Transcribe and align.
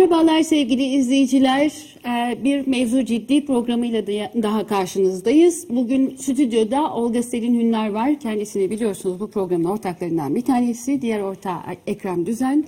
Merhabalar 0.00 0.42
sevgili 0.42 0.84
izleyiciler. 0.84 1.72
Ee, 2.06 2.44
Bir 2.44 2.66
mevzu 2.66 3.04
ciddi 3.04 3.44
programıyla 3.46 4.06
da- 4.06 4.42
daha 4.42 4.66
karşınızdayız. 4.66 5.66
Bugün 5.70 6.16
stüdyoda 6.16 6.94
Olga 6.94 7.22
Selin 7.22 7.60
Hünler 7.60 7.88
var. 7.90 8.20
Kendisini 8.20 8.70
biliyorsunuz 8.70 9.20
bu 9.20 9.30
programın 9.30 9.64
ortaklarından 9.64 10.34
bir 10.34 10.40
tanesi. 10.40 11.02
Diğer 11.02 11.20
ortağı 11.20 11.58
Ekrem 11.86 12.26
Düzen. 12.26 12.64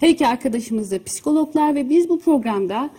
Her 0.00 0.08
iki 0.08 0.26
arkadaşımız 0.26 0.90
da 0.90 1.04
psikologlar 1.04 1.74
ve 1.74 1.90
biz 1.90 2.08
bu 2.08 2.18
programda 2.18 2.90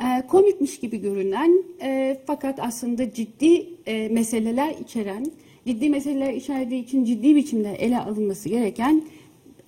e, 0.00 0.26
komikmiş 0.26 0.80
gibi 0.80 1.00
görünen 1.00 1.62
e, 1.82 2.18
fakat 2.26 2.60
aslında 2.60 3.12
ciddi 3.12 3.66
e, 3.86 4.08
meseleler 4.08 4.74
içeren, 4.84 5.26
ciddi 5.66 5.90
meseleler 5.90 6.32
içerdiği 6.32 6.84
için 6.84 7.04
ciddi 7.04 7.36
biçimde 7.36 7.74
ele 7.74 7.98
alınması 7.98 8.48
gereken 8.48 9.02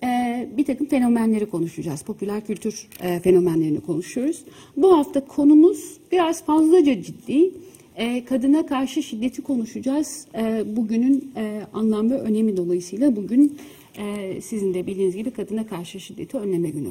e, 0.03 0.49
bir 0.57 0.65
takım 0.65 0.87
fenomenleri 0.87 1.47
konuşacağız. 1.47 2.03
Popüler 2.03 2.47
kültür 2.47 2.89
e, 3.03 3.21
fenomenlerini 3.21 3.81
konuşuyoruz. 3.81 4.45
Bu 4.77 4.99
hafta 4.99 5.27
konumuz 5.27 5.99
biraz 6.13 6.45
fazlaca 6.45 7.03
ciddi. 7.03 7.51
E, 7.97 8.25
kadına 8.25 8.67
karşı 8.67 9.03
şiddeti 9.03 9.43
konuşacağız. 9.43 10.27
E, 10.35 10.77
bugünün 10.77 11.33
e, 11.37 11.63
anlam 11.75 12.11
ve 12.11 12.21
önemi 12.21 12.57
dolayısıyla 12.57 13.17
bugün 13.17 13.59
e, 13.99 14.41
sizin 14.41 14.75
de 14.75 14.87
bildiğiniz 14.87 15.17
gibi 15.17 15.31
kadına 15.31 15.67
karşı 15.67 16.01
şiddeti 16.01 16.37
önleme 16.37 16.71
günü. 16.71 16.91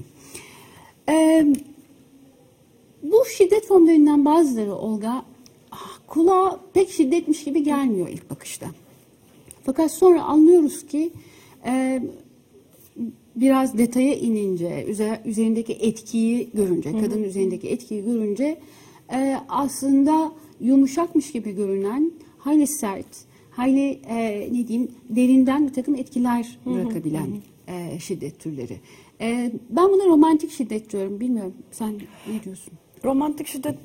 E, 1.09 1.45
bu 3.03 3.25
şiddet 3.37 3.67
formlarından 3.67 4.25
bazıları 4.25 4.75
Olga 4.75 5.25
ah, 5.71 5.99
kulağa 6.07 6.59
pek 6.73 6.89
şiddetmiş 6.89 7.43
gibi 7.43 7.63
gelmiyor 7.63 8.09
ilk 8.09 8.29
bakışta. 8.29 8.67
Fakat 9.63 9.91
sonra 9.91 10.23
anlıyoruz 10.23 10.87
ki 10.87 11.11
e, 11.65 12.03
biraz 13.41 13.77
detaya 13.77 14.13
inince, 14.15 14.85
üzer- 14.89 15.19
üzerindeki 15.25 15.73
etkiyi 15.73 16.49
görünce, 16.53 16.91
kadının 16.91 17.23
üzerindeki 17.23 17.69
etkiyi 17.69 18.03
görünce 18.05 18.59
e, 19.13 19.37
aslında 19.49 20.31
yumuşakmış 20.61 21.31
gibi 21.31 21.55
görünen, 21.55 22.11
hayli 22.37 22.67
sert, 22.67 23.05
hayli 23.51 23.99
e, 24.09 24.49
ne 24.53 24.67
diyeyim 24.67 24.91
derinden 25.09 25.67
bir 25.67 25.73
takım 25.73 25.95
etkiler 25.95 26.57
bırakabilen 26.65 27.27
e, 27.67 27.99
şiddet 27.99 28.39
türleri. 28.39 28.77
E, 29.21 29.51
ben 29.69 29.89
buna 29.89 30.05
romantik 30.05 30.51
şiddet 30.51 30.91
diyorum. 30.91 31.19
Bilmiyorum 31.19 31.53
sen 31.71 31.93
ne 32.33 32.43
diyorsun? 32.43 32.73
Romantik 33.05 33.47
şiddet 33.47 33.75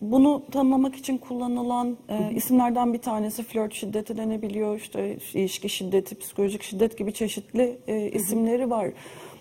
bunu 0.00 0.42
tanımlamak 0.52 0.96
için 0.96 1.18
kullanılan 1.18 1.96
e, 2.08 2.34
isimlerden 2.34 2.92
bir 2.92 2.98
tanesi 2.98 3.42
flört 3.42 3.74
şiddeti 3.74 4.16
denebiliyor. 4.16 4.76
İşte 4.76 5.18
ilişki 5.34 5.68
şiddeti, 5.68 6.18
psikolojik 6.18 6.62
şiddet 6.62 6.98
gibi 6.98 7.12
çeşitli 7.12 7.78
e, 7.86 8.10
isimleri 8.10 8.70
var. 8.70 8.90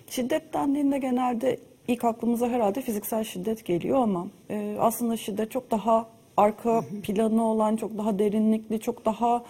Şiddet 0.10 0.54
dendiğinde 0.54 0.98
genelde 0.98 1.60
ilk 1.88 2.04
aklımıza 2.04 2.48
herhalde 2.48 2.82
fiziksel 2.82 3.24
şiddet 3.24 3.66
geliyor 3.66 3.98
ama 4.04 4.28
e, 4.50 4.78
aslında 4.80 5.18
şiddet 5.18 5.52
çok 5.52 5.72
daha 5.72 6.08
arka 6.38 6.84
planı 7.04 7.44
olan, 7.44 7.76
çok 7.76 7.98
daha 7.98 8.20
derinlikli, 8.20 8.80
çok 8.80 9.06
daha 9.06 9.44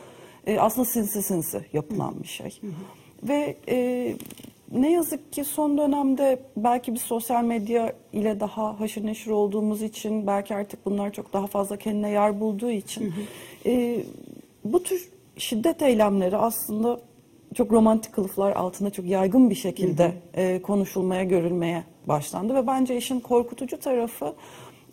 e, 0.48 0.60
aslında 0.60 0.86
sinsi 0.86 1.22
sinsi 1.22 1.66
yapılan 1.74 2.24
bir 2.24 2.28
şey. 2.28 2.60
Ve 3.24 3.58
e, 3.70 4.16
ne 4.72 4.92
yazık 4.92 5.34
ki 5.34 5.44
son 5.44 5.78
dönemde 5.78 6.40
belki 6.58 6.94
bir 6.94 7.00
sosyal 7.00 7.44
medya 7.44 7.94
ile 8.14 8.40
daha 8.40 8.80
haşır 8.80 9.06
neşir 9.06 9.32
olduğumuz 9.32 9.82
için 9.82 10.28
belki 10.28 10.56
artık 10.56 10.86
bunlar 10.86 11.12
çok 11.12 11.34
daha 11.34 11.48
fazla 11.48 11.78
kendine 11.78 12.10
yer 12.10 12.40
bulduğu 12.40 12.72
için 12.72 13.14
e, 13.66 14.04
bu 14.64 14.84
tür 14.84 15.10
şiddet 15.38 15.82
eylemleri 15.82 16.38
aslında 16.38 17.00
çok 17.56 17.72
romantik 17.72 18.14
kılıflar 18.14 18.56
altında 18.56 18.90
çok 18.90 19.06
yaygın 19.06 19.50
bir 19.50 19.56
şekilde 19.56 20.14
e, 20.34 20.62
konuşulmaya, 20.62 21.24
görülmeye 21.24 21.84
başlandı 22.08 22.56
ve 22.56 22.68
bence 22.68 22.98
işin 22.98 23.20
korkutucu 23.20 23.80
tarafı 23.80 24.36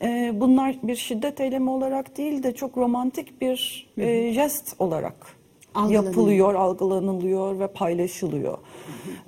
e, 0.02 0.32
bunlar 0.34 0.76
bir 0.82 0.96
şiddet 0.96 1.40
eylemi 1.40 1.70
olarak 1.70 2.16
değil 2.16 2.42
de 2.42 2.54
çok 2.54 2.76
romantik 2.76 3.40
bir 3.40 3.86
e, 3.96 4.32
jest 4.32 4.74
olarak 4.78 5.33
Algılanıyor. 5.74 6.04
yapılıyor, 6.04 6.54
algılanılıyor 6.54 7.58
ve 7.58 7.66
paylaşılıyor. 7.66 8.58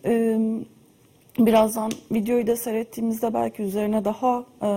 Ee, 0.04 0.38
birazdan 1.38 1.92
videoyu 2.12 2.46
da 2.46 2.56
seyrettiğimizde 2.56 3.34
belki 3.34 3.62
üzerine 3.62 4.04
daha 4.04 4.44
e, 4.62 4.68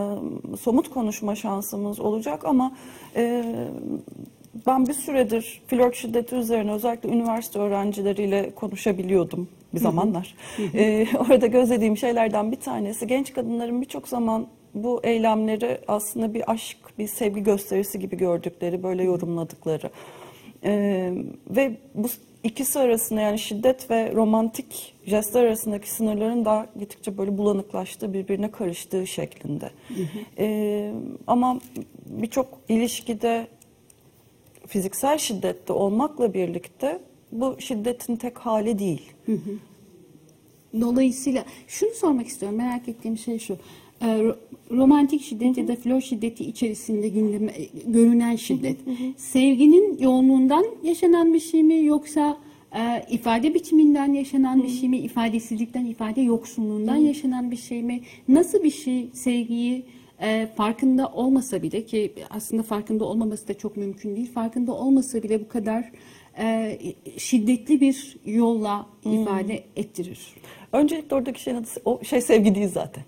somut 0.58 0.90
konuşma 0.90 1.36
şansımız 1.36 2.00
olacak 2.00 2.46
ama 2.46 2.72
e, 3.16 3.44
ben 4.68 4.88
bir 4.88 4.94
süredir 4.94 5.62
flört 5.68 5.96
şiddeti 5.96 6.36
üzerine 6.36 6.72
özellikle 6.72 7.10
üniversite 7.10 7.60
öğrencileriyle 7.60 8.56
konuşabiliyordum 8.56 9.48
bir 9.74 9.80
zamanlar. 9.80 10.36
Ee, 10.74 11.08
orada 11.20 11.48
gözlediğim 11.48 11.98
şeylerden 11.98 12.52
bir 12.52 12.60
tanesi 12.60 13.08
genç 13.08 13.34
kadınların 13.34 13.82
birçok 13.82 14.08
zaman 14.08 14.48
bu 14.74 15.00
eylemleri 15.04 15.82
aslında 15.88 16.34
bir 16.34 16.52
aşk, 16.52 16.78
bir 17.00 17.08
sevgi 17.08 17.44
gösterisi 17.44 18.00
gibi 18.00 18.18
gördükleri, 18.18 18.84
böyle 18.84 19.04
yorumladıkları. 19.04 19.90
Ee, 20.64 21.14
ve 21.50 21.78
bu 21.96 22.08
ikisi 22.44 22.80
arasında 22.80 23.22
yani 23.22 23.40
şiddet 23.40 23.92
ve 23.92 24.14
romantik 24.16 24.96
jestler 25.06 25.44
arasındaki 25.44 25.92
sınırların 25.92 26.46
da 26.46 26.68
gittikçe 26.80 27.18
böyle 27.18 27.38
bulanıklaştığı, 27.38 28.14
birbirine 28.14 28.52
karıştığı 28.52 29.08
şeklinde. 29.08 29.72
Ee, 30.38 30.94
ama 31.28 31.60
birçok 32.06 32.48
ilişkide 32.70 33.48
fiziksel 34.68 35.18
şiddette 35.18 35.74
olmakla 35.74 36.34
birlikte 36.34 37.00
bu 37.32 37.56
şiddetin 37.60 38.16
tek 38.16 38.38
hali 38.38 38.80
değil. 38.80 39.12
Dolayısıyla 40.82 41.46
şunu 41.68 41.90
sormak 41.90 42.28
istiyorum. 42.28 42.58
Merak 42.58 42.88
ettiğim 42.90 43.18
şey 43.18 43.40
şu. 43.40 43.58
Ee, 44.02 44.06
ro- 44.06 44.36
romantik 44.72 45.22
şiddet 45.22 45.58
ya 45.58 45.68
da 45.68 45.76
flört 45.76 46.04
şiddeti 46.04 46.46
içerisinde 46.46 47.08
gündeme, 47.10 47.54
görünen 47.88 48.36
şiddet. 48.36 48.78
Sevginin 49.18 49.98
yoğunluğundan 50.00 50.66
yaşanan 50.84 51.34
bir 51.34 51.40
şey 51.40 51.64
mi 51.64 51.84
yoksa 51.86 52.38
e, 52.76 53.06
ifade 53.10 53.54
biçiminden 53.54 54.14
yaşanan 54.14 54.64
bir 54.64 54.70
şey 54.70 54.90
mi? 54.90 54.98
ifadesizlikten, 54.98 55.86
ifade 55.86 56.22
yoksunluğundan 56.22 56.96
yaşanan 56.96 57.52
bir 57.52 57.58
şey 57.58 57.84
mi? 57.84 58.02
Nasıl 58.28 58.64
bir 58.64 58.72
şey 58.72 59.10
sevgiyi 59.14 59.84
e, 60.22 60.48
farkında 60.56 61.08
olmasa 61.08 61.62
bile 61.64 61.86
ki 61.86 62.14
aslında 62.30 62.64
farkında 62.64 63.06
olmaması 63.06 63.48
da 63.48 63.54
çok 63.54 63.78
mümkün 63.78 64.16
değil. 64.16 64.32
Farkında 64.32 64.72
olmasa 64.74 65.24
bile 65.24 65.42
bu 65.42 65.48
kadar 65.48 65.92
e, 66.40 66.78
şiddetli 67.18 67.82
bir 67.82 68.18
yolla 68.26 68.86
ifade 69.06 69.64
ettirir. 69.76 70.20
Öncelikle 70.74 71.16
oradaki 71.16 71.54
adı 71.56 71.68
o 71.86 72.00
şey 72.04 72.22
sevgi 72.22 72.56
değil 72.56 72.68
zaten. 72.74 73.04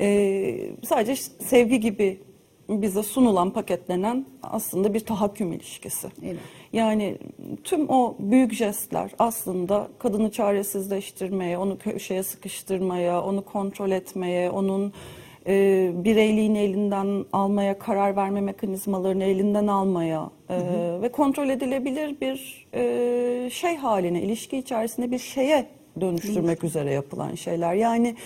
Ee, 0.00 0.70
sadece 0.84 1.16
sevgi 1.16 1.80
gibi 1.80 2.20
bize 2.68 3.02
sunulan, 3.02 3.50
paketlenen 3.50 4.26
aslında 4.42 4.94
bir 4.94 5.00
tahakküm 5.00 5.52
ilişkisi. 5.52 6.08
Evet. 6.24 6.36
Yani 6.72 7.16
tüm 7.64 7.90
o 7.90 8.16
büyük 8.18 8.52
jestler 8.52 9.10
aslında 9.18 9.88
kadını 9.98 10.30
çaresizleştirmeye, 10.30 11.58
onu 11.58 11.78
köşeye 11.78 12.22
sıkıştırmaya, 12.22 13.22
onu 13.22 13.44
kontrol 13.44 13.90
etmeye, 13.90 14.50
onun 14.50 14.92
e, 15.46 15.90
bireyliğini 15.94 16.58
elinden 16.58 17.24
almaya, 17.32 17.78
karar 17.78 18.16
verme 18.16 18.40
mekanizmalarını 18.40 19.24
elinden 19.24 19.66
almaya 19.66 20.30
e, 20.48 20.58
ve 21.02 21.12
kontrol 21.12 21.48
edilebilir 21.48 22.20
bir 22.20 22.66
e, 22.74 23.50
şey 23.50 23.76
haline, 23.76 24.22
ilişki 24.22 24.58
içerisinde 24.58 25.10
bir 25.10 25.18
şeye 25.18 25.66
dönüştürmek 26.00 26.64
üzere 26.64 26.92
yapılan 26.92 27.34
şeyler. 27.34 27.74
Yani 27.74 28.16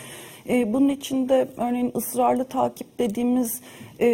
e, 0.49 0.73
bunun 0.73 0.89
içinde 0.89 1.49
örneğin 1.57 1.93
ısrarlı 1.97 2.45
takip 2.45 2.99
dediğimiz 2.99 3.61
e, 4.01 4.07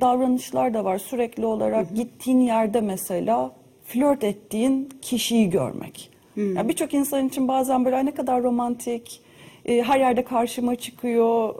davranışlar 0.00 0.74
da 0.74 0.84
var. 0.84 0.98
Sürekli 0.98 1.46
olarak 1.46 1.94
gittiğin 1.96 2.40
yerde 2.40 2.80
mesela 2.80 3.50
flört 3.84 4.24
ettiğin 4.24 4.88
kişiyi 5.02 5.50
görmek. 5.50 6.10
Yani 6.36 6.68
Birçok 6.68 6.94
insan 6.94 7.28
için 7.28 7.48
bazen 7.48 7.84
böyle 7.84 7.96
"Ay 7.96 8.06
ne 8.06 8.10
kadar 8.14 8.42
romantik, 8.42 9.20
e, 9.66 9.82
her 9.82 10.00
yerde 10.00 10.24
karşıma 10.24 10.76
çıkıyor 10.76 11.54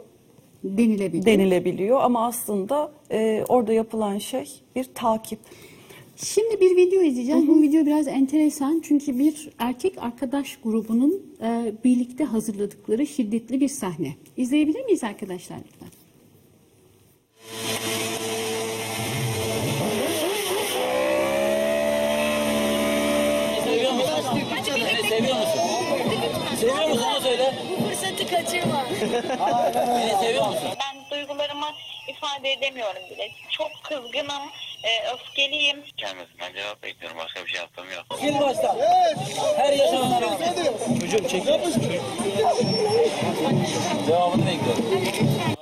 denilebilir. 0.63 1.25
denilebiliyor 1.25 1.99
ama 2.03 2.25
aslında 2.25 2.91
e, 3.11 3.43
orada 3.47 3.73
yapılan 3.73 4.17
şey 4.17 4.49
bir 4.75 4.83
takip. 4.95 5.39
Şimdi 6.15 6.61
bir 6.61 6.75
video 6.77 7.01
izleyeceğiz. 7.01 7.47
Bu 7.47 7.61
video 7.61 7.85
biraz 7.85 8.07
enteresan 8.07 8.81
çünkü 8.83 9.19
bir 9.19 9.49
erkek 9.59 9.97
arkadaş 9.97 10.57
grubunun 10.63 11.35
e, 11.41 11.73
birlikte 11.83 12.23
hazırladıkları 12.23 13.07
şiddetli 13.07 13.59
bir 13.59 13.67
sahne. 13.67 14.15
İzleyebilir 14.37 14.85
miyiz 14.85 15.03
arkadaşlar 15.03 15.57
lütfen? 15.57 15.89
Seviyor 23.63 23.91
musun? 23.91 24.07
Seviyor 25.09 25.35
musun? 25.35 25.61
Seviyor 26.59 26.87
musun 26.89 27.03
onu 27.15 27.21
söyle. 27.21 27.53
Bu 27.79 27.85
fırsatı 27.85 28.27
kaçırma. 28.27 28.85
Beni 29.75 30.19
seviyor 30.21 30.47
musun? 30.47 30.69
ben 30.81 30.95
duygularımı 31.11 31.65
ifade 32.09 32.51
edemiyorum 32.53 33.01
bile. 33.11 33.31
Çok 33.49 33.71
kızgınım, 33.83 34.43
e, 34.85 35.13
öfkeliyim. 35.13 35.77
gelmesin. 35.97 36.35
Ben 36.41 36.53
cevap 36.53 36.83
bekliyorum. 36.83 37.17
Başka 37.17 37.45
bir 37.45 37.51
şey 37.51 37.59
yaptığım 37.61 37.85
yok. 37.91 38.19
Sil 38.21 38.35
baştan. 38.41 38.77
Her 39.57 39.73
yaşanana 39.73 40.21
rağmen. 40.21 40.53
Çocuğum 40.99 41.29
çek. 41.29 41.43
Cevabını 44.07 44.45
bekliyorum. 44.45 44.85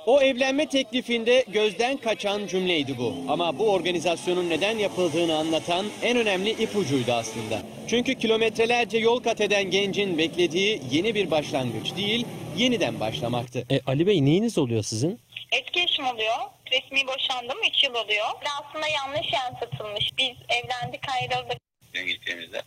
O 0.06 0.20
evlenme 0.22 0.66
teklifinde 0.68 1.44
gözden 1.48 1.96
kaçan 1.96 2.46
cümleydi 2.46 2.98
bu. 2.98 3.14
Ama 3.28 3.58
bu 3.58 3.70
organizasyonun 3.72 4.50
neden 4.50 4.78
yapıldığını 4.78 5.36
anlatan 5.36 5.86
en 6.02 6.16
önemli 6.16 6.50
ipucuydu 6.50 7.12
aslında. 7.12 7.62
Çünkü 7.88 8.14
kilometrelerce 8.14 8.98
yol 8.98 9.22
kat 9.22 9.40
eden 9.40 9.70
gencin 9.70 10.18
beklediği 10.18 10.80
yeni 10.90 11.14
bir 11.14 11.30
başlangıç 11.30 11.96
değil, 11.96 12.26
yeniden 12.56 13.00
başlamaktı. 13.00 13.66
E, 13.70 13.80
Ali 13.86 14.06
Bey 14.06 14.24
neyiniz 14.24 14.58
oluyor 14.58 14.82
sizin? 14.82 15.20
Eski 15.52 15.80
eşim 15.82 16.06
oluyor. 16.06 16.34
Resmi 16.74 17.06
boşandım 17.06 17.58
3 17.68 17.84
yıl 17.84 17.94
oluyor. 17.94 18.26
Aslında 18.60 18.88
yanlış 18.88 19.32
yansıtılmış. 19.32 20.04
Biz 20.18 20.36
evlendik 20.48 21.02
ayrıldık. 21.08 21.58
Dün 21.94 22.06
gittiğimizde 22.06 22.62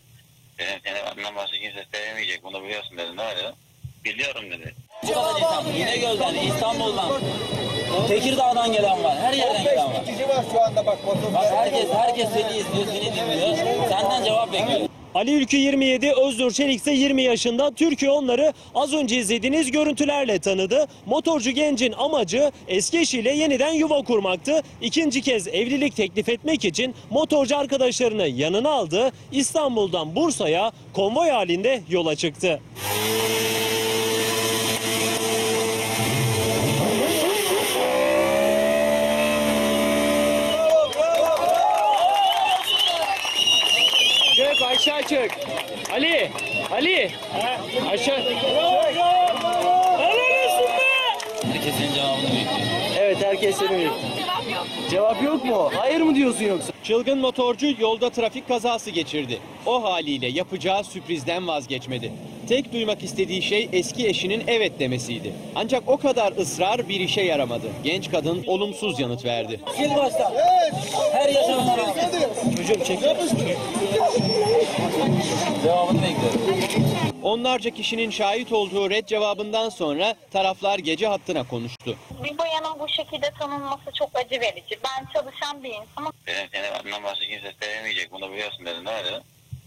dedim 0.60 0.80
seni 0.84 0.96
benden 1.18 1.36
başka 1.36 1.58
kimse 1.58 1.86
sevemeyecek 1.94 2.44
bunu 2.44 2.64
biliyorsun 2.64 2.98
dedim. 2.98 3.18
Ne 3.18 3.36
dedim? 3.38 3.56
Biliyorum 4.04 4.52
dedi. 4.52 4.76
Bu 5.04 5.14
kadar 5.14 5.40
insan. 5.40 5.74
İnegöl'den, 5.76 6.34
İstanbul'dan, 6.36 7.22
Tekirdağ'dan 8.08 8.72
gelen 8.74 9.04
var. 9.04 9.18
Her 9.18 9.34
yerden 9.34 9.64
gelen 9.64 9.94
var. 9.94 10.06
kişi 10.06 10.30
var 10.30 10.44
şu 10.52 10.62
anda 10.62 10.86
bak. 10.86 10.98
Bak 11.34 11.46
herkes, 11.52 11.90
herkes 11.94 12.30
seni 12.30 12.58
izliyor, 12.58 12.88
seni 12.88 13.16
dinliyor. 13.16 13.58
Senden 13.90 14.24
cevap 14.24 14.54
bekliyor. 14.54 14.90
Ali 15.16 15.34
Ülkü 15.34 15.58
27, 15.58 16.12
Öznur 16.12 16.52
Çelik 16.52 16.80
ise 16.80 16.92
20 16.92 17.22
yaşında. 17.22 17.72
Türkiye 17.72 18.12
onları 18.12 18.54
az 18.76 18.94
önce 18.94 19.18
izlediğiniz 19.18 19.72
görüntülerle 19.72 20.40
tanıdı. 20.40 20.88
Motorcu 21.06 21.52
gencin 21.52 21.92
amacı 21.98 22.52
eski 22.68 23.00
eşiyle 23.00 23.34
yeniden 23.34 23.74
yuva 23.74 24.02
kurmaktı. 24.02 24.62
İkinci 24.82 25.22
kez 25.22 25.48
evlilik 25.48 25.96
teklif 25.96 26.30
etmek 26.30 26.66
için 26.66 26.96
motorcu 27.10 27.58
arkadaşlarını 27.58 28.28
yanına 28.28 28.70
aldı. 28.70 29.12
İstanbul'dan 29.32 30.16
Bursa'ya 30.16 30.72
konvoy 30.94 31.30
halinde 31.30 31.82
yola 31.90 32.16
çıktı. 32.16 32.60
Çök. 45.10 45.32
Ali, 45.94 46.32
Ali. 46.72 47.12
Aşağı. 47.90 48.20
Herkes 51.52 51.76
senin 51.76 51.94
cevabını 51.94 52.24
bekliyor. 52.24 52.48
Evet 53.00 53.18
herkes 53.24 53.56
seni 53.58 53.70
bekliyor. 53.70 53.94
Cevap 54.92 55.24
yok 55.24 55.46
mu? 55.46 55.72
Hayır 55.76 56.02
mı 56.02 56.16
diyorsun 56.16 56.46
yoksa? 56.46 56.74
Çılgın 56.84 57.18
motorcu 57.20 57.68
yolda 57.80 58.10
trafik 58.10 58.48
kazası 58.48 58.90
geçirdi. 58.92 59.40
O 59.66 59.84
haliyle 59.84 60.28
yapacağı 60.28 60.84
sürprizden 60.84 61.48
vazgeçmedi. 61.48 62.12
Tek 62.48 62.74
duymak 62.74 63.04
istediği 63.04 63.42
şey 63.42 63.70
eski 63.74 64.08
eşinin 64.08 64.44
evet 64.48 64.80
demesiydi. 64.80 65.34
Ancak 65.56 65.84
o 65.88 65.98
kadar 65.98 66.32
ısrar 66.38 66.90
bir 66.90 67.00
işe 67.00 67.22
yaramadı. 67.22 67.68
Genç 67.84 68.12
kadın 68.12 68.44
olumsuz 68.48 69.00
yanıt 69.00 69.26
verdi. 69.26 69.60
Sil 69.78 69.92
baştan. 69.96 70.34
Her 71.14 71.30
yaşamına 71.30 71.78
rağmen. 71.78 72.10
Çocuğum 72.58 72.84
çek. 72.86 73.00
Cevabını 75.64 76.02
bekliyorum. 76.02 76.42
Onlarca 77.24 77.70
kişinin 77.70 78.10
şahit 78.10 78.52
olduğu 78.52 78.90
red 78.90 79.06
cevabından 79.08 79.70
sonra 79.70 80.16
taraflar 80.32 80.80
gece 80.80 81.08
hattına 81.08 81.48
konuştu. 81.48 81.96
Bir 82.24 82.38
bayanın 82.38 82.80
bu 82.80 82.88
şekilde 82.90 83.32
tanınması 83.40 83.92
çok 84.00 84.10
acı 84.14 84.42
verici. 84.42 84.78
Ben 84.84 85.06
çalışan 85.14 85.64
bir 85.64 85.70
insanım. 85.70 86.12
Dedim 86.28 86.48
seni 86.52 86.64
benden 86.86 87.04
başka 87.04 87.26
kimse 87.26 87.54
sevemeyecek 87.62 88.12
bunu 88.12 88.32
biliyorsun 88.32 88.66
dedim. 88.66 88.86
Ne 88.86 89.06
dedim? 89.06 89.22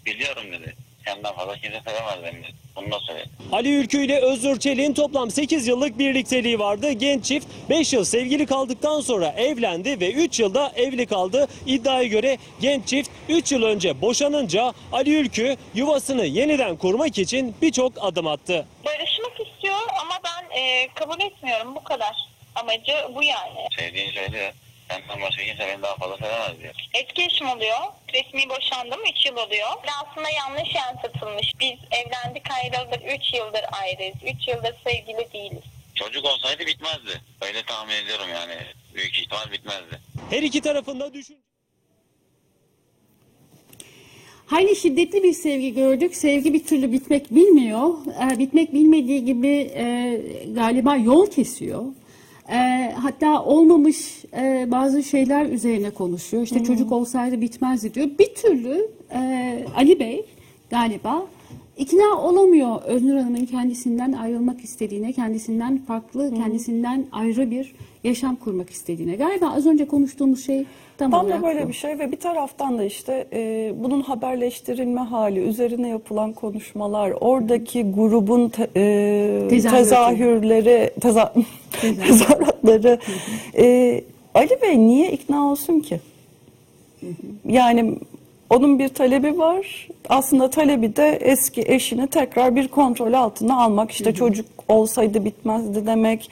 Biliyorum 0.06 0.52
dedi. 0.52 0.74
Senden 1.04 1.32
fazla 1.34 1.54
kimse 1.54 1.80
sevemez 1.86 2.22
beni. 2.22 2.44
Bunu 2.76 2.92
da 2.92 3.00
söyledi. 3.00 3.28
Ali 3.52 3.74
Ülkü 3.74 4.04
ile 4.04 4.20
Öznur 4.20 4.58
Çelik'in 4.58 4.94
toplam 4.94 5.30
8 5.30 5.66
yıllık 5.66 5.98
birlikteliği 5.98 6.58
vardı. 6.58 6.92
Genç 6.92 7.24
çift 7.24 7.46
5 7.70 7.92
yıl 7.92 8.04
sevgili 8.04 8.46
kaldıktan 8.46 9.00
sonra 9.00 9.28
evlendi 9.28 10.00
ve 10.00 10.12
3 10.12 10.40
yılda 10.40 10.72
evli 10.76 11.06
kaldı. 11.06 11.48
İddiaya 11.66 12.04
göre 12.08 12.38
genç 12.60 12.88
çift 12.88 13.10
3 13.28 13.52
yıl 13.52 13.62
önce 13.62 14.00
boşanınca 14.00 14.72
Ali 14.92 15.14
Ülkü 15.14 15.56
yuvasını 15.74 16.24
yeniden 16.26 16.76
kurmak 16.76 17.18
için 17.18 17.54
birçok 17.62 17.92
adım 18.00 18.26
attı. 18.26 18.66
Barışmak 18.84 19.32
istiyor 19.48 19.78
ama 20.00 20.14
ben 20.24 20.58
e, 20.60 20.88
kabul 20.94 21.20
etmiyorum 21.20 21.74
bu 21.74 21.84
kadar. 21.84 22.16
Amacı 22.54 22.92
bu 23.14 23.22
yani. 23.22 23.52
Sevdiğini 23.78 24.12
söylüyor. 24.12 24.52
Senden 24.90 25.20
başka 25.20 25.42
kimse 25.42 25.68
beni 25.68 25.82
daha 25.82 25.96
fazla 25.96 26.16
sevemez 26.16 26.60
diyor. 26.60 26.74
Eski 26.94 27.22
eşim 27.22 27.48
oluyor. 27.48 27.78
Resmi 28.14 28.42
boşandım 28.50 29.00
3 29.12 29.26
yıl 29.26 29.36
oluyor. 29.36 29.68
Aslında 30.02 30.28
yanlış 30.30 30.74
yansıtılmış. 30.74 31.52
Biz 31.60 31.78
evlendik 31.98 32.46
ayrıldık 32.50 33.02
3 33.18 33.34
yıldır 33.34 33.64
ayrıyız. 33.82 34.16
3 34.40 34.48
yıldır 34.48 34.74
sevgili 34.84 35.32
değiliz. 35.32 35.64
Çocuk 35.94 36.24
olsaydı 36.24 36.66
bitmezdi. 36.66 37.20
Öyle 37.40 37.62
tahmin 37.62 37.94
ediyorum 37.94 38.26
yani. 38.32 38.54
Büyük 38.94 39.18
ihtimal 39.18 39.52
bitmezdi. 39.52 40.00
Her 40.30 40.42
iki 40.42 40.60
tarafında 40.60 41.14
düşün. 41.14 41.38
Hayli 44.46 44.76
şiddetli 44.76 45.22
bir 45.22 45.32
sevgi 45.32 45.74
gördük. 45.74 46.16
Sevgi 46.16 46.54
bir 46.54 46.66
türlü 46.66 46.92
bitmek 46.92 47.30
bilmiyor. 47.30 47.88
Ee, 48.22 48.38
bitmek 48.38 48.74
bilmediği 48.74 49.24
gibi 49.24 49.72
e, 49.74 50.16
galiba 50.54 50.96
yol 50.96 51.30
kesiyor. 51.30 51.84
Ee, 52.52 52.92
hatta 52.96 53.44
olmamış 53.44 54.24
e, 54.36 54.68
bazı 54.70 55.02
şeyler 55.02 55.46
üzerine 55.46 55.90
konuşuyor. 55.90 56.42
İşte 56.42 56.64
çocuk 56.64 56.92
olsaydı 56.92 57.40
bitmezdi 57.40 57.94
diyor. 57.94 58.08
Bir 58.18 58.34
türlü 58.34 58.88
e, 59.12 59.64
Ali 59.76 60.00
Bey 60.00 60.24
galiba 60.70 61.26
ikna 61.76 62.22
olamıyor 62.22 62.82
Öznur 62.82 63.16
Hanım'ın 63.16 63.46
kendisinden 63.46 64.12
ayrılmak 64.12 64.60
istediğine, 64.60 65.12
kendisinden 65.12 65.78
farklı, 65.78 66.34
kendisinden 66.34 67.06
ayrı 67.12 67.50
bir 67.50 67.74
yaşam 68.04 68.36
kurmak 68.36 68.70
istediğine. 68.70 69.16
Galiba 69.16 69.52
az 69.56 69.66
önce 69.66 69.86
konuştuğumuz 69.86 70.46
şey 70.46 70.64
tam, 71.08 71.30
da 71.30 71.42
böyle 71.42 71.68
bir 71.68 71.72
şey 71.72 71.98
ve 71.98 72.12
bir 72.12 72.16
taraftan 72.20 72.78
da 72.78 72.84
işte 72.84 73.26
e, 73.32 73.72
bunun 73.76 74.00
haberleştirilme 74.00 75.00
hali, 75.00 75.40
üzerine 75.40 75.88
yapılan 75.88 76.32
konuşmalar, 76.32 77.12
oradaki 77.20 77.90
grubun 77.90 78.48
te- 78.48 78.70
e, 78.76 79.48
tezahürleri, 79.48 80.90
teza, 81.00 81.34
tezahüratları. 81.80 82.98
E, 83.56 84.04
Ali 84.34 84.62
Bey 84.62 84.78
niye 84.78 85.12
ikna 85.12 85.50
olsun 85.50 85.80
ki? 85.80 86.00
Yani 87.48 87.94
onun 88.50 88.78
bir 88.78 88.88
talebi 88.88 89.38
var. 89.38 89.88
Aslında 90.08 90.50
talebi 90.50 90.96
de 90.96 91.18
eski 91.20 91.62
eşini 91.66 92.06
tekrar 92.06 92.56
bir 92.56 92.68
kontrol 92.68 93.12
altına 93.12 93.62
almak. 93.62 93.90
İşte 93.90 94.14
çocuk 94.14 94.46
olsaydı 94.68 95.24
bitmezdi 95.24 95.86
demek. 95.86 96.30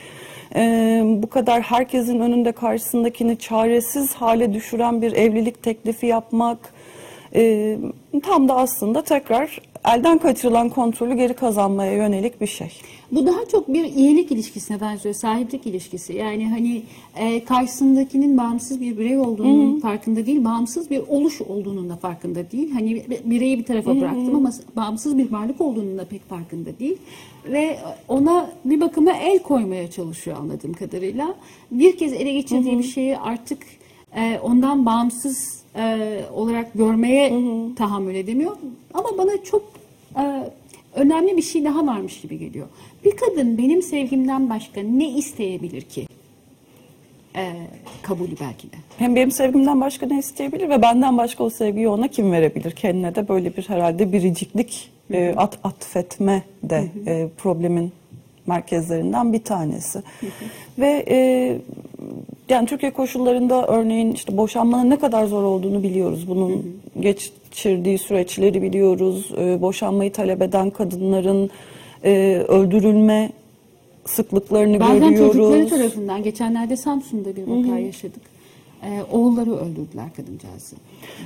Ee, 0.55 1.03
bu 1.05 1.31
kadar 1.31 1.63
herkesin 1.63 2.21
önünde 2.21 2.53
karşısındakini 2.53 3.39
çaresiz 3.39 4.15
hale 4.15 4.53
düşüren 4.53 5.03
bir 5.03 5.13
evlilik 5.13 5.63
teklifi 5.63 6.07
yapmak. 6.07 6.59
Ee, 7.39 7.79
tam 8.23 8.49
da 8.49 8.57
aslında 8.57 9.03
tekrar 9.03 9.61
elden 9.85 10.19
kaçırılan 10.19 10.69
kontrolü 10.69 11.15
geri 11.15 11.35
kazanmaya 11.35 11.93
yönelik 11.93 12.41
bir 12.41 12.47
şey. 12.47 12.73
Bu 13.13 13.27
daha 13.27 13.45
çok 13.53 13.69
bir 13.69 13.85
iyilik 13.85 14.33
ilişkisine 14.33 14.81
benziyor, 14.81 15.15
sahiplik 15.15 15.67
ilişkisi. 15.67 16.13
Yani 16.13 16.49
hani 16.49 16.83
e, 17.17 17.45
karşısındakinin 17.45 18.39
bağımsız 18.39 18.81
bir 18.81 18.99
birey 18.99 19.19
olduğunun 19.19 19.81
farkında 19.81 20.27
değil, 20.27 20.45
bağımsız 20.45 20.91
bir 20.91 21.03
oluş 21.09 21.41
olduğunun 21.41 21.89
da 21.89 21.97
farkında 21.97 22.51
değil. 22.51 22.71
Hani 22.73 22.95
bi- 22.95 23.21
bireyi 23.25 23.59
bir 23.59 23.65
tarafa 23.65 23.91
bıraktım 24.01 24.37
ama 24.37 24.53
bağımsız 24.77 25.19
bir 25.19 25.33
varlık 25.33 25.61
olduğunun 25.61 25.99
da 25.99 26.05
pek 26.05 26.29
farkında 26.29 26.79
değil. 26.79 26.97
Ve 27.53 27.79
ona 28.09 28.51
bir 28.65 28.81
bakıma 28.81 29.13
el 29.13 29.39
koymaya 29.39 29.91
çalışıyor 29.91 30.37
anladığım 30.37 30.73
kadarıyla. 30.73 31.35
Bir 31.71 31.97
kez 31.97 32.13
ele 32.13 32.33
geçirdiği 32.33 32.79
bir 32.79 32.83
şeyi 32.85 33.19
artık 33.19 33.59
e, 34.17 34.39
ondan 34.43 34.87
bağımsız 34.87 35.58
e, 35.77 36.21
olarak 36.35 36.75
görmeye 36.75 37.33
tahammül 37.77 38.15
edemiyor. 38.15 38.57
Ama 38.95 39.09
bana 39.19 39.45
çok 39.45 39.63
e, 40.17 40.23
önemli 40.95 41.37
bir 41.37 41.43
şey 41.43 41.65
daha 41.65 41.87
varmış 41.87 42.21
gibi 42.21 42.39
geliyor. 42.39 42.67
Bir 43.05 43.17
kadın 43.17 43.59
benim 43.59 43.83
sevgimden 43.83 44.51
başka 44.51 44.81
ne 44.81 45.11
isteyebilir 45.11 45.83
ki? 45.83 46.07
E, 47.37 47.53
kabulü 48.03 48.35
belki 48.41 48.73
de. 48.73 48.77
Hem 48.99 49.17
benim 49.17 49.31
sevgimden 49.31 49.81
başka 49.81 50.07
ne 50.07 50.19
isteyebilir 50.19 50.69
ve 50.69 50.83
benden 50.83 51.19
başka 51.19 51.45
o 51.45 51.51
sevgiyi 51.51 51.89
ona 51.89 52.09
kim 52.09 52.33
verebilir? 52.33 52.71
Kendine 52.71 53.15
de 53.15 53.29
böyle 53.29 53.57
bir 53.57 53.69
herhalde 53.69 54.13
biriciklik 54.13 54.91
e, 55.11 55.35
at, 55.37 55.59
atfetme 55.65 56.43
de 56.63 56.85
e, 57.07 57.29
problemin 57.39 57.93
merkezlerinden 58.47 59.33
bir 59.33 59.45
tanesi. 59.45 60.03
Ve 60.79 61.05
e, 61.09 61.59
yani 62.49 62.67
Türkiye 62.67 62.93
koşullarında 62.93 63.67
örneğin 63.67 64.13
işte 64.13 64.37
boşanmanın 64.37 64.91
ne 64.91 64.99
kadar 64.99 65.27
zor 65.27 65.43
olduğunu 65.43 65.83
biliyoruz. 65.83 66.29
Bunun 66.29 66.81
geçirdiği 67.01 67.99
süreçleri 67.99 68.63
biliyoruz. 68.63 69.31
E, 69.39 69.63
boşanmayı 69.63 70.13
talep 70.13 70.43
eden 70.43 70.71
kadınların 70.71 71.51
e, 72.05 72.45
öldürülme 72.49 73.31
sıklıklarını 74.05 74.81
Bazen 74.81 74.99
görüyoruz. 74.99 75.37
çocukları 75.37 75.69
tarafından 75.69 76.23
geçenlerde 76.23 76.77
Samsun'da 76.77 77.37
bir 77.37 77.43
vaka 77.43 77.79
yaşadık. 77.79 78.23
E, 78.83 79.03
oğulları 79.13 79.57
öldürdüler 79.57 80.15
kadıncağızı. 80.17 80.77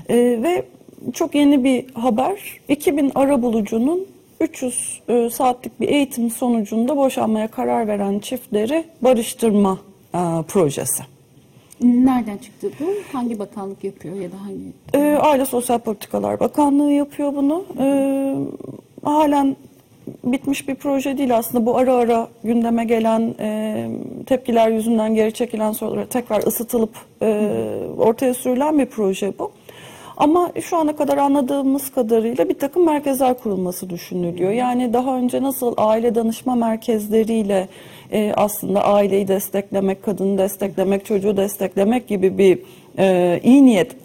Ee, 0.09 0.17
ve 0.43 0.64
çok 1.12 1.35
yeni 1.35 1.64
bir 1.64 1.95
haber. 1.95 2.61
2000 2.69 3.12
arabulucunun 3.14 4.07
300 4.41 5.00
e, 5.09 5.31
saatlik 5.31 5.81
bir 5.81 5.88
eğitim 5.88 6.31
sonucunda 6.31 6.97
boşanmaya 6.97 7.49
karar 7.49 7.87
veren 7.87 8.19
çiftleri 8.19 8.85
barıştırma 9.02 9.79
e, 10.14 10.19
projesi. 10.49 11.12
Nereden 11.81 12.38
çıktı 12.38 12.71
bu? 12.81 12.85
Hangi 13.12 13.38
bakanlık 13.38 13.85
yapıyor 13.85 14.17
ya 14.17 14.33
da 14.33 14.37
hangi? 14.45 14.73
Ee, 14.95 15.17
Aile 15.17 15.45
Sosyal 15.45 15.79
Politikalar 15.79 16.41
Bakanlığı 16.41 16.93
yapıyor 16.93 17.35
bunu. 17.35 17.64
Ee, 17.79 18.35
halen 19.02 19.57
bitmiş 20.25 20.69
bir 20.69 20.75
proje 20.75 21.19
değil 21.19 21.37
aslında. 21.37 21.67
Bu 21.67 21.76
ara 21.76 21.95
ara 21.95 22.29
gündeme 22.45 22.85
gelen 22.85 23.35
e, 23.41 23.91
tepkiler 24.26 24.69
yüzünden 24.69 25.14
geri 25.14 25.33
çekilen 25.33 25.73
sorulara 25.73 26.07
tekrar 26.07 26.47
ısıtılıp 26.47 26.91
e, 27.23 27.26
ortaya 27.99 28.35
sürülen 28.35 28.79
bir 28.79 28.87
proje 28.87 29.33
bu. 29.38 29.52
Ama 30.16 30.52
şu 30.61 30.76
ana 30.76 30.97
kadar 30.97 31.19
anladığımız 31.19 31.90
kadarıyla 31.90 32.49
bir 32.49 32.59
takım 32.59 32.87
merkezler 32.87 33.38
kurulması 33.38 33.90
düşünülüyor. 33.90 34.50
Yani 34.50 34.92
daha 34.92 35.16
önce 35.16 35.42
nasıl 35.42 35.75
aile 35.76 36.14
danışma 36.14 36.54
merkezleriyle 36.54 37.69
e, 38.12 38.33
aslında 38.37 38.85
aileyi 38.85 39.28
desteklemek, 39.28 40.02
kadını 40.02 40.38
desteklemek, 40.38 41.07
çocuğu 41.07 41.37
desteklemek 41.37 42.09
gibi 42.09 42.38
bir 42.38 42.59
e, 42.99 43.40
iyi 43.42 43.64
niyet 43.64 43.97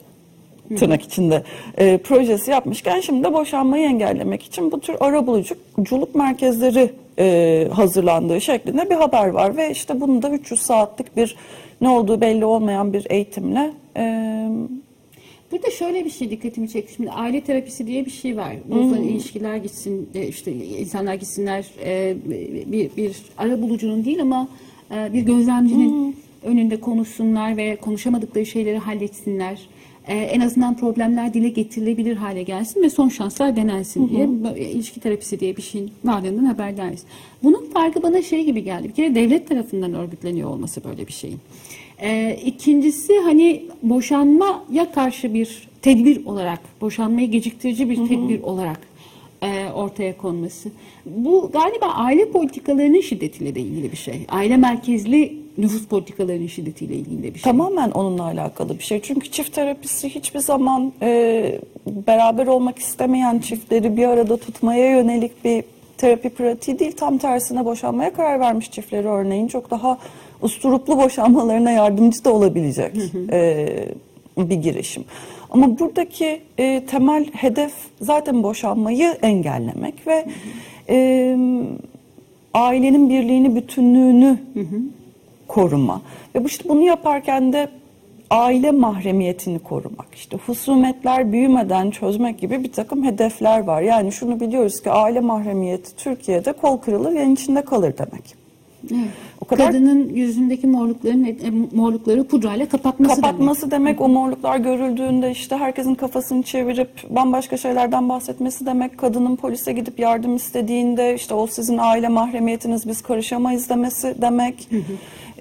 tırnak 0.75 1.01
içinde 1.01 1.43
e, 1.77 1.97
projesi 1.97 2.51
yapmışken 2.51 2.99
şimdi 2.99 3.23
de 3.23 3.33
boşanmayı 3.33 3.85
engellemek 3.85 4.43
için 4.43 4.71
bu 4.71 4.79
tür 4.79 4.95
arabuluculuk 4.99 6.15
merkezleri 6.15 6.91
e, 7.19 7.67
hazırlandığı 7.73 8.41
şeklinde 8.41 8.89
bir 8.89 8.95
haber 8.95 9.27
var 9.27 9.57
ve 9.57 9.71
işte 9.71 10.01
bunu 10.01 10.21
da 10.21 10.29
300 10.29 10.61
saatlik 10.61 11.17
bir 11.17 11.35
ne 11.81 11.89
olduğu 11.89 12.21
belli 12.21 12.45
olmayan 12.45 12.93
bir 12.93 13.07
eğitimle 13.09 13.71
e, 13.97 14.47
Burada 15.51 15.71
şöyle 15.71 16.05
bir 16.05 16.09
şey 16.09 16.29
dikkatimi 16.29 16.69
çekti. 16.69 16.93
Şimdi 16.93 17.11
aile 17.11 17.41
terapisi 17.41 17.87
diye 17.87 18.05
bir 18.05 18.11
şey 18.11 18.37
var. 18.37 18.55
Bozulan 18.69 19.03
ilişkiler 19.03 19.57
gitsin, 19.57 20.09
işte 20.29 20.51
insanlar 20.53 21.13
gitsinler 21.13 21.65
e, 21.83 22.15
bir, 22.71 22.89
bir 22.97 23.15
ara 23.37 23.61
bulucunun 23.61 24.05
değil 24.05 24.21
ama 24.21 24.47
e, 24.91 25.13
bir 25.13 25.21
gözlemcinin 25.21 26.15
önünde 26.43 26.79
konuşsunlar 26.79 27.57
ve 27.57 27.75
konuşamadıkları 27.75 28.45
şeyleri 28.45 28.77
halletsinler. 28.77 29.59
E, 30.07 30.15
En 30.15 30.39
azından 30.39 30.77
problemler 30.77 31.33
dile 31.33 31.49
getirilebilir 31.49 32.15
hale 32.15 32.43
gelsin 32.43 32.81
ve 32.83 32.89
son 32.89 33.09
şanslar 33.09 33.55
denensin 33.55 34.09
diye 34.09 34.27
böyle 34.43 34.71
ilişki 34.71 34.99
terapisi 34.99 35.39
diye 35.39 35.57
bir 35.57 35.61
şeyin 35.61 35.91
varlığından 36.05 36.45
haberdariz. 36.45 37.03
Bunun 37.43 37.69
farkı 37.73 38.03
bana 38.03 38.21
şey 38.21 38.43
gibi 38.45 38.63
geldi. 38.63 38.87
Bir 38.89 38.93
kere 38.93 39.15
devlet 39.15 39.49
tarafından 39.49 39.93
örgütleniyor 39.93 40.49
olması 40.49 40.83
böyle 40.83 41.07
bir 41.07 41.13
şeyin. 41.13 41.39
Ee, 42.01 42.39
ikincisi 42.45 43.19
hani 43.19 43.65
boşanmaya 43.83 44.91
karşı 44.95 45.33
bir 45.33 45.67
tedbir 45.81 46.25
olarak, 46.25 46.59
boşanmayı 46.81 47.31
geciktirici 47.31 47.89
bir 47.89 47.95
tedbir 47.95 48.41
olarak 48.43 48.79
e, 49.41 49.71
ortaya 49.71 50.17
konması. 50.17 50.69
Bu 51.05 51.49
galiba 51.53 51.85
aile 51.85 52.31
politikalarının 52.31 53.01
şiddetiyle 53.01 53.55
de 53.55 53.59
ilgili 53.59 53.91
bir 53.91 53.97
şey. 53.97 54.25
Aile 54.29 54.57
merkezli 54.57 55.37
nüfus 55.57 55.87
politikalarının 55.87 56.47
şiddetiyle 56.47 56.95
ilgili 56.95 57.23
de 57.23 57.33
bir 57.33 57.39
şey. 57.39 57.51
Tamamen 57.51 57.91
onunla 57.91 58.23
alakalı 58.23 58.79
bir 58.79 58.83
şey. 58.83 59.01
Çünkü 59.01 59.31
çift 59.31 59.53
terapisi 59.53 60.09
hiçbir 60.09 60.39
zaman 60.39 60.93
e, 61.01 61.59
beraber 61.87 62.47
olmak 62.47 62.79
istemeyen 62.79 63.39
çiftleri 63.39 63.97
bir 63.97 64.07
arada 64.07 64.37
tutmaya 64.37 64.91
yönelik 64.91 65.45
bir 65.45 65.63
terapi 65.97 66.29
pratiği 66.29 66.79
değil. 66.79 66.91
Tam 66.91 67.17
tersine 67.17 67.65
boşanmaya 67.65 68.13
karar 68.13 68.39
vermiş 68.39 68.71
çiftleri 68.71 69.07
örneğin 69.07 69.47
çok 69.47 69.71
daha 69.71 69.97
usturuplu 70.41 70.97
boşanmalarına 70.97 71.71
yardımcı 71.71 72.25
da 72.25 72.33
olabilecek 72.33 72.95
e, 73.31 73.67
bir 74.37 74.55
girişim. 74.55 75.05
Ama 75.49 75.79
buradaki 75.79 76.41
e, 76.57 76.85
temel 76.85 77.25
hedef 77.25 77.73
zaten 78.01 78.43
boşanmayı 78.43 79.17
engellemek 79.21 80.07
ve 80.07 80.25
e, 80.89 81.37
ailenin 82.53 83.09
birliğini, 83.09 83.55
bütünlüğünü 83.55 84.39
koruma. 85.47 86.01
Ve 86.35 86.43
bu 86.43 86.47
işte 86.47 86.69
bunu 86.69 86.81
yaparken 86.81 87.53
de 87.53 87.69
aile 88.29 88.71
mahremiyetini 88.71 89.59
korumak. 89.59 90.07
İşte 90.15 90.37
husumetler 90.37 91.31
büyümeden 91.31 91.91
çözmek 91.91 92.39
gibi 92.39 92.63
bir 92.63 92.71
takım 92.71 93.03
hedefler 93.03 93.59
var. 93.59 93.81
Yani 93.81 94.11
şunu 94.11 94.39
biliyoruz 94.39 94.81
ki 94.81 94.91
aile 94.91 95.19
mahremiyeti 95.19 95.95
Türkiye'de 95.95 96.53
kol 96.53 96.77
kırılır 96.77 97.11
yan 97.11 97.33
içinde 97.33 97.61
kalır 97.61 97.93
demek. 97.97 98.46
Evet. 98.91 99.07
O 99.41 99.45
kadar- 99.45 99.67
Kadının 99.67 100.09
yüzündeki 100.09 100.67
morlukların 100.67 101.23
e, 101.25 101.35
morlukları 101.75 102.23
pudrayla 102.23 102.69
kapatması, 102.69 103.21
Kapatması 103.21 103.71
demek 103.71 104.01
o 104.01 104.09
morluklar 104.09 104.57
görüldüğünde 104.57 105.31
işte 105.31 105.57
herkesin 105.57 105.95
kafasını 105.95 106.43
çevirip 106.43 106.89
bambaşka 107.09 107.57
şeylerden 107.57 108.09
bahsetmesi 108.09 108.65
demek. 108.65 108.97
Kadının 108.97 109.35
polise 109.35 109.73
gidip 109.73 109.99
yardım 109.99 110.35
istediğinde 110.35 111.15
işte 111.15 111.33
o 111.33 111.47
sizin 111.47 111.77
aile 111.77 112.07
mahremiyetiniz 112.07 112.87
biz 112.87 113.01
karışamayız 113.01 113.69
demesi 113.69 114.15
demek. 114.21 114.69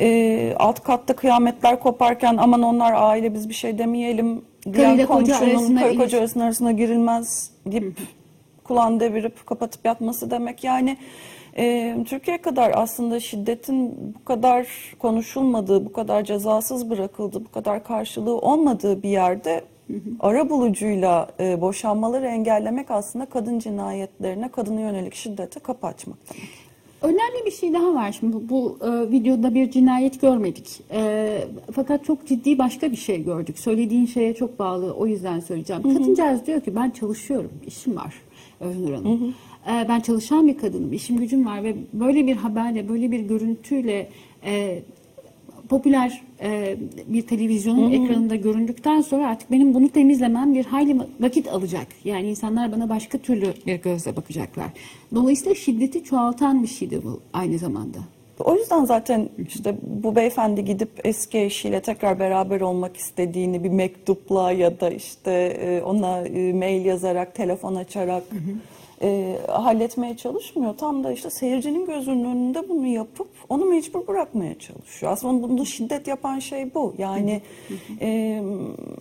Ee, 0.01 0.55
alt 0.59 0.81
katta 0.83 1.17
kıyametler 1.17 1.81
koparken 1.81 2.37
aman 2.37 2.63
onlar 2.63 2.93
aile 2.97 3.35
biz 3.35 3.49
bir 3.49 3.55
şey 3.55 3.79
demeyelim 3.79 4.43
koca 4.65 5.07
komşunun 5.07 5.77
karı 5.77 5.97
koca 5.97 6.19
arasına 6.19 6.73
girilmez 6.73 7.51
deyip 7.67 7.99
kulağını 8.65 9.01
devirip 9.01 9.47
kapatıp 9.47 9.85
yatması 9.85 10.31
demek. 10.31 10.65
Yani 10.65 10.97
e, 11.59 11.97
Türkiye 12.07 12.39
kadar 12.39 12.73
aslında 12.75 13.21
şiddetin 13.21 13.95
bu 14.15 14.25
kadar 14.25 14.69
konuşulmadığı, 14.99 15.85
bu 15.87 15.93
kadar 15.93 16.25
cezasız 16.25 16.91
bırakıldığı, 16.91 17.45
bu 17.45 17.51
kadar 17.51 17.85
karşılığı 17.85 18.39
olmadığı 18.39 19.03
bir 19.03 19.09
yerde 19.09 19.65
ara 20.21 20.51
bulucuyla 20.51 21.29
e, 21.41 21.61
boşanmaları 21.61 22.27
engellemek 22.27 22.91
aslında 22.91 23.27
kadın 23.27 23.59
cinayetlerine, 23.59 24.49
kadına 24.49 24.81
yönelik 24.81 25.15
şiddete 25.15 25.61
kapı 25.61 25.87
açmak. 25.87 26.19
Önemli 27.03 27.47
bir 27.47 27.51
şey 27.51 27.73
daha 27.73 27.95
var. 27.95 28.13
Şimdi 28.13 28.33
bu, 28.37 28.49
bu, 28.49 28.79
e, 28.87 29.11
videoda 29.11 29.55
bir 29.55 29.71
cinayet 29.71 30.21
görmedik. 30.21 30.81
E, 30.93 31.45
fakat 31.73 32.05
çok 32.05 32.27
ciddi 32.27 32.59
başka 32.59 32.91
bir 32.91 32.97
şey 32.97 33.25
gördük. 33.25 33.59
Söylediğin 33.59 34.07
şeye 34.07 34.35
çok 34.35 34.59
bağlı. 34.59 34.93
O 34.93 35.07
yüzden 35.07 35.41
söyleyeceğim. 35.41 35.83
Kadıncağız 35.83 36.47
diyor 36.47 36.61
ki 36.61 36.77
ben 36.77 36.91
çalışıyorum. 36.91 37.51
işim 37.67 37.97
var 37.97 38.15
Öznur 38.61 38.95
Hanım. 38.95 39.07
E, 39.23 39.33
ben 39.67 40.01
çalışan 40.01 40.49
bir 40.49 40.59
kadınım. 40.59 40.93
işim 40.93 41.17
gücüm 41.17 41.47
var 41.47 41.65
ve 41.65 41.77
böyle 41.93 42.27
bir 42.27 42.37
haberle, 42.37 42.89
böyle 42.89 43.11
bir 43.11 43.21
görüntüyle 43.21 44.09
e, 44.45 44.83
popüler 45.69 46.23
e, 46.41 46.77
bir 47.07 47.23
televizyonun 47.23 47.91
ekranında 47.93 48.37
göründükten 48.37 49.01
sonra 49.01 49.29
artık 49.29 49.51
benim 49.51 49.75
bunu 49.75 49.89
temizlemem 49.89 50.55
bir 50.55 50.65
hayli 50.65 51.01
vakit 51.21 51.49
alacak. 51.49 51.87
Yani 52.05 52.29
insanlar 52.29 52.73
bana 52.73 52.89
başka 52.89 53.19
türlü 53.19 53.55
bir 53.67 53.83
gözle 53.83 54.17
bakacaklar. 54.17 54.71
Dolayısıyla 55.15 55.55
şiddeti 55.55 56.05
çoğaltan 56.05 56.63
bir 56.63 56.69
şeydi 56.69 57.01
bu 57.05 57.21
aynı 57.33 57.59
zamanda. 57.59 57.99
O 58.39 58.55
yüzden 58.55 58.85
zaten 58.85 59.29
işte 59.49 59.77
bu 59.83 60.17
beyefendi 60.17 60.65
gidip 60.65 60.91
eski 61.05 61.39
eşiyle 61.39 61.81
tekrar 61.81 62.19
beraber 62.19 62.61
olmak 62.61 62.97
istediğini 62.97 63.65
bir 63.65 63.69
mektupla 63.69 64.53
ya 64.53 64.81
da 64.81 64.91
işte 64.91 65.33
e, 65.61 65.83
ona 65.83 66.21
e, 66.21 66.53
mail 66.53 66.85
yazarak, 66.85 67.35
telefon 67.35 67.75
açarak 67.75 68.23
e, 69.03 69.39
halletmeye 69.49 70.17
çalışmıyor. 70.17 70.77
Tam 70.77 71.05
da 71.05 71.13
işte 71.13 71.31
seyircinin 71.31 71.87
gözünün 71.87 72.25
önünde 72.25 72.69
bunu 72.69 72.87
yapıp 72.87 73.29
onu 73.49 73.65
mecbur 73.65 74.07
bırakmaya 74.07 74.59
çalışıyor. 74.59 75.13
Aslında 75.13 75.43
bunu 75.43 75.67
şiddet 75.67 76.07
yapan 76.07 76.39
şey 76.39 76.75
bu. 76.75 76.95
Yani 76.99 77.43
e, 78.01 78.43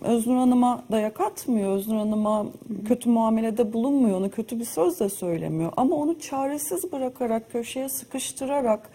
Öznur 0.00 0.36
Hanım'a 0.36 0.84
dayak 0.90 1.20
atmıyor, 1.20 1.76
Öznur 1.76 1.96
Hanım'a 1.96 2.46
kötü 2.88 3.08
muamelede 3.08 3.72
bulunmuyor, 3.72 4.20
ona 4.20 4.28
kötü 4.28 4.60
bir 4.60 4.64
söz 4.64 5.00
de 5.00 5.08
söylemiyor. 5.08 5.72
Ama 5.76 5.96
onu 5.96 6.18
çaresiz 6.18 6.92
bırakarak, 6.92 7.52
köşeye 7.52 7.88
sıkıştırarak 7.88 8.90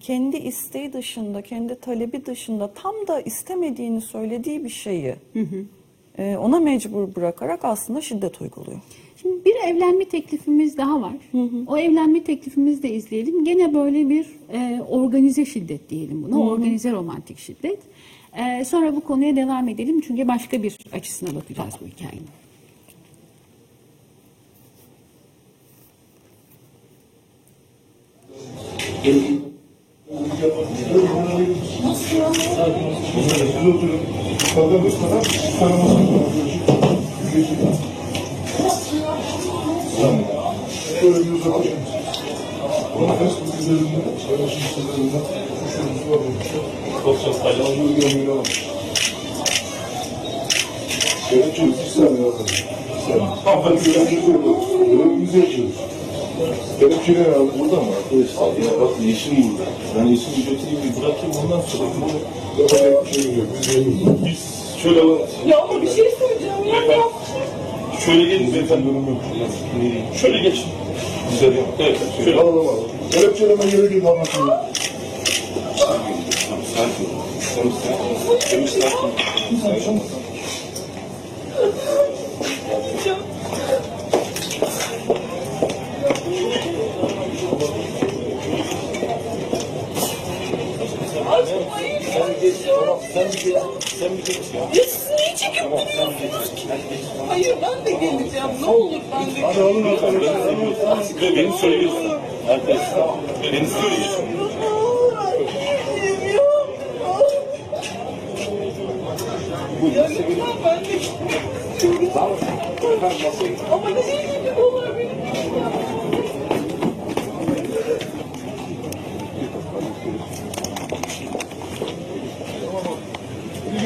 kendi 0.00 0.36
isteği 0.36 0.92
dışında, 0.92 1.42
kendi 1.42 1.80
talebi 1.80 2.26
dışında 2.26 2.72
tam 2.72 2.94
da 3.08 3.20
istemediğini 3.20 4.00
söylediği 4.00 4.64
bir 4.64 4.68
şeyi 4.68 5.14
e, 6.18 6.36
ona 6.36 6.60
mecbur 6.60 7.14
bırakarak 7.14 7.64
aslında 7.64 8.00
şiddet 8.00 8.40
uyguluyor. 8.40 8.80
Şimdi 9.26 9.44
bir 9.44 9.54
evlenme 9.54 10.04
teklifimiz 10.04 10.76
daha 10.76 11.00
var. 11.00 11.16
O 11.66 11.78
evlenme 11.78 12.24
teklifimizi 12.24 12.82
de 12.82 12.90
izleyelim. 12.90 13.44
Gene 13.44 13.74
böyle 13.74 14.08
bir 14.08 14.26
e, 14.52 14.82
organize 14.88 15.44
şiddet 15.44 15.90
diyelim 15.90 16.22
buna. 16.22 16.40
Organize 16.40 16.92
romantik 16.92 17.38
şiddet. 17.38 17.78
E, 18.36 18.64
sonra 18.64 18.96
bu 18.96 19.00
konuya 19.00 19.36
devam 19.36 19.68
edelim. 19.68 20.00
Çünkü 20.00 20.28
başka 20.28 20.62
bir 20.62 20.78
açısına 20.92 21.34
bakacağız 21.34 21.74
bu 21.80 21.86
hikayenin. 21.86 22.26
Böyle 40.02 41.24
bir 41.26 41.32
uzaklaşın. 41.32 41.72
Ona 42.98 43.12
Facebook 43.12 43.60
üzerinden, 43.60 44.02
paylaşım 44.28 44.60
sitelerinden 44.60 45.20
kuşumuzu 45.64 46.10
var. 46.10 46.18
Çok 47.24 47.42
paylaşımı 47.42 48.00
görmeyi 48.00 48.30
almış. 48.30 48.66
Gerekiyoruz, 51.30 51.74
bir 51.84 51.90
saniye 51.90 52.24
bakalım. 52.26 52.46
Bir 52.46 53.12
saniye. 53.12 53.28
Hanımefendi 53.44 53.84
görevimizi 53.84 54.14
yapıyoruz. 54.14 54.64
Görevimizi 54.92 55.38
yapıyoruz. 55.38 55.74
Kelepçeleri 56.80 57.34
aldı. 57.34 57.50
Burada 57.58 57.76
mı 57.76 57.90
arkadaşlar? 57.98 58.46
Ya 58.46 58.80
bak 58.80 58.90
yeşil 59.02 59.30
burada. 59.36 59.70
Ben 59.98 60.06
yeşil 60.06 60.36
götüreyim 60.36 60.78
bir 60.84 61.02
bırakayım 61.02 61.36
ondan 61.44 61.60
sonra 61.60 61.88
bunu 61.96 62.10
yapacak 62.62 63.06
bir 63.06 63.12
şey 63.12 63.34
yok. 63.36 63.46
Biz. 63.60 64.24
Biz 64.24 64.38
şöyle. 64.82 65.00
Ya 65.46 65.58
ama 65.62 65.82
bir 65.82 65.86
şey 65.86 66.10
söyleyeceğim 66.18 66.64
ya. 66.90 66.98
Şöyle 68.04 68.24
gelin 68.24 68.54
beyefendi. 68.54 68.88
Şöyle 70.20 70.38
geçin. 70.38 70.64
Güzel 71.30 71.56
ya. 71.56 71.62
Evet. 71.78 71.98
Şöyle 72.24 72.40
alalım 72.40 72.68
alalım. 72.68 72.90
Kelepçeleme 73.10 73.64
gerek 73.64 73.92
yok 73.92 74.06
anlatayım. 74.06 74.48
Tamam 76.48 76.64
sakin 76.76 77.04
ol. 77.04 77.22
Tamam 77.54 77.72
sakin 77.82 78.30
ol. 78.30 78.38
Temiz 78.50 78.70
sakin 78.70 78.96
ol. 78.96 79.10
Sakin 79.62 79.98
ol. 79.98 80.00
Hayır 97.28 97.56
ben 97.62 97.86
de 97.86 97.90
geleceğim. 97.90 98.46
Ne 98.60 98.66
olur 98.66 99.00
ben 99.12 99.36
de 99.36 99.42
Hadi 99.42 99.60
arkadaşlar. 99.62 101.20
Ve 101.22 101.36
beni 101.36 101.52
söylüyorsun. 101.52 102.12
Arkadaşlar. 102.48 103.08
Beni 103.42 103.66
söylüyorsun. 103.68 104.24
Ama 113.72 113.90
nereye 113.90 114.35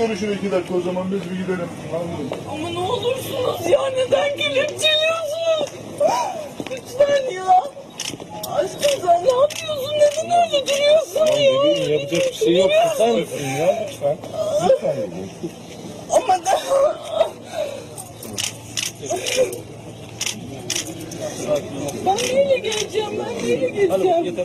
Bir 0.00 0.06
görüşün 0.06 0.32
iki 0.32 0.52
dakika 0.52 0.74
o 0.74 0.80
zaman 0.80 1.06
biz 1.12 1.30
bir 1.30 1.36
gidelim. 1.36 1.68
Anladım. 1.94 2.30
Ama 2.52 2.70
ne 2.70 2.78
olursunuz 2.78 3.70
ya 3.70 3.80
neden 3.90 4.36
kelepçeliyorsunuz? 4.36 5.68
Lütfen 6.70 7.30
ya. 7.34 7.64
Aşkım 8.54 9.06
sen 9.06 9.24
ne 9.24 9.30
yapıyorsun? 9.30 9.92
Neden 9.94 10.44
öyle 10.44 10.66
duruyorsun 10.66 11.26
ya? 11.40 11.64
Bebeğim 11.64 11.92
yapacak 11.92 12.28
bir 12.30 12.34
şey 12.34 12.56
yok. 12.56 12.70
Tutar 12.92 13.08
mısın 13.08 13.46
ya 13.58 13.86
lütfen? 13.88 14.16
Lütfen 14.68 14.96
bebeğim. 14.96 15.30
Ama 16.10 16.44
da... 16.44 16.60
Ben 22.06 22.16
neyle 22.16 22.58
geleceğim? 22.58 23.10
Ben 23.18 23.48
neyle 23.48 23.68
geleceğim? 23.68 24.36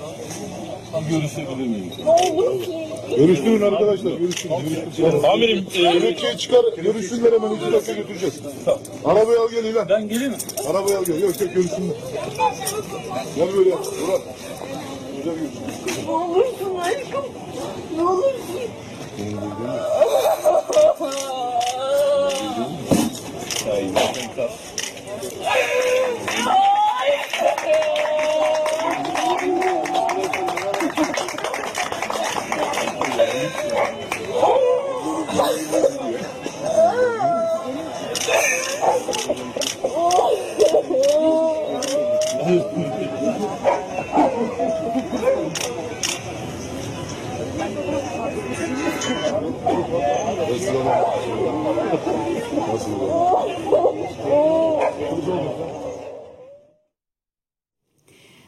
Görüşebilir 1.10 1.68
miyim? 1.68 1.92
Ne 2.06 2.12
olursun. 2.12 2.85
Görüştürün 3.10 3.62
arkadaşlar. 3.62 4.12
Görüştürün. 4.12 4.56
görüştürün. 4.60 5.24
Amirim. 5.24 5.65
Kelepçeyi 5.65 6.38
çıkar. 6.38 6.65
Görüşsünler 6.84 7.34
hemen. 7.34 7.52
iki 7.52 7.72
dakika 7.72 7.94
götüreceğiz. 7.94 8.39
Arabayı 9.06 9.39
al 9.39 9.50
gel 9.52 9.63
İlan. 9.63 9.89
Ben 9.89 10.10
geleyim 10.10 10.32
mi? 10.32 10.38
Arabayı 10.70 10.98
al 10.98 11.04
gel. 11.06 11.22
Yok 11.22 11.41
yok 11.41 11.54
görüşsünler. 11.56 11.96
Gel 13.36 13.48
böyle. 13.58 13.70
Murat. 13.70 14.22
Güzel 15.18 15.36
görüşsün. 15.36 16.08
Ne 16.08 16.12
olursun 16.12 16.76
aşkım. 16.82 17.26
Ne 17.96 18.04
olursun. 18.04 18.62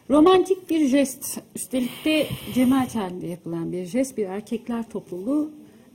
Romantik 0.10 0.70
bir 0.70 0.80
jest, 0.80 1.40
üstelik 1.56 2.06
de 2.06 2.26
cemaat 2.54 2.96
halinde 2.96 3.28
yapılan 3.28 3.72
bir 3.72 3.86
jest, 3.86 4.18
bir 4.18 4.26
erkekler 4.26 4.90
topluluğu 4.90 5.52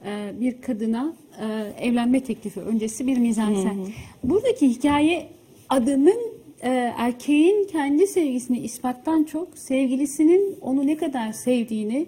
e, 0.07 0.41
bir 0.41 0.63
kadına 0.63 1.15
e, 1.41 1.73
evlenme 1.87 2.25
teklifi 2.25 2.61
öncesi 2.61 3.07
bir 3.07 3.19
mizansen. 3.19 3.77
Buradaki 4.25 4.69
hikaye 4.69 5.29
adamın 5.69 6.21
e, 6.63 6.69
erkeğin 6.97 7.67
kendi 7.67 8.07
sevgisini 8.07 8.59
ispattan 8.59 9.25
çok 9.25 9.59
sevgilisinin 9.59 10.57
onu 10.61 10.87
ne 10.87 10.97
kadar 10.97 11.33
sevdiğini 11.33 12.07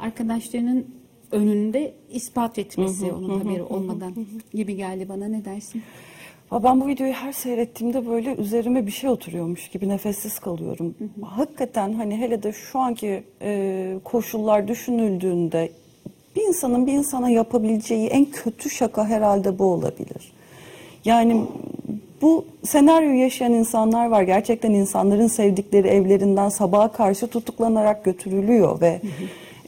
arkadaşlarının 0.00 0.97
önünde 1.32 1.94
ispat 2.10 2.58
etmesi 2.58 3.12
onun 3.12 3.40
haberi 3.40 3.62
olmadan 3.62 4.14
gibi 4.54 4.76
geldi 4.76 5.08
bana 5.08 5.28
ne 5.28 5.44
dersin? 5.44 5.82
Ha, 6.50 6.62
Ben 6.62 6.80
bu 6.80 6.86
videoyu 6.86 7.12
her 7.12 7.32
seyrettiğimde 7.32 8.06
böyle 8.06 8.34
üzerime 8.34 8.86
bir 8.86 8.90
şey 8.90 9.10
oturuyormuş 9.10 9.68
gibi 9.68 9.88
nefessiz 9.88 10.38
kalıyorum. 10.38 10.94
Hakikaten 11.22 11.92
hani 11.92 12.16
hele 12.16 12.42
de 12.42 12.52
şu 12.52 12.78
anki 12.78 13.22
e, 13.42 13.94
koşullar 14.04 14.68
düşünüldüğünde 14.68 15.70
bir 16.36 16.42
insanın 16.42 16.86
bir 16.86 16.92
insana 16.92 17.30
yapabileceği 17.30 18.06
en 18.08 18.24
kötü 18.24 18.70
şaka 18.70 19.06
herhalde 19.06 19.58
bu 19.58 19.64
olabilir. 19.64 20.32
Yani 21.04 21.44
bu 22.22 22.44
senaryoyu 22.64 23.18
yaşayan 23.18 23.52
insanlar 23.52 24.06
var. 24.06 24.22
Gerçekten 24.22 24.70
insanların 24.70 25.26
sevdikleri 25.26 25.88
evlerinden 25.88 26.48
sabaha 26.48 26.92
karşı 26.92 27.26
tutuklanarak 27.26 28.04
götürülüyor 28.04 28.80
ve 28.80 29.00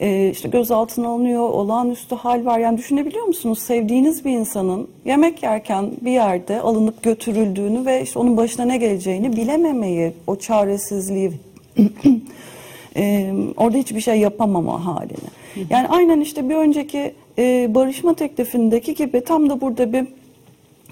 e, 0.00 0.30
işte 0.30 0.48
gözaltına 0.48 1.08
alınıyor, 1.08 1.48
olağanüstü 1.48 2.14
hal 2.14 2.44
var. 2.44 2.58
Yani 2.58 2.78
düşünebiliyor 2.78 3.24
musunuz? 3.24 3.58
Sevdiğiniz 3.58 4.24
bir 4.24 4.30
insanın 4.30 4.88
yemek 5.04 5.42
yerken 5.42 5.90
bir 6.00 6.10
yerde 6.10 6.60
alınıp 6.60 7.02
götürüldüğünü 7.02 7.86
ve 7.86 8.02
işte 8.02 8.18
onun 8.18 8.36
başına 8.36 8.64
ne 8.64 8.76
geleceğini 8.76 9.32
bilememeyi, 9.32 10.12
o 10.26 10.36
çaresizliği, 10.36 11.32
e, 12.96 13.32
orada 13.56 13.76
hiçbir 13.76 14.00
şey 14.00 14.20
yapamama 14.20 14.86
halini. 14.86 15.30
Yani 15.70 15.88
aynen 15.88 16.20
işte 16.20 16.48
bir 16.48 16.54
önceki 16.54 17.14
e, 17.38 17.74
barışma 17.74 18.14
teklifindeki 18.14 18.94
gibi 18.94 19.20
tam 19.24 19.50
da 19.50 19.60
burada 19.60 19.92
bir 19.92 20.06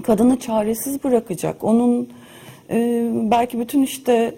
kadını 0.02 0.38
çaresiz 0.38 1.04
bırakacak. 1.04 1.64
Onun 1.64 2.08
e, 2.70 3.08
belki 3.12 3.60
bütün 3.60 3.82
işte 3.82 4.34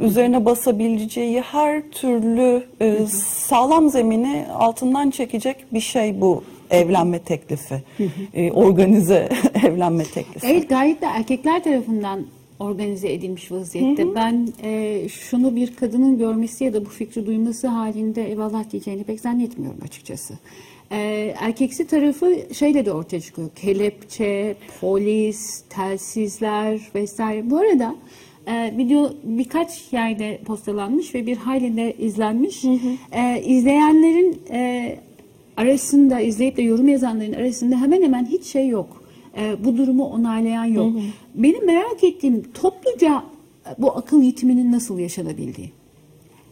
üzerine 0.00 0.44
basabileceği 0.44 1.40
her 1.40 1.90
türlü 1.90 2.64
e, 2.80 3.06
sağlam 3.46 3.90
zemini 3.90 4.46
altından 4.58 5.10
çekecek 5.10 5.56
bir 5.72 5.80
şey 5.80 6.20
bu 6.20 6.44
evlenme 6.70 7.18
teklifi. 7.18 7.82
E, 8.34 8.52
organize 8.52 9.28
evlenme 9.66 10.04
teklifi. 10.04 10.46
Evet 10.46 10.68
gayet 10.68 11.02
de 11.02 11.06
erkekler 11.06 11.64
tarafından 11.64 12.26
organize 12.58 13.12
edilmiş 13.12 13.52
vaziyette. 13.52 14.14
Ben 14.14 14.48
e, 14.62 15.02
şunu 15.08 15.56
bir 15.56 15.76
kadının 15.76 16.18
görmesi 16.18 16.64
ya 16.64 16.72
da 16.72 16.84
bu 16.84 16.88
fikri 16.88 17.26
duyması 17.26 17.66
halinde 17.66 18.28
eyvallah 18.28 18.70
diyeceğini 18.70 19.04
pek 19.04 19.20
zannetmiyorum 19.20 19.80
açıkçası. 19.84 20.34
E, 20.92 21.34
erkeksi 21.40 21.86
tarafı 21.86 22.38
şeyle 22.54 22.86
de 22.86 22.92
ortaya 22.92 23.20
çıkıyor. 23.20 23.50
Kelepçe, 23.56 24.56
polis, 24.80 25.62
telsizler 25.70 26.80
vesaire. 26.94 27.50
Bu 27.50 27.58
arada 27.58 27.94
e, 28.46 28.74
video 28.76 29.12
birkaç 29.24 29.92
yerde 29.92 30.40
postalanmış 30.44 31.14
ve 31.14 31.26
bir 31.26 31.36
hayli 31.36 31.76
de 31.76 31.94
izlenmiş. 31.98 32.64
E, 33.12 33.42
izleyenlerin 33.42 34.42
e, 34.50 34.96
arasında, 35.56 36.20
izleyip 36.20 36.56
de 36.56 36.62
yorum 36.62 36.88
yazanların 36.88 37.32
arasında 37.32 37.80
hemen 37.80 38.02
hemen 38.02 38.26
hiç 38.26 38.44
şey 38.44 38.68
yok. 38.68 39.04
E, 39.38 39.64
bu 39.64 39.76
durumu 39.76 40.04
onaylayan 40.04 40.64
yok. 40.64 40.92
Benim 41.34 41.66
merak 41.66 42.04
ettiğim 42.04 42.42
topluca 42.54 43.22
e, 43.66 43.82
bu 43.82 43.96
akıl 43.96 44.22
yitiminin 44.22 44.72
nasıl 44.72 44.98
yaşanabildiği. 44.98 45.70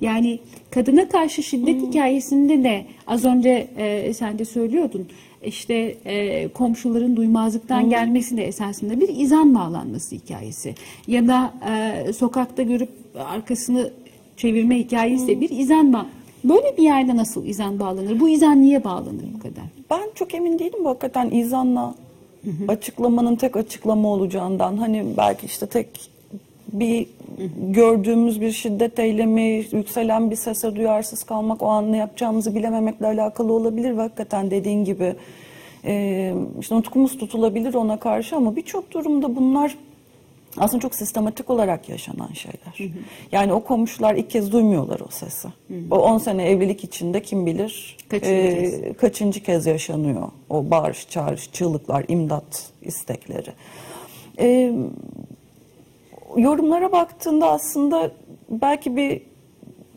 Yani 0.01 0.38
kadına 0.70 1.09
karşı 1.09 1.42
şiddet 1.42 1.83
hikayesinde 1.83 2.64
de 2.64 2.87
az 3.07 3.24
önce 3.24 3.68
e, 3.77 4.14
sen 4.14 4.38
de 4.38 4.44
söylüyordun. 4.44 5.09
İşte 5.44 5.74
e, 6.05 6.48
komşuların 6.48 7.16
duymazlıktan 7.16 7.90
gelmesi 7.90 8.37
de 8.37 8.44
esasında 8.44 9.01
bir 9.01 9.09
izan 9.09 9.55
bağlanması 9.55 10.14
hikayesi. 10.14 10.74
Ya 11.07 11.29
da 11.29 11.53
e, 11.70 12.12
sokakta 12.12 12.62
görüp 12.62 12.90
arkasını 13.14 13.92
çevirme 14.37 14.79
hikayesi 14.79 15.27
de 15.29 15.40
bir 15.40 15.51
izan 15.51 15.92
bağ. 15.92 16.07
Böyle 16.44 16.77
bir 16.77 16.83
yerde 16.83 17.16
nasıl 17.16 17.46
izan 17.46 17.81
bağlanır? 17.81 18.20
Bu 18.20 18.29
izan 18.29 18.62
niye 18.62 18.85
bağlanır 18.85 19.24
bu 19.35 19.38
kadar? 19.38 19.64
Ben 19.90 20.11
çok 20.14 20.35
emin 20.35 20.59
değilim 20.59 20.85
bu 20.85 20.88
hakikaten 20.88 21.31
izanla 21.31 21.94
açıklamanın 22.68 23.37
tek 23.37 23.57
açıklama 23.57 24.09
olacağından. 24.09 24.77
Hani 24.77 25.05
belki 25.16 25.46
işte 25.46 25.66
tek 25.66 26.11
bir 26.72 27.07
gördüğümüz 27.57 28.40
bir 28.40 28.53
şiddet 28.53 28.98
eylemi, 28.98 29.64
yükselen 29.72 30.31
bir 30.31 30.37
sese 30.37 30.77
duyarsız 30.77 31.24
kalmak, 31.24 31.62
o 31.62 31.66
an 31.66 31.92
ne 31.92 31.96
yapacağımızı 31.96 32.55
bilememekle 32.55 33.07
alakalı 33.07 33.53
olabilir 33.53 33.96
ve 33.96 34.01
hakikaten 34.01 34.51
dediğin 34.51 34.85
gibi 34.85 35.14
e, 35.85 36.35
işte 36.61 36.74
nutkumuz 36.74 37.18
tutulabilir 37.18 37.74
ona 37.74 38.01
karşı 38.01 38.37
ama 38.37 38.57
birçok 38.57 38.92
durumda 38.92 39.37
bunlar 39.37 39.77
aslında 40.57 40.81
çok 40.81 40.94
sistematik 40.94 41.51
olarak 41.51 41.88
yaşanan 41.88 42.33
şeyler. 42.33 42.92
Yani 43.33 43.53
o 43.53 43.64
komşular 43.64 44.14
ilk 44.14 44.31
kez 44.31 44.53
duymuyorlar 44.53 45.01
o 45.01 45.09
sesi. 45.11 45.48
O 45.90 45.98
10 45.98 46.18
sene 46.18 46.48
evlilik 46.48 46.85
içinde 46.85 47.22
kim 47.22 47.46
bilir 47.46 47.96
Kaçıncı 48.09 48.35
e, 48.35 48.81
kez? 48.81 48.96
kaçıncı 48.96 49.42
kez 49.42 49.66
yaşanıyor 49.66 50.29
o 50.51 50.70
bağırış, 50.70 51.09
çağrış, 51.09 51.53
çığlıklar, 51.53 52.05
imdat 52.09 52.70
istekleri. 52.83 53.51
E, 54.38 54.72
yorumlara 56.37 56.93
baktığında 56.93 57.51
aslında 57.51 58.11
belki 58.51 58.97
bir 58.97 59.23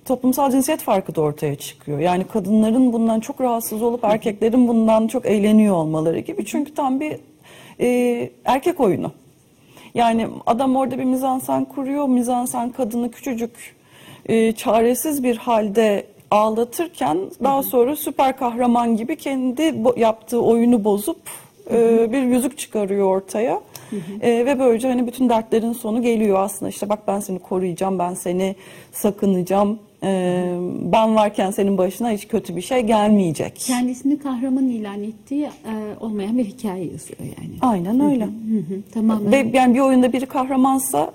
toplumsal 0.06 0.52
cinsiyet 0.52 0.82
farkı 0.82 1.16
da 1.16 1.22
ortaya 1.22 1.56
çıkıyor. 1.56 2.00
Yani 2.00 2.24
kadınların 2.24 2.94
bundan 2.94 3.20
çok 3.20 3.42
rahatsız 3.42 3.82
olup 3.82 4.04
erkeklerin 4.04 4.68
bundan 4.68 5.08
çok 5.08 5.26
eğleniyor 5.26 5.76
olmaları 5.76 6.20
gibi. 6.20 6.46
Çünkü 6.46 6.74
tam 6.74 7.00
bir 7.00 7.18
e, 7.80 8.30
erkek 8.46 8.80
oyunu. 8.80 9.12
Yani 9.94 10.28
adam 10.46 10.76
orada 10.76 10.98
bir 10.98 11.04
mizansen 11.04 11.66
kuruyor. 11.66 12.08
Mizansen 12.08 12.70
kadını 12.70 13.12
küçücük, 13.12 13.76
e, 14.26 14.52
çaresiz 14.52 15.24
bir 15.24 15.38
halde 15.38 16.06
ağlatırken 16.32 17.18
daha 17.44 17.64
sonra 17.64 17.96
süper 17.96 18.38
kahraman 18.38 18.98
gibi 18.98 19.16
kendi 19.16 19.76
yaptığı 19.98 20.42
oyunu 20.42 20.84
bozup 20.84 21.22
e, 21.72 22.12
bir 22.12 22.22
yüzük 22.22 22.58
çıkarıyor 22.58 23.08
ortaya. 23.08 23.62
E, 24.22 24.46
ve 24.46 24.60
böylece 24.60 24.88
hani 24.88 25.08
bütün 25.08 25.30
dertlerin 25.30 25.74
sonu 25.74 26.02
geliyor 26.02 26.40
aslında. 26.40 26.70
İşte 26.70 26.90
bak 26.90 27.00
ben 27.08 27.20
seni 27.20 27.40
koruyacağım, 27.40 28.00
ben 28.00 28.14
seni 28.14 28.56
sakınacağım. 28.92 29.80
E, 30.04 30.44
ben 30.82 31.16
varken 31.16 31.52
senin 31.52 31.78
başına 31.78 32.12
hiç 32.12 32.28
kötü 32.28 32.56
bir 32.56 32.62
şey 32.62 32.80
gelmeyecek. 32.82 33.56
Kendisini 33.56 34.20
kahraman 34.20 34.70
ilan 34.70 35.04
ettiği 35.04 35.44
e, 35.44 35.50
olmayan 36.00 36.38
bir 36.38 36.46
hikaye 36.46 36.84
yazıyor 36.84 37.20
yani. 37.20 37.52
Aynen 37.62 38.00
öyle. 38.12 38.24
Hı 38.26 38.30
hı, 38.30 38.82
tamamen. 38.94 39.32
Ve 39.32 39.50
yani 39.54 39.74
bir 39.76 39.80
oyunda 39.80 40.14
biri 40.14 40.26
kahramansa 40.26 41.14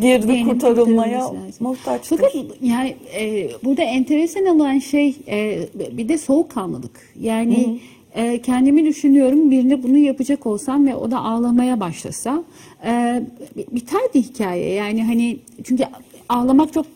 diğeri 0.00 0.22
de 0.22 0.26
Diğerinin 0.28 0.48
kurtarılmaya 0.48 1.18
kurtarılması 1.20 1.46
lazım. 1.48 1.66
muhtaçtır. 1.66 2.16
Fakat 2.16 2.32
yani 2.62 2.96
e, 3.20 3.48
burada 3.64 3.82
enteresan 3.82 4.46
olan 4.46 4.78
şey 4.78 5.16
e, 5.28 5.58
bir 5.92 6.08
de 6.08 6.18
soğukkanlılık. 6.18 7.12
Yani 7.20 7.80
e, 8.14 8.42
kendimi 8.42 8.84
düşünüyorum 8.84 9.50
birine 9.50 9.82
bunu 9.82 9.98
yapacak 9.98 10.46
olsam 10.46 10.86
ve 10.86 10.96
o 10.96 11.10
da 11.10 11.18
ağlamaya 11.18 11.80
başlasa 11.80 12.44
e, 12.86 13.22
biterdi 13.56 14.22
hikaye. 14.22 14.72
Yani 14.72 15.04
hani 15.04 15.38
çünkü 15.64 15.84
ağlamak 16.28 16.72
çok 16.72 16.86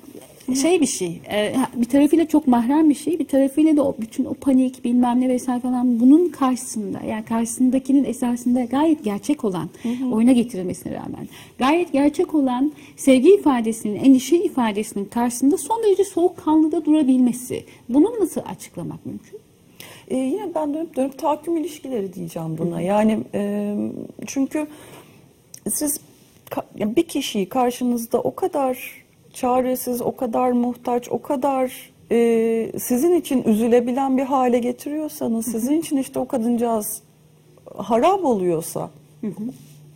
şey 0.54 0.81
bir 0.81 0.87
şey. 0.87 1.20
e, 1.33 1.54
bir 1.76 1.85
tarafıyla 1.85 2.28
çok 2.28 2.46
mahrem 2.46 2.90
bir 2.90 2.94
şey. 2.94 3.18
Bir 3.18 3.26
tarafıyla 3.26 3.76
da 3.76 3.85
o 3.85 3.96
bütün 4.00 4.24
o 4.24 4.35
panik 4.35 4.85
bilmem 4.85 5.20
ne 5.20 5.28
vesaire 5.28 5.61
falan 5.61 6.00
bunun 6.00 6.28
karşısında 6.28 7.00
yani 7.00 7.24
karşısındakinin 7.24 8.04
esasında 8.04 8.64
gayet 8.64 9.04
gerçek 9.04 9.44
olan 9.44 9.68
oyuna 10.12 10.33
getirilmesine 10.33 10.94
rağmen 10.94 11.28
gayet 11.59 11.92
gerçek 11.92 12.35
olan 12.35 12.72
sevgi 12.96 13.35
ifadesinin, 13.35 13.96
endişe 13.96 14.37
ifadesinin 14.37 15.04
karşısında 15.04 15.59
son 15.59 15.83
derece 15.83 16.04
soğukkanlı 16.04 16.72
da 16.72 16.85
durabilmesi. 16.85 17.64
Bunu 17.88 18.20
nasıl 18.20 18.40
açıklamak 18.46 19.07
mümkün? 19.07 19.48
Ee, 20.11 20.16
yine 20.16 20.55
ben 20.55 20.75
dönüp 20.75 20.97
dönüp 20.97 21.18
tahakküm 21.18 21.57
ilişkileri 21.57 22.14
diyeceğim 22.14 22.59
buna. 22.59 22.81
Yani 22.81 23.21
e, 23.35 23.75
çünkü 24.27 24.66
siz 25.68 26.01
bir 26.77 27.03
kişiyi 27.03 27.49
karşınızda 27.49 28.21
o 28.21 28.35
kadar 28.35 29.05
çaresiz, 29.33 30.03
o 30.03 30.16
kadar 30.16 30.51
muhtaç, 30.51 31.09
o 31.11 31.23
kadar 31.23 31.90
e, 32.11 32.73
sizin 32.79 33.14
için 33.14 33.42
üzülebilen 33.42 34.18
bir 34.18 34.23
hale 34.23 34.59
getiriyorsanız, 34.59 35.47
sizin 35.47 35.81
için 35.81 35.97
işte 35.97 36.18
o 36.18 36.29
kadıncağız 36.29 37.03
harap 37.77 38.25
oluyorsa, 38.25 38.90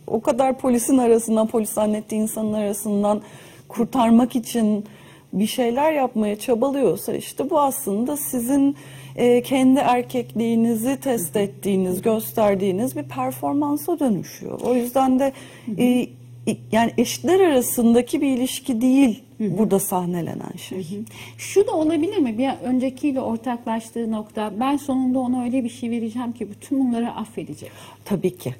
o 0.07 0.21
kadar 0.21 0.57
polisin 0.57 0.97
arasından, 0.97 1.47
polis 1.47 1.69
zannettiği 1.69 2.21
insanın 2.21 2.53
arasından 2.53 3.21
kurtarmak 3.67 4.35
için 4.35 4.85
bir 5.33 5.47
şeyler 5.47 5.93
yapmaya 5.93 6.39
çabalıyorsa 6.39 7.13
işte 7.13 7.49
bu 7.49 7.59
aslında 7.59 8.17
sizin 8.17 8.75
e, 9.15 9.41
kendi 9.41 9.79
erkekliğinizi 9.79 10.99
test 10.99 11.35
ettiğiniz, 11.35 12.01
gösterdiğiniz 12.01 12.95
bir 12.95 13.03
performansa 13.03 13.99
dönüşüyor. 13.99 14.59
O 14.63 14.75
yüzden 14.75 15.19
de 15.19 15.33
e, 15.77 16.09
yani 16.71 16.91
eşitler 16.97 17.39
arasındaki 17.39 18.21
bir 18.21 18.37
ilişki 18.37 18.81
değil 18.81 19.23
burada 19.39 19.79
sahnelenen 19.79 20.57
şey. 20.57 20.85
Şu 21.37 21.67
da 21.67 21.71
olabilir 21.71 22.17
mi? 22.17 22.37
Bir 22.37 22.49
öncekiyle 22.63 23.21
ortaklaştığı 23.21 24.11
nokta 24.11 24.53
ben 24.59 24.77
sonunda 24.77 25.19
ona 25.19 25.43
öyle 25.43 25.63
bir 25.63 25.69
şey 25.69 25.89
vereceğim 25.89 26.31
ki 26.31 26.49
bütün 26.51 26.79
bunları 26.79 27.11
affedecek. 27.11 27.71
Tabii 28.05 28.37
ki. 28.37 28.55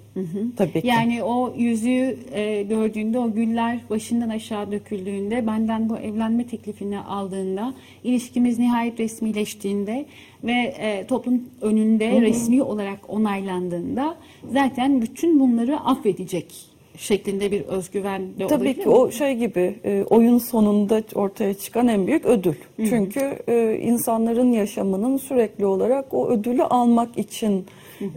Tabii 0.58 0.82
ki. 0.82 0.88
Yani 0.88 1.24
o 1.24 1.54
yüzüğü 1.58 2.18
e, 2.34 2.64
gördüğünde, 2.64 3.20
o 3.20 3.34
güller 3.34 3.80
başından 3.90 4.30
aşağı 4.30 4.72
döküldüğünde, 4.72 5.48
benden 5.48 5.90
bu 5.90 5.98
evlenme 5.98 6.48
teklifini 6.48 7.00
aldığında, 7.00 7.74
ilişkimiz 8.04 8.60
nihayet 8.60 9.00
resmileştiğinde 9.00 10.06
ve 10.44 10.76
e, 10.80 11.08
toplum 11.08 11.42
önünde 11.62 12.22
resmi 12.22 12.64
olarak 12.64 13.10
onaylandığında 13.10 14.16
zaten 14.52 15.02
bütün 15.02 15.40
bunları 15.40 15.80
affedecek 15.80 16.73
şeklinde 16.98 17.52
bir 17.52 17.62
özgüven 17.62 18.22
de 18.40 18.48
Tabii 18.48 18.74
ki 18.74 18.80
mi? 18.80 18.90
o 18.90 19.12
şey 19.12 19.36
gibi 19.36 19.76
e, 19.86 20.04
oyun 20.10 20.38
sonunda 20.38 21.04
ortaya 21.16 21.54
çıkan 21.54 21.88
en 21.88 22.08
büyük 22.08 22.26
ödül. 22.26 22.56
Çünkü 22.78 23.40
e, 23.48 23.78
insanların 23.82 24.52
yaşamının 24.52 25.18
sürekli 25.18 25.66
olarak 25.66 26.14
o 26.14 26.30
ödülü 26.30 26.64
almak 26.64 27.18
için 27.18 27.66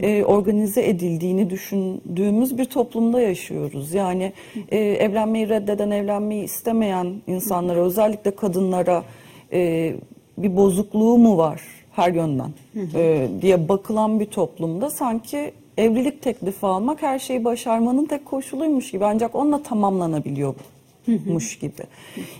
e, 0.00 0.24
organize 0.24 0.86
edildiğini 0.88 1.50
düşündüğümüz 1.50 2.58
bir 2.58 2.64
toplumda 2.64 3.20
yaşıyoruz. 3.20 3.94
Yani 3.94 4.32
e, 4.70 4.78
evlenmeyi 4.78 5.48
reddeden, 5.48 5.90
evlenmeyi 5.90 6.44
istemeyen 6.44 7.14
insanlara 7.26 7.80
özellikle 7.80 8.30
kadınlara 8.30 9.04
e, 9.52 9.92
bir 10.38 10.56
bozukluğu 10.56 11.18
mu 11.18 11.36
var 11.36 11.62
her 11.92 12.12
yönden 12.12 12.50
e, 12.94 13.28
diye 13.42 13.68
bakılan 13.68 14.20
bir 14.20 14.26
toplumda 14.26 14.90
sanki 14.90 15.52
evlilik 15.76 16.22
teklifi 16.22 16.66
almak 16.66 17.02
her 17.02 17.18
şeyi 17.18 17.44
başarmanın 17.44 18.04
tek 18.04 18.24
koşuluymuş 18.24 18.90
gibi 18.90 19.04
ancak 19.04 19.34
onunla 19.34 19.62
tamamlanabiliyormuş 19.62 21.58
gibi. 21.58 21.82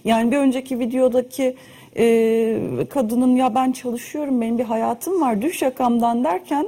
Yani 0.05 0.33
bir 0.33 0.37
önceki 0.37 0.79
videodaki 0.79 1.57
e, 1.97 2.87
kadının 2.91 3.37
ya 3.37 3.55
ben 3.55 3.73
çalışıyorum 3.73 4.41
benim 4.41 4.59
bir 4.59 4.65
hayatım 4.65 5.21
var 5.21 5.43
düş 5.43 5.63
yakamdan 5.63 6.25
derken 6.25 6.67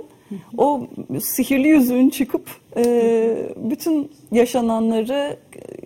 o 0.57 0.87
sihirli 1.21 1.69
yüzüğün 1.69 2.11
çıkıp 2.11 2.51
e, 2.77 2.85
bütün 3.57 4.11
yaşananları 4.33 5.37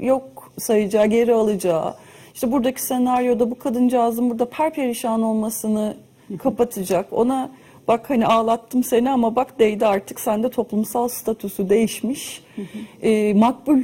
yok 0.01 0.53
sayacağı 0.59 1.07
geri 1.07 1.35
alacağı 1.35 1.95
işte 2.35 2.53
buradaki 2.53 2.83
senaryoda 2.83 3.51
bu 3.51 3.59
kadıncağızın 3.59 4.31
burada 4.31 4.45
perperişan 4.49 5.23
olmasını 5.23 5.97
kapatacak. 6.38 7.07
Ona 7.12 7.51
bak 7.88 8.11
hani 8.11 8.27
ağlattım 8.27 8.85
seni 8.85 9.11
ama 9.11 9.37
bak 9.37 9.59
değdi 9.59 9.87
artık 9.87 10.21
sende 10.21 10.51
toplumsal 10.51 11.09
statüsü 11.09 11.68
değişmiş. 11.68 12.42
Ee, 13.03 13.35
makbul 13.35 13.79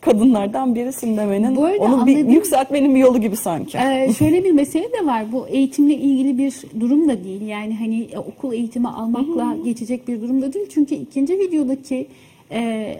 kadınlardan 0.00 0.74
birisin 0.74 1.16
demenin 1.16 1.56
Bu 1.56 1.64
arada 1.64 1.82
onu 1.84 2.06
bir 2.06 2.28
yükseltmenin 2.28 2.94
bir 2.94 3.00
yolu 3.00 3.20
gibi 3.20 3.36
sanki. 3.36 3.78
Ee, 3.78 4.12
şöyle 4.18 4.44
bir 4.44 4.52
mesele 4.52 4.92
de 4.92 5.06
var. 5.06 5.32
Bu 5.32 5.48
eğitimle 5.48 5.94
ilgili 5.94 6.38
bir 6.38 6.80
durum 6.80 7.08
da 7.08 7.24
değil. 7.24 7.42
Yani 7.42 7.74
hani 7.76 8.02
e, 8.02 8.18
okul 8.18 8.52
eğitimi 8.52 8.88
almakla 8.88 9.56
geçecek 9.64 10.08
bir 10.08 10.20
durum 10.20 10.42
da 10.42 10.52
değil. 10.52 10.66
Çünkü 10.74 10.94
ikinci 10.94 11.38
videodaki 11.38 12.06
e, 12.50 12.94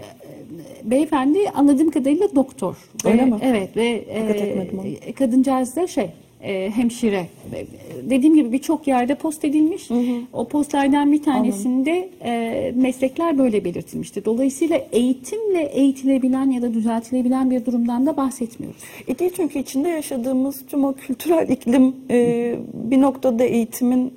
beyefendi 0.84 1.38
anladığım 1.54 1.90
kadarıyla 1.90 2.34
doktor. 2.34 2.76
Öyle 3.04 3.22
Ve- 3.22 3.26
mi? 3.26 3.38
Evet 3.42 3.76
ve 3.76 4.04
Dikkat 4.06 4.40
e, 4.40 4.68
ona. 4.74 5.14
kadıncağız 5.14 5.76
da 5.76 5.86
şey 5.86 6.10
e, 6.42 6.70
hemşire. 6.70 7.26
Dediğim 8.02 8.34
gibi 8.34 8.52
birçok 8.52 8.86
yerde 8.86 9.14
post 9.14 9.44
edilmiş. 9.44 9.90
O 10.32 10.48
postlardan 10.48 11.12
bir 11.12 11.22
tanesinde 11.22 12.08
e, 12.24 12.72
meslekler 12.76 13.38
böyle 13.38 13.64
belirtilmişti. 13.64 14.24
Dolayısıyla 14.24 14.76
eğitimle 14.92 15.62
eğitilebilen 15.62 16.50
ya 16.50 16.62
da 16.62 16.74
düzeltilebilen 16.74 17.50
bir 17.50 17.66
durumdan 17.66 18.06
da 18.06 18.16
bahsetmiyoruz. 18.16 18.80
E 19.08 19.18
değil 19.18 19.32
çünkü 19.36 19.58
içinde 19.58 19.88
yaşadığımız 19.88 20.66
tüm 20.66 20.84
o 20.84 20.92
kültürel 20.94 21.48
iklim 21.48 21.96
e, 22.10 22.54
bir 22.74 23.00
noktada 23.00 23.44
eğitimin 23.44 24.14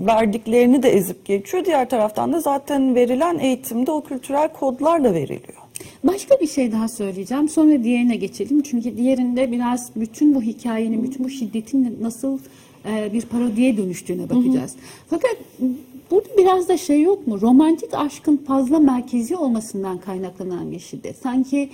verdiklerini 0.00 0.82
de 0.82 0.88
ezip 0.88 1.24
geçiyor. 1.24 1.64
Diğer 1.64 1.88
taraftan 1.88 2.32
da 2.32 2.40
zaten 2.40 2.94
verilen 2.94 3.38
eğitimde 3.38 3.90
o 3.90 4.04
kültürel 4.04 4.52
kodlar 4.52 5.04
da 5.04 5.14
veriliyor. 5.14 5.65
Başka 6.04 6.40
bir 6.40 6.46
şey 6.46 6.72
daha 6.72 6.88
söyleyeceğim. 6.88 7.48
Sonra 7.48 7.84
diğerine 7.84 8.16
geçelim. 8.16 8.62
Çünkü 8.62 8.96
diğerinde 8.96 9.52
biraz 9.52 9.90
bütün 9.96 10.34
bu 10.34 10.42
hikayenin, 10.42 11.02
bütün 11.02 11.24
bu 11.24 11.30
şiddetin 11.30 11.98
nasıl 12.00 12.38
e, 12.88 13.12
bir 13.12 13.22
parodiye 13.22 13.76
dönüştüğüne 13.76 14.30
bakacağız. 14.30 14.74
Fakat 15.10 15.36
burada 16.10 16.28
biraz 16.38 16.68
da 16.68 16.76
şey 16.76 17.02
yok 17.02 17.26
mu? 17.26 17.40
Romantik 17.40 17.94
aşkın 17.94 18.36
fazla 18.36 18.78
merkezi 18.78 19.36
olmasından 19.36 19.98
kaynaklanan 19.98 20.72
bir 20.72 20.78
şiddet. 20.78 21.16
Sanki 21.16 21.68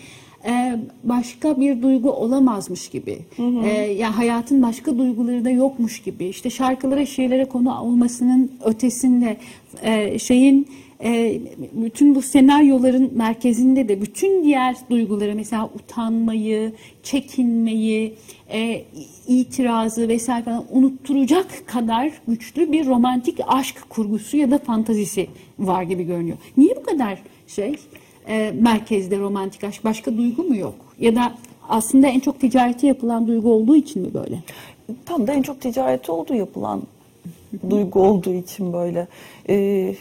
e, 0.44 0.78
başka 1.04 1.60
bir 1.60 1.82
duygu 1.82 2.10
olamazmış 2.10 2.88
gibi. 2.88 3.18
E, 3.64 3.68
ya 3.70 4.18
hayatın 4.18 4.62
başka 4.62 4.98
duyguları 4.98 5.44
da 5.44 5.50
yokmuş 5.50 6.02
gibi. 6.02 6.24
İşte 6.24 6.50
şarkılara, 6.50 7.06
şiirlere 7.06 7.44
konu 7.44 7.80
olmasının 7.80 8.52
ötesinde 8.64 9.36
e, 9.82 10.18
şeyin 10.18 10.68
e, 11.02 11.40
bütün 11.72 12.14
bu 12.14 12.22
senaryoların 12.22 13.10
merkezinde 13.14 13.88
de 13.88 14.00
bütün 14.02 14.44
diğer 14.44 14.76
duyguları 14.90 15.34
mesela 15.34 15.70
utanmayı, 15.74 16.72
çekinmeyi, 17.02 18.14
e, 18.52 18.84
itirazı 19.28 20.08
vesaire 20.08 20.44
falan 20.44 20.64
unutturacak 20.70 21.66
kadar 21.66 22.12
güçlü 22.28 22.72
bir 22.72 22.86
romantik 22.86 23.38
aşk 23.46 23.90
kurgusu 23.90 24.36
ya 24.36 24.50
da 24.50 24.58
fantazisi 24.58 25.26
var 25.58 25.82
gibi 25.82 26.04
görünüyor. 26.04 26.36
Niye 26.56 26.76
bu 26.76 26.82
kadar 26.82 27.18
şey 27.46 27.74
e, 28.28 28.52
merkezde 28.60 29.18
romantik 29.18 29.64
aşk 29.64 29.84
başka 29.84 30.16
duygu 30.16 30.42
mu 30.42 30.56
yok? 30.56 30.74
Ya 31.00 31.16
da 31.16 31.32
aslında 31.68 32.06
en 32.06 32.20
çok 32.20 32.40
ticareti 32.40 32.86
yapılan 32.86 33.26
duygu 33.26 33.52
olduğu 33.52 33.76
için 33.76 34.02
mi 34.02 34.14
böyle? 34.14 34.42
Tam 35.04 35.26
da 35.26 35.32
en 35.32 35.42
çok 35.42 35.60
ticareti 35.60 36.12
olduğu 36.12 36.34
yapılan 36.34 36.82
duygu 37.70 38.02
olduğu 38.02 38.34
için 38.34 38.72
böyle. 38.72 39.08
Ee, 39.48 39.94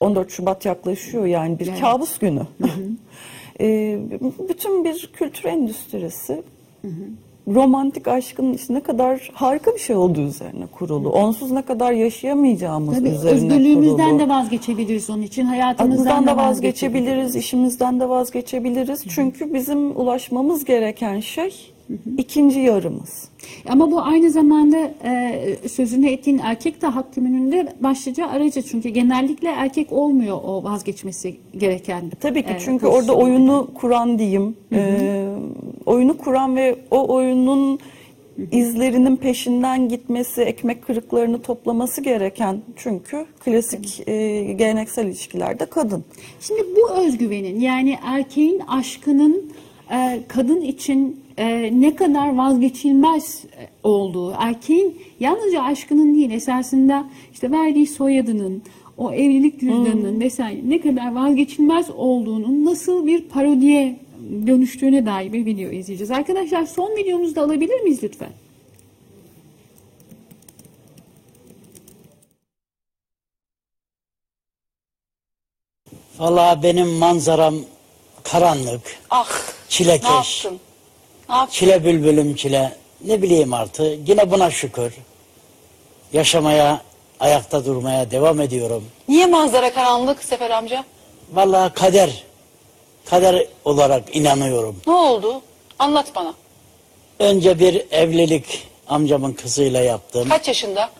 14 0.00 0.30
Şubat 0.30 0.64
yaklaşıyor 0.64 1.26
yani 1.26 1.58
bir 1.58 1.66
Evet. 1.66 1.80
kabus 1.80 2.18
günü. 2.18 2.42
Ee, 3.60 3.98
bütün 4.48 4.84
bir 4.84 5.10
kültür 5.12 5.44
endüstrisi 5.44 6.42
romantik 7.48 8.08
aşkın 8.08 8.52
işte 8.52 8.74
ne 8.74 8.80
kadar 8.80 9.30
harika 9.34 9.74
bir 9.74 9.78
şey 9.78 9.96
olduğu 9.96 10.20
üzerine 10.20 10.66
kurulu. 10.66 11.10
Onsuz 11.10 11.50
ne 11.50 11.62
kadar 11.62 11.92
yaşayamayacağımız 11.92 12.98
Tabii 12.98 13.08
üzerine 13.08 13.36
özgürlüğümüzden 13.36 14.10
kurulu. 14.10 14.18
de 14.18 14.28
vazgeçebiliriz 14.28 15.10
onun 15.10 15.22
için. 15.22 15.44
Hayatımızdan 15.44 16.26
da 16.26 16.30
da 16.30 16.36
vazgeçebiliriz, 16.36 17.36
işimizden 17.36 18.00
de 18.00 18.08
vazgeçebiliriz. 18.08 19.04
Çünkü 19.08 19.54
bizim 19.54 20.00
ulaşmamız 20.00 20.64
gereken 20.64 21.20
şey 21.20 21.72
ikinci 22.18 22.60
yarımız. 22.60 23.28
Ama 23.68 23.90
bu 23.90 24.02
aynı 24.02 24.30
zamanda 24.30 24.90
e, 25.04 25.68
sözünü 25.68 26.10
ettiğin 26.10 26.38
erkek 26.38 26.82
de 26.82 26.86
hak 26.86 27.14
tümününde 27.14 27.74
başlıca 27.80 28.26
aracı. 28.26 28.62
Çünkü 28.62 28.88
genellikle 28.88 29.48
erkek 29.48 29.92
olmuyor 29.92 30.40
o 30.44 30.64
vazgeçmesi 30.64 31.36
gereken. 31.58 32.10
Tabii 32.20 32.42
ki 32.42 32.52
e, 32.52 32.58
çünkü 32.58 32.86
orada 32.86 33.12
pozisyonda. 33.12 33.24
oyunu 33.24 33.68
kuran 33.74 34.18
diyeyim, 34.18 34.56
e, 34.72 35.28
oyunu 35.86 36.18
kuran 36.18 36.56
ve 36.56 36.76
o 36.90 37.14
oyunun 37.14 37.78
izlerinin 38.52 39.16
peşinden 39.16 39.88
gitmesi, 39.88 40.42
ekmek 40.42 40.86
kırıklarını 40.86 41.42
toplaması 41.42 42.00
gereken 42.00 42.62
çünkü 42.76 43.26
klasik 43.44 44.08
e, 44.08 44.42
geleneksel 44.52 45.06
ilişkilerde 45.06 45.66
kadın. 45.66 46.04
Şimdi 46.40 46.62
bu 46.76 46.90
özgüvenin 46.90 47.60
yani 47.60 47.98
erkeğin 48.02 48.62
aşkının 48.68 49.52
e, 49.92 50.20
kadın 50.28 50.60
için 50.60 51.21
e, 51.36 51.80
ne 51.80 51.96
kadar 51.96 52.36
vazgeçilmez 52.36 53.44
e, 53.44 53.68
olduğu, 53.82 54.34
erkeğin 54.38 55.02
yalnızca 55.20 55.62
aşkının 55.62 56.14
değil 56.14 56.30
esasında 56.30 57.04
işte 57.32 57.50
verdiği 57.50 57.86
soyadının, 57.86 58.62
o 58.98 59.12
evlilik 59.12 59.60
cüzdanının 59.60 60.20
vesaire 60.20 60.60
ne 60.64 60.80
kadar 60.80 61.14
vazgeçilmez 61.14 61.90
olduğunun 61.90 62.64
nasıl 62.64 63.06
bir 63.06 63.22
parodiye 63.22 63.96
dönüştüğüne 64.46 65.06
dair 65.06 65.32
bir 65.32 65.46
video 65.46 65.70
izleyeceğiz. 65.70 66.10
Arkadaşlar 66.10 66.66
son 66.66 66.96
videomuzu 66.96 67.34
da 67.34 67.42
alabilir 67.42 67.80
miyiz 67.80 68.02
lütfen? 68.02 68.32
Valla 76.18 76.62
benim 76.62 76.88
manzaram 76.88 77.54
karanlık, 78.22 79.00
Ah 79.10 79.30
çilekeş, 79.68 80.10
ne 80.10 80.14
yaptın? 80.14 80.71
Yaptın? 81.28 81.52
çile 81.52 81.84
bülbülüm 81.84 82.34
çile. 82.34 82.72
Ne 83.04 83.22
bileyim 83.22 83.54
artık 83.54 84.08
yine 84.08 84.30
buna 84.30 84.50
şükür. 84.50 84.92
Yaşamaya, 86.12 86.80
ayakta 87.20 87.64
durmaya 87.64 88.10
devam 88.10 88.40
ediyorum. 88.40 88.84
Niye 89.08 89.26
manzara 89.26 89.72
karanlık 89.74 90.24
Sefer 90.24 90.50
amca? 90.50 90.84
Valla 91.32 91.72
kader, 91.74 92.24
kader 93.10 93.46
olarak 93.64 94.16
inanıyorum. 94.16 94.76
Ne 94.86 94.92
oldu? 94.92 95.42
Anlat 95.78 96.06
bana. 96.16 96.34
Önce 97.18 97.58
bir 97.58 97.82
evlilik 97.90 98.68
amcamın 98.88 99.32
kızıyla 99.32 99.80
yaptım. 99.80 100.28
Kaç 100.28 100.48
yaşında? 100.48 100.90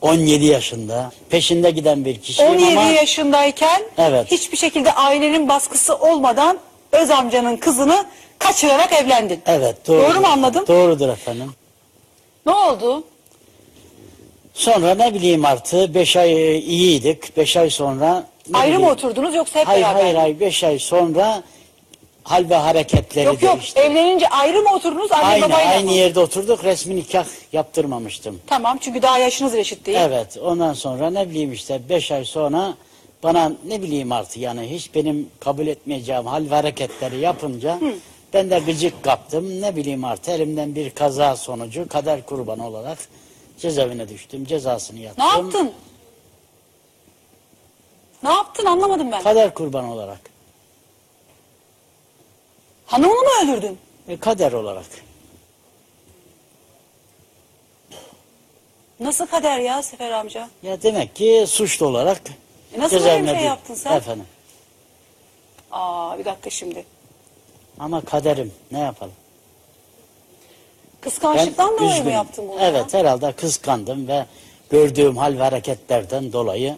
17 0.00 0.44
yaşında. 0.44 1.12
Peşinde 1.30 1.70
giden 1.70 2.04
bir 2.04 2.20
kişiyim 2.20 2.50
17 2.52 2.78
ama 2.78 2.82
yaşındayken 2.82 3.82
Evet. 3.98 4.30
hiçbir 4.30 4.56
şekilde 4.56 4.92
ailenin 4.92 5.48
baskısı 5.48 5.94
olmadan 5.96 6.58
öz 6.92 7.10
amcanın 7.10 7.56
kızını 7.56 8.04
kaçırarak 8.44 8.92
evlendin. 8.92 9.40
evet 9.46 9.76
doğru. 9.88 10.02
Doğru 10.02 10.20
mu 10.20 10.26
anladım? 10.26 10.64
Doğrudur 10.68 11.08
efendim. 11.08 11.52
Ne 12.46 12.52
oldu? 12.52 13.04
Sonra 14.54 14.94
ne 14.94 15.14
bileyim 15.14 15.44
artık 15.44 15.94
5 15.94 16.16
ay 16.16 16.58
iyiydik. 16.58 17.36
5 17.36 17.56
ay 17.56 17.70
sonra 17.70 18.26
ne 18.48 18.58
Ayrı 18.58 18.72
mı 18.72 18.78
bileyim- 18.78 18.92
oturdunuz 18.92 19.34
yoksa 19.34 19.60
hep 19.60 19.68
Hayır 19.68 19.82
beraber 19.84 20.00
hayır 20.00 20.14
mi? 20.14 20.20
hayır 20.20 20.40
5 20.40 20.64
ay 20.64 20.78
sonra 20.78 21.42
hal 22.24 22.44
ve 22.50 22.54
hareketleri 22.54 23.26
Yok 23.26 23.42
yok 23.42 23.54
değişti. 23.56 23.80
evlenince 23.80 24.28
ayrı 24.28 24.62
mı 24.62 24.68
oturdunuz 24.74 25.12
anne 25.12 25.24
Aynı 25.24 25.44
babayla 25.44 25.70
aynı 25.70 25.84
mı? 25.90 25.92
yerde 25.96 26.20
oturduk 26.20 26.64
resmi 26.64 26.96
nikah 26.96 27.24
yaptırmamıştım. 27.52 28.40
Tamam 28.46 28.78
çünkü 28.80 29.02
daha 29.02 29.18
yaşınız 29.18 29.52
reşit 29.52 29.86
değil. 29.86 29.98
Evet 30.00 30.36
ondan 30.44 30.72
sonra 30.74 31.10
ne 31.10 31.30
bileyim 31.30 31.52
işte 31.52 31.80
5 31.88 32.12
ay 32.12 32.24
sonra 32.24 32.74
bana 33.22 33.52
ne 33.66 33.82
bileyim 33.82 34.12
artık 34.12 34.36
yani 34.36 34.70
hiç 34.70 34.94
benim 34.94 35.28
kabul 35.40 35.66
etmeyeceğim 35.66 36.26
hal 36.26 36.44
ve 36.50 36.54
hareketleri 36.54 37.18
yapınca 37.18 37.78
ben 38.34 38.50
de 38.50 38.58
gıcık 38.58 39.02
kaptım. 39.04 39.60
Ne 39.62 39.76
bileyim 39.76 40.04
artık 40.04 40.28
elimden 40.28 40.74
bir 40.74 40.90
kaza 40.90 41.36
sonucu 41.36 41.88
kader 41.88 42.26
kurbanı 42.26 42.66
olarak 42.66 42.98
cezaevine 43.58 44.08
düştüm. 44.08 44.44
Cezasını 44.44 44.98
yattım. 44.98 45.24
Ne 45.24 45.28
yaptın? 45.30 45.72
Ne 48.22 48.30
yaptın 48.30 48.66
anlamadım 48.66 49.12
ben. 49.12 49.22
Kader 49.22 49.54
kurbanı 49.54 49.92
olarak. 49.92 50.20
Hanımını 52.86 53.20
mı 53.20 53.28
öldürdün? 53.44 53.78
E, 54.08 54.16
kader 54.20 54.52
olarak. 54.52 54.86
Nasıl 59.00 59.26
kader 59.26 59.58
ya 59.58 59.82
Sefer 59.82 60.10
amca? 60.10 60.48
Ya 60.62 60.82
demek 60.82 61.16
ki 61.16 61.44
suçlu 61.48 61.86
olarak 61.86 62.20
E 62.74 62.78
nasıl 62.78 62.96
böyle 62.96 63.04
bir 63.04 63.10
cezaevine 63.10 63.30
şey 63.34 63.40
dü- 63.40 63.44
yaptın 63.46 63.74
sen? 63.74 63.96
Efendim. 63.96 64.24
Aa 65.72 66.18
bir 66.18 66.24
dakika 66.24 66.50
şimdi. 66.50 66.84
Ama 67.80 68.00
kaderim 68.00 68.52
ne 68.72 68.78
yapalım? 68.78 69.12
Kıskançlıktan 71.00 71.68
dolayı 71.68 71.88
mı 71.90 71.94
üzgünüm. 71.94 72.12
yaptın 72.12 72.48
bunu? 72.48 72.60
Evet 72.60 72.94
herhalde 72.94 73.32
kıskandım 73.32 74.08
ve 74.08 74.26
gördüğüm 74.70 75.16
hal 75.16 75.38
ve 75.38 75.42
hareketlerden 75.42 76.32
dolayı 76.32 76.76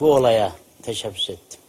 bu 0.00 0.14
olaya 0.14 0.52
teşebbüs 0.82 1.30
ettim. 1.30 1.60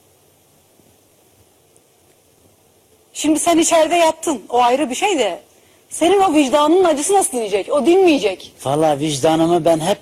Şimdi 3.14 3.40
sen 3.40 3.58
içeride 3.58 3.96
yattın. 3.96 4.44
O 4.50 4.62
ayrı 4.62 4.90
bir 4.90 4.96
şey 4.96 5.20
de. 5.20 5.42
Senin 5.90 6.22
o 6.22 6.34
vicdanının 6.34 6.84
acısı 6.84 7.14
nasıl 7.14 7.32
dinecek? 7.32 7.72
O 7.72 7.86
dinmeyecek. 7.86 8.54
Valla 8.66 9.00
vicdanımı 9.00 9.66
ben 9.66 9.80
hep 9.80 10.00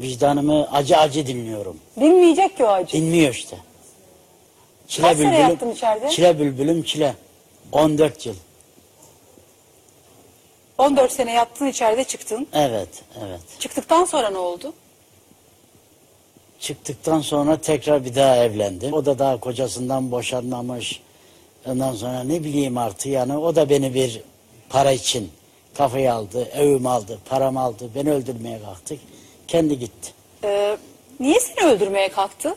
vicdanımı 0.00 0.68
acı 0.72 0.96
acı 0.96 1.26
dinliyorum. 1.26 1.76
Dinmeyecek 2.00 2.56
ki 2.56 2.64
o 2.64 2.68
acı. 2.68 2.92
Dinmiyor 2.92 3.34
işte. 3.34 3.56
Çile 4.90 5.06
Kaç 5.06 5.16
sene 5.16 5.38
yattın 5.38 5.70
içeride? 5.70 6.08
Çile 6.08 6.38
bülbülüm 6.38 6.82
çile. 6.82 7.14
14 7.72 8.26
yıl. 8.26 8.34
14 10.78 11.12
sene 11.12 11.32
yattın 11.32 11.66
içeride 11.66 12.04
çıktın. 12.04 12.46
Evet, 12.52 12.88
evet. 13.26 13.40
Çıktıktan 13.58 14.04
sonra 14.04 14.30
ne 14.30 14.38
oldu? 14.38 14.72
Çıktıktan 16.60 17.20
sonra 17.20 17.60
tekrar 17.60 18.04
bir 18.04 18.14
daha 18.14 18.36
evlendim. 18.36 18.92
O 18.92 19.06
da 19.06 19.18
daha 19.18 19.40
kocasından 19.40 20.10
boşanmamış. 20.10 21.02
Ondan 21.66 21.94
sonra 21.94 22.22
ne 22.22 22.44
bileyim 22.44 22.78
artık 22.78 23.06
yani 23.06 23.36
o 23.36 23.56
da 23.56 23.70
beni 23.70 23.94
bir 23.94 24.22
para 24.68 24.92
için 24.92 25.30
kafayı 25.74 26.12
aldı, 26.12 26.48
evimi 26.52 26.88
aldı, 26.88 27.18
paramı 27.28 27.60
aldı. 27.60 27.90
Beni 27.94 28.12
öldürmeye 28.12 28.62
kalktı. 28.62 28.96
Kendi 29.48 29.78
gitti. 29.78 30.12
Ee, 30.44 30.76
niye 31.20 31.40
seni 31.40 31.66
öldürmeye 31.66 32.08
kalktı? 32.08 32.54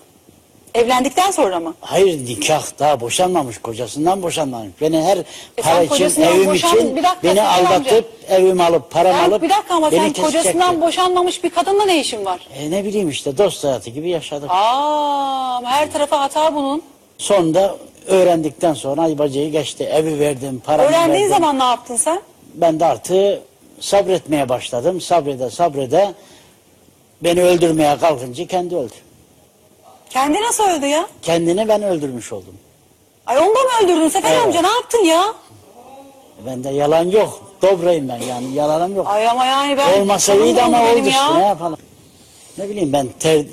Evlendikten 0.76 1.32
sonra 1.32 1.60
mı? 1.60 1.74
Hayır 1.82 2.26
nikah 2.26 2.64
daha 2.80 3.00
boşanmamış 3.00 3.58
kocasından 3.58 4.24
boşanmamış. 4.24 4.70
Beni 4.82 5.02
her 5.02 5.18
para 5.58 5.76
sen 5.76 5.80
için 5.82 5.90
kocasından 5.90 6.36
evim 6.36 6.48
boşan- 6.50 6.76
için 6.78 6.96
Bir 6.96 7.04
dakika, 7.04 7.24
beni 7.24 7.36
Sefer 7.36 7.60
amca. 7.60 7.70
aldatıp 7.76 8.06
evimi 8.30 8.64
alıp 8.64 8.92
paramı 8.92 9.22
alıp 9.24 9.42
bir 9.42 9.50
dakika 9.50 9.76
ama 9.76 9.90
sen 9.92 10.00
kesecekti. 10.00 10.22
kocasından 10.22 10.82
boşanmamış 10.82 11.44
bir 11.44 11.50
kadınla 11.50 11.86
ne 11.86 12.00
işin 12.00 12.26
var? 12.26 12.48
E, 12.58 12.72
ne 12.72 12.84
bileyim 12.84 13.10
işte 13.10 13.38
dost 13.38 13.64
hayatı 13.64 13.90
gibi 13.90 14.10
yaşadık. 14.10 14.50
Aa, 14.52 15.62
her 15.66 15.92
tarafa 15.94 16.20
hata 16.22 16.56
bunun. 16.56 16.82
Sonunda 17.18 17.76
öğrendikten 18.08 18.74
sonra 18.74 19.02
ay 19.02 19.18
bacayı 19.18 19.52
geçti. 19.52 19.84
Evi 19.84 20.20
verdim, 20.20 20.62
paramı 20.66 20.90
Öğrendiğin 20.90 21.24
verdim. 21.24 21.36
zaman 21.36 21.60
ne 21.60 21.64
yaptın 21.64 21.96
sen? 21.96 22.22
Ben 22.54 22.80
de 22.80 22.86
artık 22.86 23.40
sabretmeye 23.80 24.50
başladım. 24.50 25.02
Sabrede 25.02 25.50
sabrede 25.50 26.14
beni 27.24 27.44
öldürmeye 27.44 27.98
kalkınca 27.98 28.48
kendi 28.48 28.76
öldü. 28.76 28.94
Kendi 30.14 30.42
nasıl 30.42 30.64
öldü 30.64 30.86
ya? 30.86 31.08
Kendini 31.22 31.68
ben 31.68 31.84
öldürmüş 31.84 32.34
oldum. 32.34 32.54
Ay 33.26 33.38
onu 33.40 33.48
da 33.56 33.60
mı 33.60 33.70
öldürdün 33.84 34.08
Sefer 34.08 34.32
Evet. 34.32 34.42
amca 34.46 34.62
ne 34.62 34.68
yaptın 34.68 35.04
ya? 35.06 35.24
Bende 36.46 36.70
yalan 36.70 37.10
yok. 37.10 37.42
Dobrayım 37.62 38.10
ben 38.10 38.18
yani 38.18 38.54
yalanım 38.54 38.96
yok. 38.96 39.08
Ay 39.10 39.28
ama 39.30 39.46
yani 39.46 39.78
ben... 39.78 40.02
Olmasa 40.02 40.36
iyiydi 40.36 40.62
ama 40.62 40.82
oldu 40.82 41.08
işte 41.08 41.36
ne 41.40 41.46
yapalım. 41.46 41.78
Ne 42.58 42.70
bileyim 42.70 42.94
ben 42.94 43.08
ter, 43.20 43.46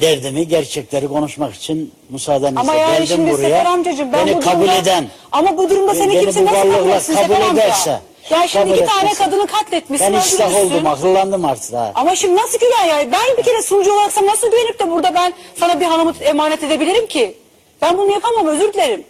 derdimi 0.00 0.48
gerçekleri 0.48 1.08
konuşmak 1.08 1.54
için 1.54 1.92
müsaadenizle 2.10 2.60
Ama 2.60 2.74
yani 2.74 2.92
geldim 2.92 3.06
şimdi 3.16 3.30
buraya. 3.32 3.48
Sefer 3.48 3.66
amcacığım 3.66 4.12
ben 4.12 4.26
Beni 4.26 4.36
bu 4.36 4.40
kabul 4.40 4.58
durumda... 4.58 4.74
eden. 4.76 5.06
Ama 5.32 5.56
bu 5.56 5.70
durumda 5.70 5.94
seni 5.94 6.12
beni 6.14 6.20
kimse 6.20 6.40
bu 6.42 6.44
nasıl 6.46 6.56
kabul 6.58 6.72
varlıkla 6.74 6.96
etsin 6.96 7.14
kabul 7.14 7.34
Sefer 7.34 7.48
amca? 7.48 7.62
ederse, 7.62 8.00
Ya 8.30 8.48
şimdi 8.48 8.64
kabul 8.68 8.76
iki 8.76 8.86
tane 8.86 8.98
etmesin. 9.00 9.24
kadını 9.24 9.46
katletmişsin 9.46 10.12
Ben 10.12 10.18
ıslah 10.18 10.46
öldürmüşsün. 10.50 10.74
oldum 10.76 10.86
akıllandım 10.86 11.44
artık 11.44 11.72
ha. 11.74 11.92
Ama 11.94 12.16
şimdi 12.16 12.36
nasıl 12.36 12.58
güven 12.58 12.84
ya? 12.84 13.12
Ben 13.12 13.36
bir 13.38 13.42
kere 13.42 13.62
sunucu 13.62 13.92
olarak 13.92 14.22
nasıl 14.22 14.50
güvenip 14.50 14.78
de 14.80 14.90
burada 14.90 15.14
ben 15.14 15.32
sana 15.56 15.80
bir 15.80 15.84
hanımı 15.84 16.14
emanet 16.20 16.62
edebilirim 16.62 17.06
ki? 17.06 17.38
Ben 17.82 17.98
bunu 17.98 18.12
yapamam 18.12 18.46
özür 18.46 18.72
dilerim. 18.72 19.04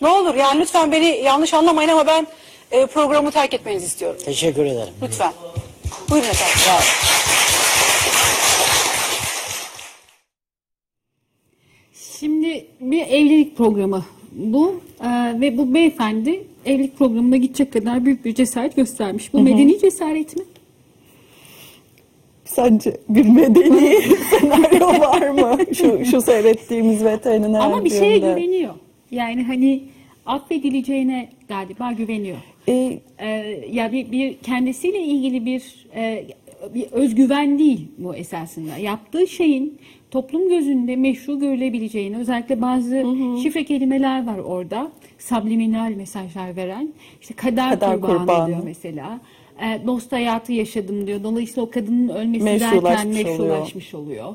Ne 0.00 0.08
olur 0.08 0.34
yani 0.34 0.60
lütfen 0.60 0.92
beni 0.92 1.06
yanlış 1.06 1.54
anlamayın 1.54 1.88
ama 1.88 2.06
ben 2.06 2.26
e, 2.72 2.86
programı 2.86 3.30
terk 3.30 3.54
etmenizi 3.54 3.86
istiyorum. 3.86 4.20
Teşekkür 4.24 4.64
ederim. 4.66 4.94
Lütfen. 5.02 5.32
Buyurun 6.10 6.28
efendim. 6.28 6.56
Sağ 6.66 6.76
ol. 6.76 6.80
Şimdi 12.20 12.66
bir 12.80 13.02
evlilik 13.06 13.56
programı 13.56 14.04
bu 14.32 14.80
Ee, 15.04 15.40
ve 15.40 15.58
bu 15.58 15.74
beyefendi 15.74 16.44
evlilik 16.66 16.98
programına 16.98 17.36
gidecek 17.36 17.72
kadar 17.72 18.04
büyük 18.04 18.24
bir 18.24 18.34
cesaret 18.34 18.76
göstermiş. 18.76 19.32
Bu 19.32 19.40
medeni 19.40 19.78
cesaret 19.78 20.36
mi? 20.36 20.42
Sence 22.44 22.96
bir 23.08 23.26
medeni 23.28 23.96
senaryo 24.30 24.86
var 25.00 25.28
mı? 25.28 25.58
Şu, 25.74 26.04
şu 26.04 26.20
seyrettiğimiz 26.20 27.04
veteriner 27.04 27.60
Ama 27.60 27.84
bir 27.84 27.90
şeye 27.90 28.22
düğünde. 28.22 28.30
güveniyor. 28.40 28.74
Yani 29.10 29.42
hani 29.42 29.82
affedileceğine 30.26 31.28
galiba 31.48 31.92
güveniyor. 31.92 32.36
Ee, 32.68 32.98
Ee, 33.18 33.28
ya 33.72 33.92
bir, 33.92 34.12
bir 34.12 34.36
kendisiyle 34.38 35.00
ilgili 35.02 35.46
bir 35.46 35.86
e, 35.94 36.24
bir 36.74 36.92
özgüven 36.92 37.58
değil 37.58 37.88
bu 37.98 38.14
esasında. 38.16 38.76
Yaptığı 38.76 39.26
şeyin 39.26 39.78
toplum 40.10 40.48
gözünde 40.48 40.96
meşru 40.96 41.38
görülebileceğini, 41.38 42.16
özellikle 42.16 42.62
bazı 42.62 43.04
şifre 43.42 43.64
kelimeler 43.64 44.26
var 44.26 44.38
orada. 44.38 44.90
Subliminal 45.18 45.90
mesajlar 45.96 46.56
veren. 46.56 46.88
İşte 47.20 47.34
kader, 47.34 47.70
Kader 47.70 48.00
kurbanı, 48.00 48.18
kurbanı. 48.18 48.46
diyor 48.46 48.60
mesela. 48.64 49.20
E, 49.62 49.86
dost 49.86 50.12
hayatı 50.12 50.52
yaşadım 50.52 51.06
diyor. 51.06 51.22
Dolayısıyla 51.22 51.62
o 51.62 51.70
kadının 51.70 52.08
ölmesi 52.08 52.44
Meşrulaşmış 52.44 52.84
derken 52.84 53.08
oluyor. 53.10 53.28
meşrulaşmış 53.28 53.94
oluyor. 53.94 54.34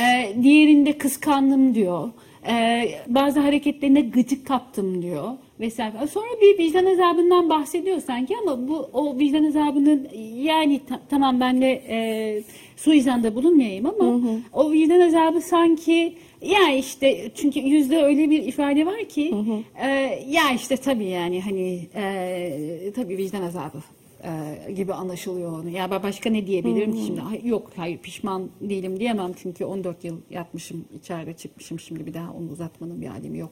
E, 0.00 0.34
diğerinde 0.42 0.98
kıskandım 0.98 1.74
diyor. 1.74 2.08
E, 2.48 2.84
bazı 3.06 3.40
hareketlerine 3.40 4.00
gıcık 4.00 4.46
kaptım 4.46 5.02
diyor. 5.02 5.28
Vesaire. 5.60 6.06
Sonra 6.10 6.26
bir 6.42 6.58
vicdan 6.58 6.86
azabından 6.86 7.48
bahsediyor 7.50 8.00
sanki 8.00 8.34
ama 8.42 8.68
bu 8.68 8.76
o 8.92 9.18
vicdan 9.18 9.44
azabının 9.44 10.08
yani 10.42 10.80
ta- 10.88 11.00
tamam 11.10 11.40
ben 11.40 11.60
de 11.60 11.70
e, 11.88 12.42
suizanda 12.76 13.34
bulunmayayım 13.34 13.86
ama 13.86 14.04
o 14.52 14.72
vicdan 14.72 15.00
azabı 15.00 15.40
sanki 15.40 16.12
ya 16.42 16.74
işte 16.76 17.30
çünkü 17.34 17.60
yüzde 17.60 18.02
öyle 18.02 18.30
bir 18.30 18.42
ifade 18.42 18.86
var 18.86 19.04
ki 19.04 19.34
e, 19.82 19.88
ya 20.28 20.42
işte 20.56 20.76
tabii 20.76 21.04
yani 21.06 21.40
hani 21.40 21.80
e, 21.94 22.92
tabii 22.96 23.18
vicdan 23.18 23.42
azabı 23.42 23.78
e, 24.24 24.72
gibi 24.72 24.94
anlaşılıyor 24.94 25.52
onu. 25.60 25.68
Ya 25.68 25.90
ben 25.90 26.02
başka 26.02 26.30
ne 26.30 26.46
diyebilirim 26.46 26.94
ki 26.94 27.00
şimdi? 27.06 27.20
Hay- 27.20 27.46
Yok 27.46 27.70
hayır 27.76 27.98
pişman 27.98 28.48
değilim 28.60 29.00
diyemem 29.00 29.32
çünkü 29.36 29.64
14 29.64 30.04
yıl 30.04 30.16
yatmışım 30.30 30.84
içeride 30.98 31.32
çıkmışım 31.32 31.80
şimdi 31.80 32.06
bir 32.06 32.14
daha 32.14 32.32
onu 32.32 32.50
uzatmanın 32.52 33.00
bir 33.00 33.06
alemi 33.08 33.38
yok 33.38 33.50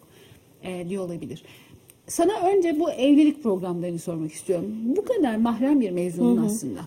e, 0.63 0.89
diyor 0.89 1.05
olabilir. 1.05 1.43
Sana 2.07 2.33
önce 2.41 2.81
bu 2.81 2.91
evlilik 2.91 3.43
programlarını 3.43 3.99
sormak 3.99 4.33
istiyorum. 4.33 4.67
Bu 4.97 5.05
kadar 5.05 5.37
mahrem 5.37 5.81
bir 5.81 5.91
mevzunun 5.91 6.37
aslında. 6.47 6.81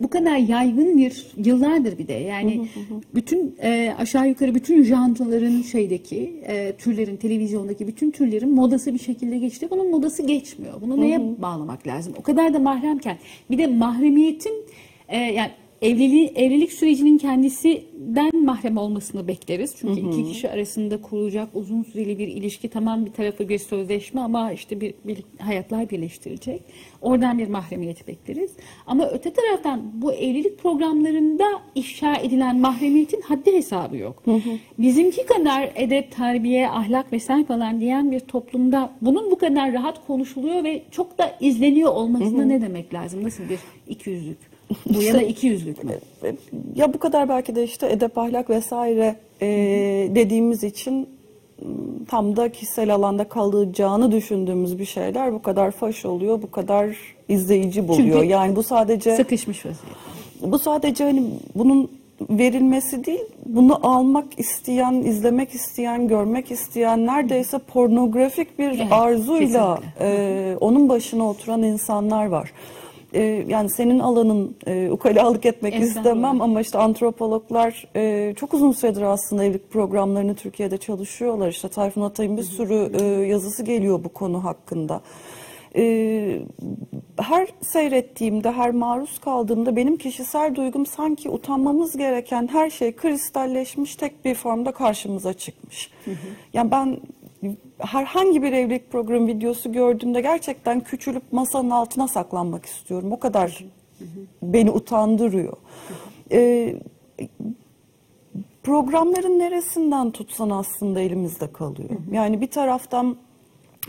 Bu 0.00 0.08
kadar 0.10 0.36
yaygın 0.36 0.98
bir 0.98 1.26
yıllardır 1.36 1.98
bir 1.98 2.08
de 2.08 2.12
yani 2.12 2.68
bütün 3.14 3.56
e, 3.62 3.94
aşağı 3.98 4.28
yukarı 4.28 4.54
bütün 4.54 4.82
janraların 4.82 5.62
şeydeki 5.62 6.42
e, 6.46 6.72
türlerin 6.78 7.16
televizyondaki 7.16 7.86
bütün 7.86 8.10
türlerin 8.10 8.54
modası 8.54 8.94
bir 8.94 8.98
şekilde 8.98 9.38
geçti. 9.38 9.68
Bunun 9.70 9.90
modası 9.90 10.26
geçmiyor. 10.26 10.80
Bunu 10.80 11.00
neye 11.00 11.42
bağlamak 11.42 11.86
lazım? 11.86 12.14
O 12.18 12.22
kadar 12.22 12.54
da 12.54 12.58
mahremken 12.58 13.18
bir 13.50 13.58
de 13.58 13.66
mahremiyetin 13.66 14.64
e, 15.08 15.18
yani 15.18 15.50
evliliği, 15.82 16.32
evlilik 16.36 16.72
sürecinin 16.72 17.18
kendisinden 17.18 18.44
mahrem 18.44 18.76
olmasını 18.76 19.28
bekleriz. 19.28 19.74
Çünkü 19.80 20.00
iki 20.00 20.32
kişi 20.32 20.50
arasında 20.50 21.02
kurulacak 21.02 21.48
uzun 21.54 21.82
süreli 21.82 22.18
bir 22.18 22.28
ilişki 22.28 22.68
tamam 22.68 23.06
bir 23.06 23.12
tarafı 23.12 23.48
bir 23.48 23.58
sözleşme 23.58 24.20
ama 24.20 24.52
işte 24.52 24.80
bir, 24.80 24.94
bir 25.04 25.18
hayatlar 25.38 25.90
birleştirecek. 25.90 26.62
Oradan 27.02 27.38
bir 27.38 27.48
mahremiyeti 27.48 28.06
bekleriz. 28.06 28.50
Ama 28.86 29.08
öte 29.08 29.32
taraftan 29.32 29.82
bu 29.94 30.12
evlilik 30.12 30.58
programlarında 30.58 31.44
ifşa 31.74 32.16
edilen 32.16 32.60
mahremiyetin 32.60 33.20
haddi 33.20 33.52
hesabı 33.52 33.96
yok. 33.96 34.22
Bizimki 34.78 35.26
kadar 35.26 35.70
edep, 35.74 36.12
terbiye, 36.12 36.68
ahlak 36.70 37.12
vesaire 37.12 37.44
falan 37.44 37.80
diyen 37.80 38.10
bir 38.10 38.20
toplumda 38.20 38.92
bunun 39.00 39.30
bu 39.30 39.38
kadar 39.38 39.72
rahat 39.72 40.06
konuşuluyor 40.06 40.64
ve 40.64 40.82
çok 40.90 41.18
da 41.18 41.36
izleniyor 41.40 41.92
olmasına 41.92 42.44
ne 42.44 42.62
demek 42.62 42.94
lazım? 42.94 43.24
Nasıl 43.24 43.42
bir 43.48 43.58
ikiyüzlük? 43.88 44.55
Bu 44.86 45.02
ya 45.02 45.14
da 45.14 45.22
iki 45.22 45.46
yüzlük 45.46 45.84
mü? 45.84 45.92
ya 46.74 46.94
bu 46.94 46.98
kadar 46.98 47.28
belki 47.28 47.54
de 47.54 47.64
işte 47.64 47.90
edep 47.92 48.18
ahlak 48.18 48.50
vesaire 48.50 49.16
e, 49.42 49.46
dediğimiz 50.14 50.64
için 50.64 50.94
m, 51.62 51.66
tam 52.08 52.36
da 52.36 52.48
kişisel 52.52 52.94
alanda 52.94 53.24
kalacağını 53.28 54.12
düşündüğümüz 54.12 54.78
bir 54.78 54.84
şeyler 54.84 55.32
bu 55.32 55.42
kadar 55.42 55.70
faş 55.70 56.04
oluyor, 56.04 56.42
bu 56.42 56.50
kadar 56.50 56.96
izleyici 57.28 57.88
buluyor. 57.88 58.14
Çünkü 58.20 58.26
yani 58.32 58.56
bu 58.56 58.62
sadece 58.62 59.16
Sıkışmış 59.16 59.66
vaziyette. 59.66 60.52
bu 60.52 60.58
sadece 60.58 61.04
hani 61.04 61.22
bunun 61.54 61.90
verilmesi 62.30 63.04
değil, 63.04 63.24
bunu 63.46 63.86
almak 63.86 64.24
isteyen, 64.38 64.92
izlemek 64.94 65.54
isteyen, 65.54 66.08
görmek 66.08 66.50
isteyen 66.50 67.06
neredeyse 67.06 67.58
pornografik 67.58 68.58
bir 68.58 68.64
Evet, 68.68 68.86
arzuyla 68.90 69.76
kesinlikle. 69.76 70.50
e, 70.52 70.56
onun 70.60 70.88
başına 70.88 71.28
oturan 71.30 71.62
insanlar 71.62 72.26
var. 72.26 72.52
E, 73.16 73.44
yani 73.48 73.70
senin 73.70 73.98
alanın 73.98 74.56
e, 74.66 74.90
ukalalık 74.90 75.46
etmek 75.46 75.74
Estağfurullah. 75.74 75.96
istemem 75.96 76.42
ama 76.42 76.60
işte 76.60 76.78
antropologlar 76.78 77.88
e, 77.96 78.34
çok 78.36 78.54
uzun 78.54 78.72
süredir 78.72 79.02
aslında 79.02 79.44
evlilik 79.44 79.70
programlarını 79.70 80.34
Türkiye'de 80.34 80.78
çalışıyorlar. 80.78 81.48
İşte 81.48 81.68
Tayfun 81.68 82.02
Atay'ın 82.02 82.36
bir 82.36 82.42
sürü 82.42 82.90
e, 83.00 83.04
yazısı 83.26 83.62
geliyor 83.62 84.04
bu 84.04 84.08
konu 84.08 84.44
hakkında. 84.44 85.00
E, 85.76 86.40
her 87.18 87.48
seyrettiğimde, 87.60 88.52
her 88.52 88.70
maruz 88.70 89.18
kaldığımda 89.18 89.76
benim 89.76 89.96
kişisel 89.96 90.54
duygum 90.54 90.86
sanki 90.86 91.30
utanmamız 91.30 91.96
gereken 91.96 92.48
her 92.52 92.70
şey 92.70 92.96
kristalleşmiş 92.96 93.96
tek 93.96 94.24
bir 94.24 94.34
formda 94.34 94.72
karşımıza 94.72 95.32
çıkmış. 95.32 95.90
Yani 96.52 96.70
ben 96.70 96.98
herhangi 97.78 98.42
bir 98.42 98.52
evlilik 98.52 98.92
programı 98.92 99.26
videosu 99.26 99.72
gördüğümde 99.72 100.20
gerçekten 100.20 100.80
küçülüp 100.80 101.22
masanın 101.32 101.70
altına 101.70 102.08
saklanmak 102.08 102.66
istiyorum. 102.66 103.12
O 103.12 103.18
kadar 103.20 103.64
beni 104.42 104.70
utandırıyor. 104.70 105.56
Ee, 106.32 106.74
programların 108.62 109.38
neresinden 109.38 110.10
tutsan 110.10 110.50
aslında 110.50 111.00
elimizde 111.00 111.52
kalıyor. 111.52 111.90
Yani 112.12 112.40
bir 112.40 112.50
taraftan 112.50 113.16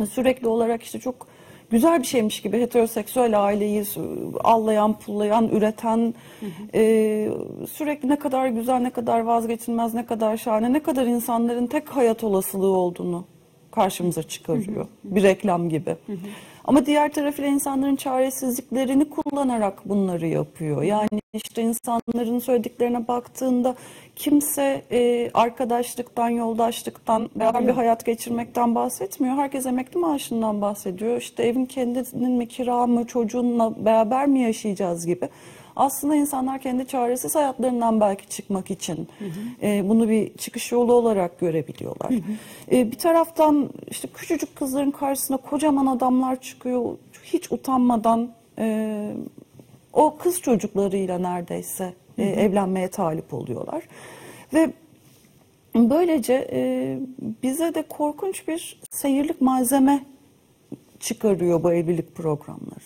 sürekli 0.09 0.47
olarak 0.47 0.83
işte 0.83 0.99
çok 0.99 1.27
güzel 1.69 1.99
bir 1.99 2.07
şeymiş 2.07 2.41
gibi 2.41 2.61
heteroseksüel 2.61 3.43
aileyi 3.43 3.83
allayan, 4.43 4.99
pullayan, 4.99 5.49
üreten 5.49 6.13
e, 6.73 7.29
sürekli 7.71 8.09
ne 8.09 8.19
kadar 8.19 8.47
güzel, 8.47 8.79
ne 8.79 8.89
kadar 8.89 9.19
vazgeçilmez, 9.19 9.93
ne 9.93 10.05
kadar 10.05 10.37
şahane, 10.37 10.73
ne 10.73 10.83
kadar 10.83 11.05
insanların 11.05 11.67
tek 11.67 11.89
hayat 11.89 12.23
olasılığı 12.23 12.77
olduğunu 12.77 13.25
karşımıza 13.77 14.23
çıkarıyor. 14.23 14.87
Bir 15.03 15.23
reklam 15.23 15.69
gibi. 15.69 15.95
Ama 16.65 16.85
diğer 16.85 17.13
tarafıyla 17.13 17.49
insanların 17.49 17.95
çaresizliklerini 17.95 19.09
kullanarak 19.09 19.89
bunları 19.89 20.27
yapıyor. 20.27 20.83
Yani 20.83 21.21
işte 21.33 21.61
insanların 21.61 22.39
söylediklerine 22.39 23.07
baktığında 23.07 23.75
kimse 24.15 24.81
e, 24.91 25.31
arkadaşlıktan, 25.33 26.29
yoldaşlıktan, 26.29 27.29
beraber 27.35 27.67
bir 27.67 27.73
hayat 27.73 28.05
geçirmekten 28.05 28.75
bahsetmiyor. 28.75 29.35
Herkes 29.35 29.65
emekli 29.65 29.99
maaşından 29.99 30.61
bahsediyor. 30.61 31.17
İşte 31.17 31.43
evin 31.43 31.65
kendinin 31.65 32.31
mi, 32.31 32.47
kira 32.47 32.87
mı, 32.87 33.07
çocuğunla 33.07 33.85
beraber 33.85 34.27
mi 34.27 34.41
yaşayacağız 34.41 35.05
gibi. 35.05 35.29
Aslında 35.77 36.15
insanlar 36.15 36.61
kendi 36.61 36.87
çaresiz 36.87 37.35
hayatlarından 37.35 37.99
belki 37.99 38.29
çıkmak 38.29 38.71
için 38.71 39.07
e, 39.61 39.89
bunu 39.89 40.09
bir 40.09 40.33
çıkış 40.37 40.71
yolu 40.71 40.93
olarak 40.93 41.39
görebiliyorlar. 41.39 42.11
E, 42.71 42.91
bir 42.91 42.97
taraftan 42.97 43.69
işte 43.87 44.07
küçücük 44.07 44.55
kızların 44.55 44.91
karşısına 44.91 45.37
kocaman 45.37 45.85
adamlar 45.85 46.41
çıkıyor. 46.41 46.97
Hiç 47.23 47.51
utanmadan 47.51 48.31
e, 48.59 49.09
o 49.93 50.17
kız 50.17 50.41
çocuklarıyla 50.41 51.19
neredeyse 51.19 51.93
e, 52.17 52.23
evlenmeye 52.23 52.87
talip 52.87 53.33
oluyorlar. 53.33 53.83
Ve 54.53 54.73
Böylece 55.75 56.47
e, 56.51 56.99
bize 57.43 57.75
de 57.75 57.81
korkunç 57.81 58.47
bir 58.47 58.79
seyirlik 58.91 59.41
malzeme 59.41 60.05
çıkarıyor 60.99 61.63
bu 61.63 61.73
evlilik 61.73 62.15
programları. 62.15 62.85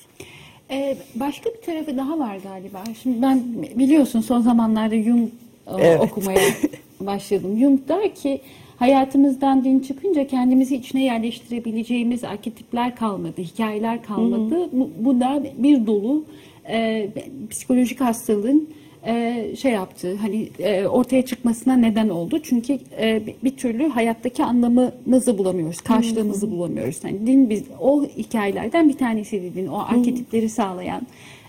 Ee, 0.71 0.97
başka 1.15 1.49
bir 1.49 1.61
tarafı 1.61 1.97
daha 1.97 2.19
var 2.19 2.37
galiba. 2.43 2.83
Şimdi 3.03 3.21
ben 3.21 3.43
biliyorsun 3.75 4.21
son 4.21 4.41
zamanlarda 4.41 4.95
Jung 4.95 5.29
e, 5.67 5.71
Evet. 5.79 6.01
okumaya 6.01 6.39
başladım. 6.99 7.59
Jung 7.59 7.79
der 7.87 8.15
ki 8.15 8.41
hayatımızdan 8.77 9.63
din 9.63 9.79
çıkınca 9.79 10.27
kendimizi 10.27 10.75
içine 10.75 11.03
yerleştirebileceğimiz 11.03 12.23
arketipler 12.23 12.95
kalmadı, 12.95 13.41
hikayeler 13.41 14.03
kalmadı. 14.03 14.69
Bu, 14.71 14.89
bu 14.99 15.19
da 15.19 15.43
bir 15.57 15.87
dolu 15.87 16.25
e, 16.69 17.09
psikolojik 17.49 18.01
hastalığın 18.01 18.69
e, 19.05 19.45
şey 19.55 19.71
yaptı 19.71 20.17
hani 20.21 20.49
e, 20.59 20.85
ortaya 20.87 21.25
çıkmasına 21.25 21.75
neden 21.75 22.09
oldu. 22.09 22.39
Çünkü 22.43 22.79
e, 22.99 23.21
bir- 23.43 23.57
türlü 23.57 23.87
hayattaki 23.89 24.43
anlamımızı 24.43 25.37
bulamıyoruz, 25.37 25.81
karşılığımızı 25.81 26.51
bulamıyoruz. 26.51 26.99
Yani 27.03 27.27
din 27.27 27.49
biz 27.49 27.63
o 27.79 28.03
hikayelerden 28.05 28.89
bir 28.89 28.97
tanesiydi 28.97 29.55
din. 29.55 29.67
O 29.67 29.79
arketipleri 29.79 30.49
sağlayan 30.49 31.01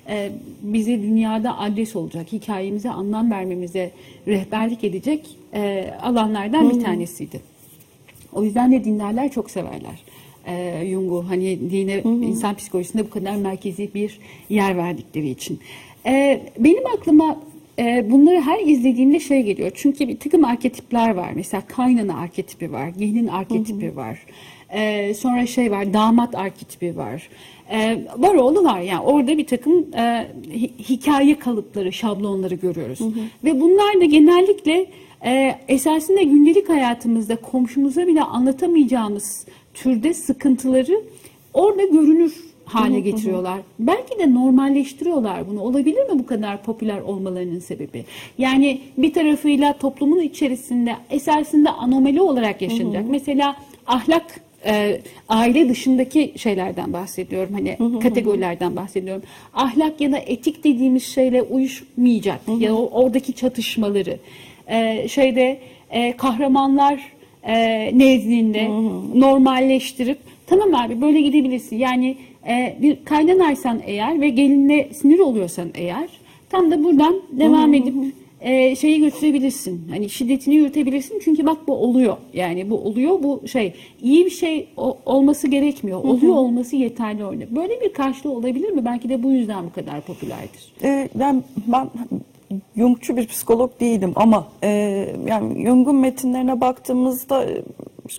e, 0.09 0.31
bize 0.63 1.03
dünyada 1.03 1.59
adres 1.59 1.97
olacak, 1.97 2.33
hikayemize 2.33 2.91
anlam 2.91 3.31
vermemize 3.31 3.91
rehberlik 4.29 4.85
edecek 4.85 5.27
e, 5.55 5.91
alanlardan 6.03 6.71
bir 6.71 6.85
tanesiydi. 6.85 7.41
O 8.33 8.45
yüzden 8.45 8.73
de 8.73 8.85
dinlerler 8.85 9.31
çok 9.31 9.51
severler. 9.51 10.03
Ee, 10.47 10.87
Jung'u 10.91 11.25
hani 11.29 11.71
dine 11.71 12.01
insan 12.23 12.55
psikolojisinde 12.55 13.07
bu 13.07 13.11
kadar 13.11 13.37
merkezi 13.37 13.91
bir 13.95 14.19
yer 14.51 14.77
verdikleri 14.77 15.31
için. 15.31 15.59
Ee, 16.07 16.41
benim 16.59 16.87
aklıma 16.87 17.37
e, 17.79 18.11
bunları 18.11 18.41
her 18.41 18.61
izlediğimde 18.67 19.21
şey 19.21 19.43
geliyor. 19.43 19.71
Çünkü 19.75 20.09
bir 20.09 20.19
takım 20.19 20.45
arketipler 20.45 21.15
var. 21.15 21.31
Mesela 21.35 21.63
kaynana 21.67 22.17
arketipi 22.19 22.73
var, 22.73 22.89
gelin 22.89 23.27
arketipi 23.27 23.97
var. 23.97 24.19
Ee, 24.75 25.15
sonra 25.15 25.47
şey 25.47 25.71
var, 25.71 25.93
damat 25.95 26.35
arketipi 26.35 26.97
var. 26.97 27.29
Ee, 27.73 27.99
var 28.19 28.35
oğlu 28.35 28.65
var 28.65 28.81
yani 28.81 29.01
orada 29.01 29.39
bir 29.39 29.47
takım 29.47 29.87
e, 29.95 30.27
hi- 30.53 30.79
hikaye 30.89 31.39
kalıpları, 31.39 31.93
şablonları 31.93 32.55
görüyoruz. 32.55 33.01
Ve 33.45 33.61
bunlar 33.61 34.01
da 34.01 34.05
genellikle 34.05 34.87
e, 35.25 35.55
esasında 35.69 36.23
gündelik 36.23 36.69
hayatımızda 36.69 37.37
komşumuza 37.37 38.07
bile 38.07 38.23
anlatamayacağımız 38.23 39.47
türde 39.75 40.15
sıkıntıları 40.15 41.03
orada 41.55 41.85
görünür 41.85 42.35
hale 42.65 43.01
getiriyorlar. 43.01 43.59
Belki 43.79 44.19
de 44.19 44.35
normalleştiriyorlar 44.35 45.49
bunu. 45.49 45.61
Olabilir 45.61 46.03
mi 46.11 46.19
bu 46.19 46.27
kadar 46.27 46.63
popüler 46.63 47.01
olmalarının 47.01 47.59
sebebi? 47.59 48.05
Yani 48.39 48.81
bir 48.99 49.13
tarafıyla 49.13 49.73
toplumun 49.73 50.21
içerisinde 50.21 50.95
esasında 51.11 51.75
anomali 51.79 52.21
olarak 52.21 52.63
yaşanacak. 52.63 53.05
Mesela 53.11 53.57
ahlak 53.87 54.41
e, 54.67 55.01
aile 55.29 55.69
dışındaki 55.69 56.33
şeylerden 56.37 56.93
bahsediyorum. 56.93 57.55
Hani 57.55 57.77
kategorilerden 58.01 58.77
bahsediyorum. 58.77 59.23
Ahlak 59.55 60.01
ya 60.01 60.13
da 60.13 60.19
etik 60.19 60.65
dediğimiz 60.65 61.03
şeyle 61.05 61.43
uyuşmayacak. 61.43 62.41
Ya 62.59 62.71
da 62.71 62.77
o- 62.77 63.03
oradaki 63.03 63.33
çatışmaları. 63.33 64.19
E, 64.69 65.09
şeyde 65.09 65.59
e, 65.91 66.17
kahramanlar 66.17 67.01
e, 67.47 67.91
nezdinde 67.99 68.69
normalleştirip 69.15 70.19
tamam 70.47 70.75
abi 70.75 71.01
böyle 71.01 71.21
gidebilirsin. 71.21 71.77
Yani 71.79 72.17
e, 72.49 72.77
bir 72.83 73.05
kaynanaysan 73.05 73.81
eğer 73.87 74.21
ve 74.21 74.29
gelinle 74.29 74.89
sinir 74.95 75.19
oluyorsan 75.19 75.69
eğer 75.75 76.09
tam 76.51 76.71
da 76.71 76.85
buradan 76.85 77.15
devam 77.33 77.75
edip 77.75 77.95
e, 78.41 78.77
şeyi 78.77 79.01
götürebilirsin. 79.01 79.83
Hani 79.91 80.11
şiddetini 80.11 80.55
yürütebilirsin 80.55 81.21
çünkü 81.25 81.47
bak 81.47 81.57
bu 81.69 81.73
oluyor. 81.77 82.17
Yani 82.35 82.71
bu 82.71 82.79
oluyor 82.79 83.23
bu 83.23 83.49
şey 83.49 83.73
iyi 84.03 84.25
bir 84.27 84.31
şey 84.31 84.69
o- 84.77 84.99
olması 85.07 85.49
gerekmiyor. 85.49 86.05
Oluyor 86.05 86.35
olması 86.35 86.77
yeterli 86.77 87.25
orada. 87.25 87.57
Böyle 87.57 87.81
bir 87.81 87.93
karşılığı 87.93 88.33
olabilir 88.33 88.71
mi? 88.71 88.85
Belki 88.85 89.09
de 89.09 89.23
bu 89.23 89.31
yüzden 89.31 89.65
bu 89.65 89.73
kadar 89.73 90.01
popülerdir. 90.01 90.73
Ee, 90.83 91.09
ben, 91.15 91.45
ben 91.67 91.89
Jungçu 92.77 93.17
bir 93.17 93.27
psikolog 93.27 93.81
değilim 93.81 94.13
ama 94.17 94.49
e, 94.63 94.69
yani 95.29 95.67
Jung'un 95.67 95.97
metinlerine 95.97 96.61
baktığımızda 96.61 97.47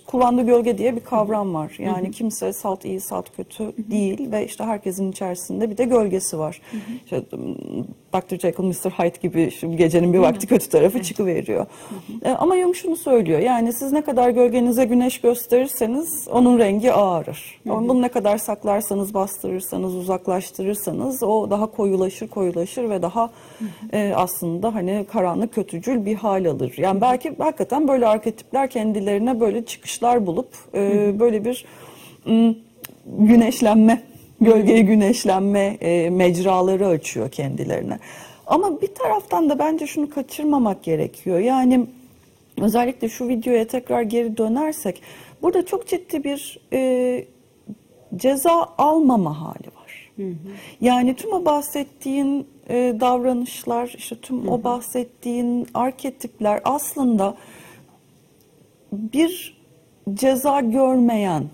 kullandığı 0.06 0.42
gölge 0.42 0.78
diye 0.78 0.96
bir 0.96 1.00
kavram 1.00 1.54
var. 1.54 1.76
Yani 1.78 2.10
kimse 2.10 2.52
salt 2.52 2.84
iyi 2.84 3.00
salt 3.00 3.36
kötü 3.36 3.72
değil 3.90 4.32
ve 4.32 4.46
işte 4.46 4.64
herkesin 4.64 5.10
içerisinde 5.12 5.70
bir 5.70 5.76
de 5.76 5.84
gölgesi 5.84 6.38
var. 6.38 6.60
İşte, 7.04 7.22
Dr. 8.14 8.38
Jekyll, 8.38 8.64
Mr. 8.64 8.90
Hyde 8.90 9.18
gibi 9.22 9.50
şimdi 9.50 9.76
gecenin 9.76 10.12
bir 10.12 10.18
vakti 10.18 10.46
kötü 10.46 10.68
tarafı 10.68 11.02
çıkıveriyor. 11.02 11.66
E, 12.24 12.30
ama 12.30 12.56
Jung 12.56 12.74
şunu 12.74 12.96
söylüyor 12.96 13.40
yani 13.40 13.72
siz 13.72 13.92
ne 13.92 14.02
kadar 14.02 14.30
gölgenize 14.30 14.84
güneş 14.84 15.20
gösterirseniz 15.20 16.28
onun 16.32 16.58
rengi 16.58 16.92
ağarır. 16.92 17.60
Ama 17.68 17.88
Bunu 17.88 18.02
ne 18.02 18.08
kadar 18.08 18.38
saklarsanız, 18.38 19.14
bastırırsanız, 19.14 19.94
uzaklaştırırsanız 19.94 21.22
o 21.22 21.50
daha 21.50 21.66
koyulaşır, 21.66 22.28
koyulaşır 22.28 22.90
ve 22.90 23.02
daha 23.02 23.30
e, 23.92 24.12
aslında 24.16 24.74
hani 24.74 25.06
karanlık, 25.12 25.54
kötücül 25.54 26.06
bir 26.06 26.14
hal 26.14 26.44
alır. 26.44 26.74
Yani 26.76 27.00
belki 27.00 27.34
hakikaten 27.38 27.88
böyle 27.88 28.06
arketipler 28.06 28.70
kendilerine 28.70 29.40
böyle 29.40 29.64
çıkışlar 29.74 30.26
bulup 30.26 30.48
e, 30.74 31.12
böyle 31.20 31.44
bir 31.44 31.64
m, 32.26 32.54
güneşlenme, 33.06 34.02
gölgeye 34.40 34.80
güneşlenme 34.80 35.64
e, 35.80 36.10
mecraları 36.10 36.86
açıyor 36.86 37.30
kendilerine. 37.30 37.98
Ama 38.46 38.80
bir 38.80 38.94
taraftan 38.94 39.50
da 39.50 39.58
bence 39.58 39.86
şunu 39.86 40.10
kaçırmamak 40.10 40.82
gerekiyor. 40.82 41.38
Yani 41.38 41.86
özellikle 42.60 43.08
şu 43.08 43.28
videoya 43.28 43.66
tekrar 43.66 44.02
geri 44.02 44.36
dönersek 44.36 45.02
burada 45.42 45.66
çok 45.66 45.88
ciddi 45.88 46.24
bir 46.24 46.60
e, 46.72 47.24
ceza 48.16 48.68
almama 48.78 49.40
hali 49.40 49.68
var. 49.76 50.10
Yani 50.80 51.16
tüm 51.16 51.32
o 51.32 51.44
bahsettiğin 51.44 52.46
e, 52.68 52.96
davranışlar, 53.00 53.94
işte 53.98 54.16
tüm 54.16 54.48
o 54.48 54.64
bahsettiğin 54.64 55.66
arketipler 55.74 56.60
aslında 56.64 57.34
bir 58.92 59.53
ceza 60.14 60.60
görmeyen 60.60 61.44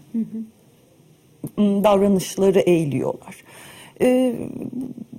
davranışları 1.58 2.60
eğiliyorlar. 2.60 3.44
E, 4.00 4.36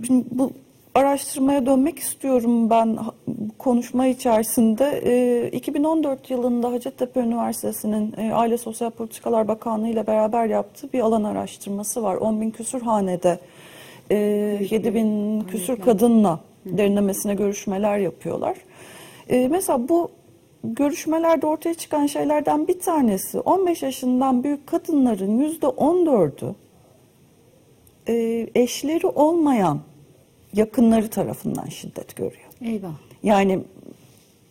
şimdi 0.07 0.25
bu 0.31 0.51
araştırmaya 0.95 1.65
dönmek 1.65 1.99
istiyorum 1.99 2.69
ben 2.69 2.97
konuşma 3.57 4.07
içerisinde. 4.07 5.01
E, 5.05 5.49
2014 5.51 6.29
yılında 6.29 6.71
Hacettepe 6.71 7.19
Üniversitesi'nin 7.19 8.13
e, 8.17 8.33
Aile 8.33 8.57
Sosyal 8.57 8.89
Politikalar 8.89 9.47
Bakanlığı 9.47 9.89
ile 9.89 10.07
beraber 10.07 10.45
yaptığı 10.45 10.93
bir 10.93 10.99
alan 10.99 11.23
araştırması 11.23 12.03
var. 12.03 12.15
10 12.15 12.41
bin 12.41 12.51
küsur 12.51 12.81
hanede 12.81 13.39
e, 14.09 14.15
7 14.69 14.95
bin 14.95 15.41
küsur 15.41 15.77
kadınla 15.77 16.39
derinlemesine 16.65 17.35
görüşmeler 17.35 17.97
yapıyorlar. 17.97 18.57
E, 19.29 19.47
mesela 19.47 19.89
bu 19.89 20.11
görüşmelerde 20.63 21.47
ortaya 21.47 21.73
çıkan 21.73 22.05
şeylerden 22.05 22.67
bir 22.67 22.79
tanesi 22.79 23.39
15 23.39 23.83
yaşından 23.83 24.43
büyük 24.43 24.67
kadınların 24.67 25.39
yüzde 25.39 25.65
14'ü 25.65 26.53
e, 28.07 28.47
eşleri 28.55 29.07
olmayan 29.07 29.79
yakınları 30.53 31.09
tarafından 31.09 31.65
şiddet 31.65 32.15
görüyor. 32.15 32.49
Eyvah. 32.61 32.93
Yani 33.23 33.59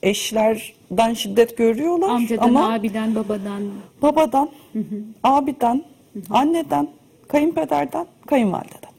eşlerden 0.03 1.15
şiddet 1.15 1.57
görüyorlar 1.57 2.09
Amcadan, 2.09 2.49
ama 2.49 2.73
abiden, 2.75 3.15
babadan. 3.15 3.63
babadan, 4.03 4.51
abiden, 5.23 5.85
anneden, 6.31 6.89
kayınpederden, 7.29 8.07
kayınvalideden. 8.27 8.91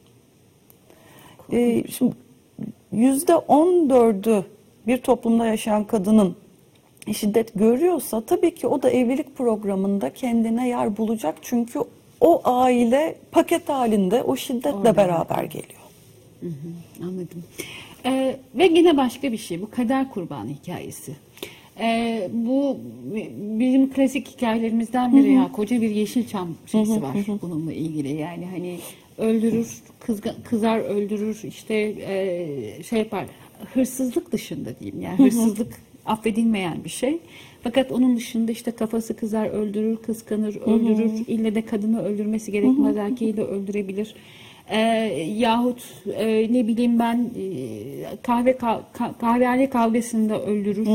Ee, 1.52 1.84
şimdi 1.88 2.16
yüzde 2.92 3.36
on 3.36 3.90
dördü 3.90 4.46
bir 4.88 4.98
toplumda 4.98 5.46
yaşayan 5.46 5.84
kadının 5.84 6.36
şiddet 7.14 7.54
görüyorsa 7.56 8.22
tabii 8.22 8.56
ki 8.56 8.68
o 8.68 8.82
da 8.82 8.90
evlilik 8.90 9.38
programında 9.38 10.14
kendine 10.14 10.68
yer 10.68 10.98
bulacak. 10.98 11.36
Çünkü 11.42 11.80
o 12.22 12.42
aile 12.44 13.16
paket 13.32 13.70
halinde 13.70 14.24
o 14.24 14.36
şiddetle 14.36 14.98
beraber 14.98 15.44
geliyor. 15.44 15.82
Anladım. 17.02 17.44
Ee, 18.06 18.36
ve 18.56 18.66
yine 18.66 18.98
başka 18.98 19.32
bir 19.32 19.38
şey. 19.38 19.62
Bu 19.62 19.70
kader 19.70 20.10
kurbanı 20.10 20.50
hikayesi. 20.50 21.16
Ee, 21.80 22.30
bu 22.34 22.78
bizim 23.60 23.94
klasik 23.94 24.28
hikayelerimizden 24.28 25.16
biri 25.16 25.32
ya. 25.32 25.52
Koca 25.52 25.82
bir 25.82 25.90
Yeşilçam 25.90 26.50
şeysi 26.66 27.02
var 27.02 27.16
bununla 27.42 27.74
ilgili. 27.74 28.14
Yani 28.14 28.46
hani 28.46 28.80
öldürür, 29.18 29.82
kızga, 30.00 30.36
kızar 30.44 30.80
öldürür, 30.80 31.40
işte 31.44 31.76
e, 32.08 32.84
şey 32.84 33.00
yapar. 33.00 33.26
Hırsızlık 33.74 34.32
dışında 34.32 34.80
diyeyim. 34.80 35.02
Yani 35.02 35.18
hırsızlık 35.18 35.82
affedilmeyen 36.06 36.84
bir 36.84 36.90
şey. 36.90 37.18
Fakat 37.64 37.92
onun 37.92 38.18
dışında 38.18 38.52
işte 38.52 38.72
kafası 38.72 39.16
kızar, 39.16 39.48
öldürür, 39.50 39.98
kıskanır, 39.98 40.56
öldürür. 40.56 41.12
İlle 41.28 41.56
de 41.56 41.62
kadını 41.62 42.04
öldürmesi 42.04 42.52
gerekmez, 42.52 42.98
erkeği 42.98 43.38
de 43.38 43.44
öldürebilir. 43.44 44.16
e, 44.70 44.78
yahut 45.38 45.84
e, 46.18 46.54
ne 46.54 46.68
bileyim 46.68 47.00
ben 47.00 47.16
e, 47.18 47.46
kahve 48.24 48.52
ka- 48.52 48.80
ka- 48.98 49.18
kahvehane 49.20 49.70
kavgasında 49.70 50.42
öldürür, 50.46 50.88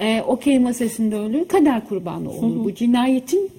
e, 0.00 0.22
okey 0.22 0.58
masasında 0.58 1.16
öldürür, 1.16 1.44
kader 1.44 1.88
kurbanı 1.88 2.30
olur. 2.30 2.64
Bu 2.64 2.74
cinayetin 2.74 3.50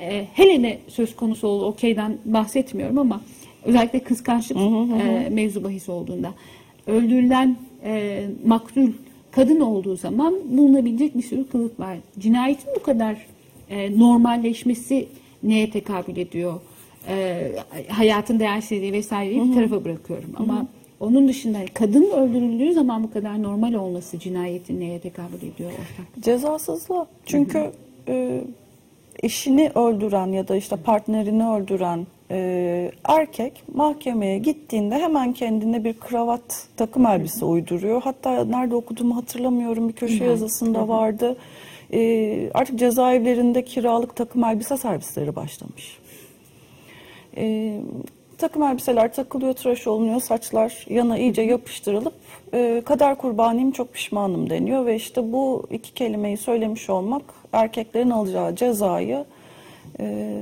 e, 0.00 0.26
hele 0.34 0.62
de 0.62 0.78
söz 0.88 1.16
konusu 1.16 1.48
olur, 1.48 1.66
okeyden 1.66 2.16
bahsetmiyorum 2.24 2.98
ama 2.98 3.20
özellikle 3.64 3.98
kıskançlık 4.00 4.58
e, 5.02 5.28
mevzu 5.30 5.64
bahis 5.64 5.88
olduğunda 5.88 6.34
öldürülen 6.86 7.56
e, 7.84 8.22
maktul 8.46 8.90
kadın 9.30 9.60
olduğu 9.60 9.96
zaman 9.96 10.34
bulunabilecek 10.44 11.16
bir 11.16 11.22
sürü 11.22 11.48
kılık 11.48 11.80
var. 11.80 11.98
Cinayetin 12.18 12.70
bu 12.76 12.82
kadar 12.82 13.26
e, 13.70 13.98
normalleşmesi 13.98 15.08
neye 15.42 15.70
tekabül 15.70 16.16
ediyor? 16.16 16.60
E, 17.08 17.52
hayatın 17.88 18.40
değersizliği 18.40 18.92
vesaireyi 18.92 19.44
bir 19.44 19.54
tarafa 19.54 19.84
bırakıyorum. 19.84 20.30
Ama 20.36 20.66
onun 21.00 21.28
dışında 21.28 21.58
kadın 21.74 22.10
öldürüldüğü 22.10 22.72
zaman 22.72 23.02
bu 23.02 23.10
kadar 23.12 23.42
normal 23.42 23.72
olması 23.72 24.18
cinayetin 24.18 24.80
neye 24.80 25.00
tekabül 25.00 25.36
ediyor 25.36 25.70
ortak? 25.70 26.24
Cezasızlığa. 26.24 27.06
Çünkü 27.26 27.70
e, 28.08 28.40
eşini 29.22 29.70
öldüren 29.74 30.26
ya 30.26 30.48
da 30.48 30.56
işte 30.56 30.76
partnerini 30.76 31.48
öldüren 31.48 32.06
e, 32.30 32.92
erkek 33.04 33.62
mahkemeye 33.74 34.38
gittiğinde 34.38 34.94
hemen 34.94 35.32
kendine 35.32 35.84
bir 35.84 35.92
kravat 36.00 36.68
takım 36.76 37.06
elbise 37.06 37.44
uyduruyor. 37.44 38.02
Hatta 38.02 38.44
nerede 38.44 38.74
okuduğumu 38.74 39.16
hatırlamıyorum 39.16 39.88
bir 39.88 39.92
köşe 39.94 40.24
yazısında 40.24 40.88
vardı. 40.88 41.36
E, 41.92 42.50
artık 42.54 42.78
cezaevlerinde 42.78 43.64
kiralık 43.64 44.16
takım 44.16 44.44
elbise 44.44 44.76
servisleri 44.76 45.36
başlamış. 45.36 45.98
E, 47.36 47.74
takım 48.38 48.62
elbiseler 48.62 49.14
takılıyor, 49.14 49.52
tıraş 49.52 49.86
olunuyor, 49.86 50.20
saçlar 50.20 50.86
yana 50.88 51.18
iyice 51.18 51.42
yapıştırılıp 51.42 52.14
e, 52.54 52.82
kader 52.86 53.18
kurbanıyım 53.18 53.70
çok 53.70 53.92
pişmanım 53.94 54.50
deniyor 54.50 54.86
ve 54.86 54.96
işte 54.96 55.32
bu 55.32 55.66
iki 55.70 55.94
kelimeyi 55.94 56.36
söylemiş 56.36 56.90
olmak 56.90 57.22
erkeklerin 57.52 58.10
alacağı 58.10 58.56
cezayı 58.56 59.24
e, 60.00 60.36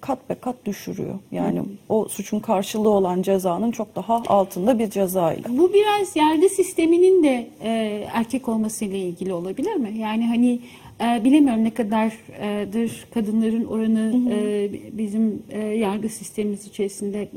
kat 0.00 0.30
be 0.30 0.34
kat 0.34 0.56
düşürüyor. 0.66 1.14
Yani 1.32 1.62
o 1.88 2.08
suçun 2.08 2.40
karşılığı 2.40 2.90
olan 2.90 3.22
cezanın 3.22 3.70
çok 3.70 3.96
daha 3.96 4.22
altında 4.26 4.78
bir 4.78 4.90
cezayla. 4.90 5.44
Bu 5.48 5.72
biraz 5.72 6.16
yargı 6.16 6.48
sisteminin 6.48 7.22
de 7.22 7.48
e, 7.62 7.70
erkek 8.12 8.48
olmasıyla 8.48 8.96
ilgili 8.96 9.32
olabilir 9.32 9.74
mi? 9.74 9.98
Yani 9.98 10.26
hani 10.26 10.60
e, 11.00 11.24
bilemiyorum 11.24 11.64
ne 11.64 11.74
kadardır 11.74 13.06
kadınların 13.14 13.64
oranı 13.64 14.32
e, 14.32 14.70
bizim 14.98 15.42
e, 15.50 15.58
yargı 15.60 16.08
sistemimiz 16.08 16.66
içerisinde 16.66 17.22
e, 17.22 17.28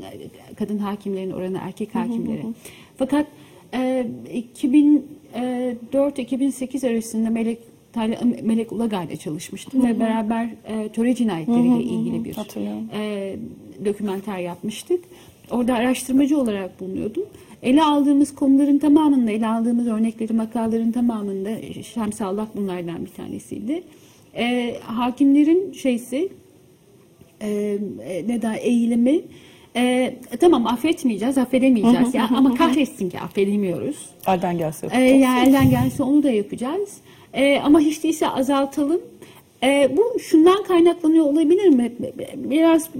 kadın 0.58 0.78
hakimlerin 0.78 1.30
oranı 1.30 1.58
erkek 1.62 1.94
hakimlere. 1.94 2.42
Fakat 2.96 3.26
e, 3.74 4.06
2004-2008 5.92 6.88
arasında 6.88 7.30
Melek 7.30 7.58
Melek 8.42 8.72
Ulagay'la 8.72 9.16
çalışmıştım 9.16 9.86
ve 9.86 10.00
beraber 10.00 10.48
e, 10.66 10.88
töre 10.88 11.14
cinayetleriyle 11.14 11.82
ilgili 11.82 12.24
bir 12.24 12.36
e, 12.94 13.36
dokümenter 13.84 14.38
yapmıştık. 14.38 15.04
Orada 15.52 15.74
araştırmacı 15.74 16.38
olarak 16.38 16.80
bulunuyordum. 16.80 17.24
Ele 17.62 17.82
aldığımız 17.82 18.34
konuların 18.34 18.78
tamamında, 18.78 19.30
ele 19.30 19.46
aldığımız 19.46 19.86
örnekleri, 19.86 20.32
makalaların 20.32 20.92
tamamında 20.92 21.50
Şemsi 21.82 22.24
Allah 22.24 22.48
bunlardan 22.56 23.04
bir 23.04 23.10
tanesiydi. 23.10 23.82
E, 24.36 24.76
hakimlerin 24.82 25.72
şeysi, 25.72 26.28
e, 27.40 27.78
e, 28.04 28.28
ne 28.28 28.42
da 28.42 28.54
eğilimi, 28.56 29.20
e, 29.76 30.14
tamam 30.40 30.66
affetmeyeceğiz, 30.66 31.38
affedemeyeceğiz 31.38 32.14
ya 32.14 32.28
ama 32.36 32.54
kahretsin 32.54 33.10
ki 33.10 33.20
affedemiyoruz. 33.20 34.08
Elden 34.26 34.58
gelse 34.58 34.88
Ee, 34.92 35.00
yani 35.00 35.48
elden 35.48 35.70
gelse 35.70 36.02
onu 36.02 36.22
da 36.22 36.30
yapacağız. 36.30 36.96
Ee, 37.34 37.60
ama 37.64 37.80
hiç 37.80 38.04
değilse 38.04 38.28
azaltalım. 38.28 39.00
Ee, 39.62 39.96
bu 39.96 40.18
şundan 40.20 40.62
kaynaklanıyor 40.62 41.24
olabilir 41.24 41.68
mi? 41.68 41.92
Biraz 42.34 42.90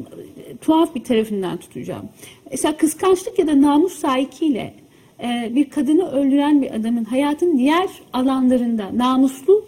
tuhaf 0.60 0.94
bir 0.94 1.04
tarafından 1.04 1.56
tutacağım. 1.56 2.08
Mesela 2.50 2.76
kıskançlık 2.76 3.38
ya 3.38 3.46
da 3.46 3.62
namus 3.62 3.92
sahikiyle 3.92 4.74
e, 5.22 5.50
bir 5.54 5.70
kadını 5.70 6.10
öldüren 6.10 6.62
bir 6.62 6.74
adamın 6.74 7.04
hayatın 7.04 7.58
diğer 7.58 7.88
alanlarında 8.12 8.90
namuslu 8.94 9.64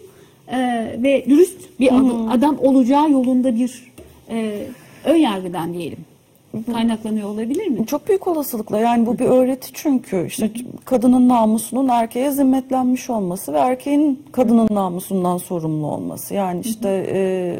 e, 0.47 0.57
ve 1.03 1.25
dürüst 1.29 1.79
bir 1.79 1.87
adam, 1.87 2.29
adam 2.29 2.57
olacağı 2.59 3.11
yolunda 3.11 3.55
bir 3.55 3.91
e, 4.29 4.67
ön 5.05 5.15
yargıdan 5.15 5.73
diyelim. 5.73 6.14
Kaynaklanıyor 6.63 7.29
olabilir 7.29 7.67
mi? 7.67 7.85
Çok 7.87 8.07
büyük 8.07 8.27
olasılıkla 8.27 8.79
yani 8.79 9.05
bu 9.05 9.19
bir 9.19 9.25
öğreti 9.25 9.69
çünkü 9.73 10.25
işte 10.27 10.51
kadının 10.85 11.29
namusunun 11.29 11.87
erkeğe 11.87 12.31
zimmetlenmiş 12.31 13.09
olması 13.09 13.53
ve 13.53 13.57
erkeğin 13.57 14.23
kadının 14.31 14.67
namusundan 14.71 15.37
sorumlu 15.37 15.87
olması. 15.87 16.33
Yani 16.33 16.61
işte 16.65 17.07
e, 17.13 17.55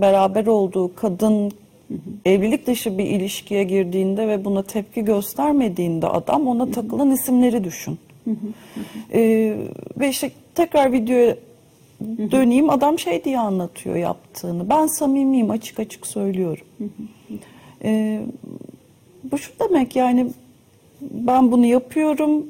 beraber 0.00 0.46
olduğu 0.46 0.94
kadın 0.94 1.52
evlilik 2.24 2.66
dışı 2.66 2.98
bir 2.98 3.04
ilişkiye 3.04 3.64
girdiğinde 3.64 4.28
ve 4.28 4.44
buna 4.44 4.62
tepki 4.62 5.04
göstermediğinde 5.04 6.06
adam 6.06 6.48
ona 6.48 6.70
takılan 6.70 7.10
isimleri 7.10 7.64
düşün. 7.64 7.98
E, 9.12 9.20
ve 10.00 10.08
işte 10.08 10.30
tekrar 10.54 10.92
videoya 10.92 11.36
döneyim 12.30 12.70
adam 12.70 12.98
şey 12.98 13.24
diye 13.24 13.38
anlatıyor 13.38 13.96
yaptığını. 13.96 14.68
Ben 14.68 14.86
samimiyim 14.86 15.50
açık 15.50 15.80
açık 15.80 16.06
söylüyorum. 16.06 16.64
Ee, 17.84 18.22
bu 19.24 19.38
şu 19.38 19.52
demek 19.60 19.96
yani 19.96 20.26
ben 21.00 21.52
bunu 21.52 21.66
yapıyorum. 21.66 22.46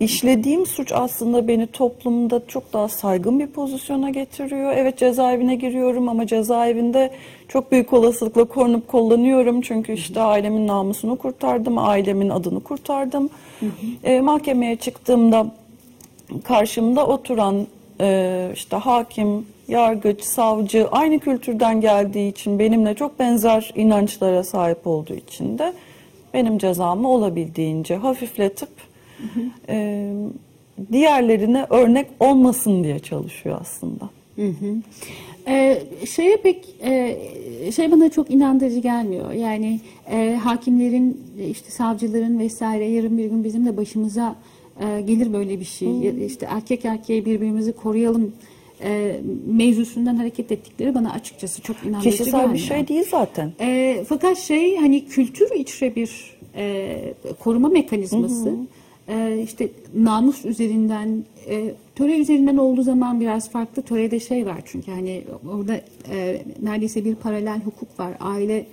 İşlediğim 0.00 0.66
suç 0.66 0.92
aslında 0.92 1.48
beni 1.48 1.66
toplumda 1.66 2.42
çok 2.48 2.72
daha 2.72 2.88
saygın 2.88 3.38
bir 3.38 3.46
pozisyona 3.46 4.10
getiriyor. 4.10 4.72
Evet 4.76 4.98
cezaevine 4.98 5.54
giriyorum 5.54 6.08
ama 6.08 6.26
cezaevinde 6.26 7.10
çok 7.48 7.72
büyük 7.72 7.92
olasılıkla 7.92 8.44
korunup 8.44 8.88
kullanıyorum. 8.88 9.60
Çünkü 9.60 9.92
işte 9.92 10.20
ailemin 10.20 10.66
namusunu 10.66 11.16
kurtardım, 11.16 11.78
ailemin 11.78 12.28
adını 12.28 12.60
kurtardım. 12.60 13.30
Ee, 14.04 14.20
mahkemeye 14.20 14.76
çıktığımda 14.76 15.46
karşımda 16.44 17.06
oturan 17.06 17.66
e, 18.00 18.50
işte 18.54 18.76
hakim, 18.76 19.46
yargıç, 19.70 20.22
savcı 20.22 20.88
aynı 20.88 21.18
kültürden 21.18 21.80
geldiği 21.80 22.30
için 22.30 22.58
benimle 22.58 22.94
çok 22.94 23.18
benzer 23.18 23.72
inançlara 23.76 24.44
sahip 24.44 24.86
olduğu 24.86 25.14
için 25.14 25.58
de 25.58 25.72
benim 26.34 26.58
cezamı 26.58 27.08
olabildiğince 27.08 27.96
hafifletip 27.96 28.68
e, 29.68 30.10
diğerlerine 30.92 31.66
örnek 31.70 32.06
olmasın 32.20 32.84
diye 32.84 32.98
çalışıyor 32.98 33.58
aslında. 33.60 34.10
Ee, 35.48 35.82
şeye 36.06 36.36
pek 36.36 36.74
e, 36.82 37.18
şey 37.74 37.92
bana 37.92 38.10
çok 38.10 38.30
inandırıcı 38.30 38.78
gelmiyor. 38.78 39.32
Yani 39.32 39.80
e, 40.10 40.38
hakimlerin, 40.42 41.20
işte 41.50 41.70
savcıların 41.70 42.38
vesaire 42.38 42.84
yarın 42.84 43.18
bir 43.18 43.26
gün 43.26 43.44
bizim 43.44 43.66
de 43.66 43.76
başımıza 43.76 44.36
e, 44.80 45.00
gelir 45.00 45.32
böyle 45.32 45.60
bir 45.60 45.64
şey. 45.64 45.88
Da 45.88 46.24
işte 46.24 46.46
erkek 46.50 46.84
erkeğe 46.84 47.24
birbirimizi 47.24 47.72
koruyalım 47.72 48.32
e, 48.84 49.20
mevzusundan 49.46 50.16
hareket 50.16 50.52
ettikleri 50.52 50.94
bana 50.94 51.12
açıkçası 51.12 51.62
çok 51.62 51.76
inandırıcı 51.84 52.10
Kişisel 52.10 52.32
gelmiyor. 52.40 52.54
bir 52.54 52.58
şey 52.58 52.88
değil 52.88 53.04
zaten. 53.10 53.52
E, 53.60 54.04
fakat 54.08 54.38
şey 54.38 54.76
hani 54.76 55.06
kültür 55.06 55.50
içre 55.54 55.96
bir 55.96 56.36
e, 56.56 56.96
koruma 57.38 57.68
mekanizması. 57.68 58.54
E, 59.08 59.42
işte 59.44 59.68
namus 59.94 60.44
üzerinden, 60.44 61.24
e, 61.48 61.74
töre 61.94 62.18
üzerinden 62.18 62.56
olduğu 62.56 62.82
zaman 62.82 63.20
biraz 63.20 63.50
farklı. 63.50 63.82
Törede 63.82 64.20
şey 64.20 64.46
var 64.46 64.62
çünkü 64.64 64.90
hani 64.90 65.22
orada 65.52 65.80
e, 66.12 66.42
neredeyse 66.62 67.04
bir 67.04 67.14
paralel 67.14 67.60
hukuk 67.60 68.00
var. 68.00 68.12
Aile 68.20 68.66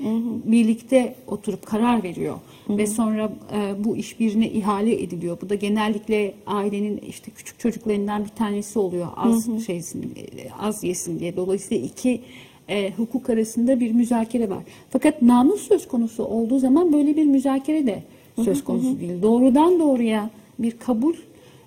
birlikte 0.45 1.15
oturup 1.27 1.65
karar 1.65 2.03
veriyor 2.03 2.35
ve 2.69 2.87
sonra 2.87 3.31
e, 3.53 3.83
bu 3.83 3.97
iş 3.97 4.19
birine 4.19 4.49
ihale 4.49 5.03
ediliyor. 5.03 5.37
Bu 5.41 5.49
da 5.49 5.55
genellikle 5.55 6.33
ailenin 6.47 6.97
işte 6.97 7.31
küçük 7.31 7.59
çocuklarından 7.59 8.23
bir 8.23 8.29
tanesi 8.29 8.79
oluyor. 8.79 9.07
Az 9.15 9.65
şeysin, 9.65 10.01
e, 10.03 10.51
az 10.59 10.83
yesin 10.83 11.19
diye. 11.19 11.35
Dolayısıyla 11.35 11.85
iki 11.85 12.21
e, 12.69 12.91
hukuk 12.91 13.29
arasında 13.29 13.79
bir 13.79 13.91
müzakere 13.91 14.49
var. 14.49 14.63
Fakat 14.89 15.21
namus 15.21 15.67
söz 15.67 15.87
konusu 15.87 16.23
olduğu 16.23 16.59
zaman 16.59 16.93
böyle 16.93 17.15
bir 17.15 17.25
müzakere 17.25 17.87
de 17.87 18.03
söz 18.43 18.63
konusu 18.63 18.99
değil. 18.99 19.21
Doğrudan 19.21 19.79
doğruya 19.79 20.29
bir 20.59 20.71
kabul 20.71 21.13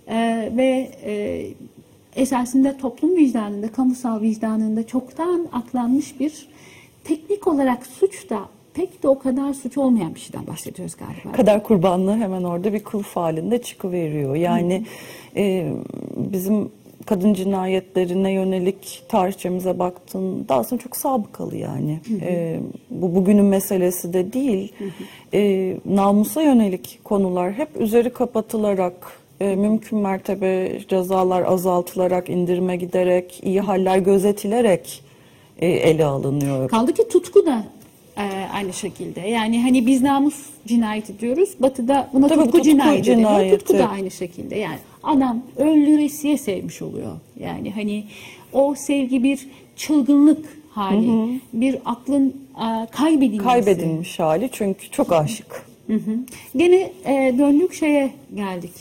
e, 0.09 0.51
ve 0.57 0.91
e, 1.05 1.47
esasında 2.17 2.77
toplum 2.77 3.17
vicdanında, 3.17 3.73
kamusal 3.73 4.21
vicdanında 4.21 4.87
çoktan 4.87 5.47
atlanmış 5.53 6.21
bir 6.21 6.49
teknik 7.05 7.47
olarak 7.47 7.87
suç 7.87 8.31
da 8.31 8.49
pek 8.75 9.03
de 9.03 9.09
o 9.09 9.19
kadar 9.19 9.55
suç 9.55 9.79
olmayan 9.79 10.15
bir 10.15 10.21
şeyden 10.21 10.47
bahsediyoruz 10.47 10.97
galiba. 10.97 11.37
Kader 11.37 11.63
kurbanlığı 11.63 12.17
hemen 12.17 12.43
orada 12.43 12.73
bir 12.73 12.85
kılıf 12.85 13.17
halinde 13.17 13.63
çıkıveriyor. 13.63 14.35
Yani 14.35 14.85
e, 15.37 15.73
bizim 16.17 16.71
kadın 17.07 17.35
cinayetlerine 17.35 18.33
yönelik 18.33 19.03
tarihçemize 19.09 19.79
baktığında 19.79 20.55
aslında 20.55 20.83
çok 20.83 20.97
sabıkalı 20.97 21.57
yani. 21.57 22.01
E, 22.21 22.61
bu 22.91 23.15
bugünün 23.15 23.45
meselesi 23.45 24.13
de 24.13 24.33
değil. 24.33 24.73
E, 25.35 25.77
namusa 25.85 26.43
yönelik 26.43 27.01
konular 27.05 27.53
hep 27.53 27.69
üzeri 27.81 28.11
kapatılarak, 28.11 29.21
e, 29.41 29.57
mümkün 29.57 29.99
mertebe 29.99 30.81
cezalar 30.89 31.43
azaltılarak, 31.43 32.29
indirime 32.29 32.77
giderek, 32.77 33.41
iyi 33.43 33.61
haller 33.61 33.99
gözetilerek 33.99 35.03
e, 35.59 35.69
ele 35.69 36.05
alınıyor. 36.05 36.69
Kaldı 36.69 36.95
ki 36.95 37.09
tutku 37.09 37.47
da 37.47 37.65
e, 38.21 38.49
aynı 38.55 38.73
şekilde. 38.73 39.21
Yani 39.21 39.63
hani 39.63 39.87
biz 39.87 40.03
namus 40.03 40.35
cinayeti 40.67 41.21
diyoruz. 41.21 41.51
Batı'da 41.61 42.11
buna 42.13 42.29
Tabii, 42.29 42.39
tutku, 42.39 42.53
tutku 42.59 42.71
cinayeti, 42.71 43.11
deniyor. 43.11 43.31
cinayeti. 43.31 43.59
Tutku 43.59 43.79
da 43.79 43.89
aynı 43.89 44.11
şekilde. 44.11 44.59
Yani 44.59 44.79
adam 45.03 45.43
öldüresiye 45.57 46.39
sevmiş 46.39 46.83
oluyor. 46.83 47.13
Yani 47.41 47.71
hani 47.73 48.05
o 48.53 48.75
sevgi 48.75 49.23
bir 49.23 49.49
çılgınlık 49.77 50.59
hali. 50.71 51.41
Bir 51.53 51.79
aklın 51.85 52.29
e, 52.57 52.87
kaybedilmesi. 52.91 53.45
Kaybedilmiş 53.45 54.19
hali 54.19 54.49
çünkü 54.53 54.91
çok 54.91 55.13
aşık. 55.13 55.63
Hı 55.87 55.95
hı. 55.95 56.17
Gene 56.57 56.93
e, 57.05 57.35
döndük 57.39 57.75
şeye 57.75 58.11
geldik. 58.35 58.73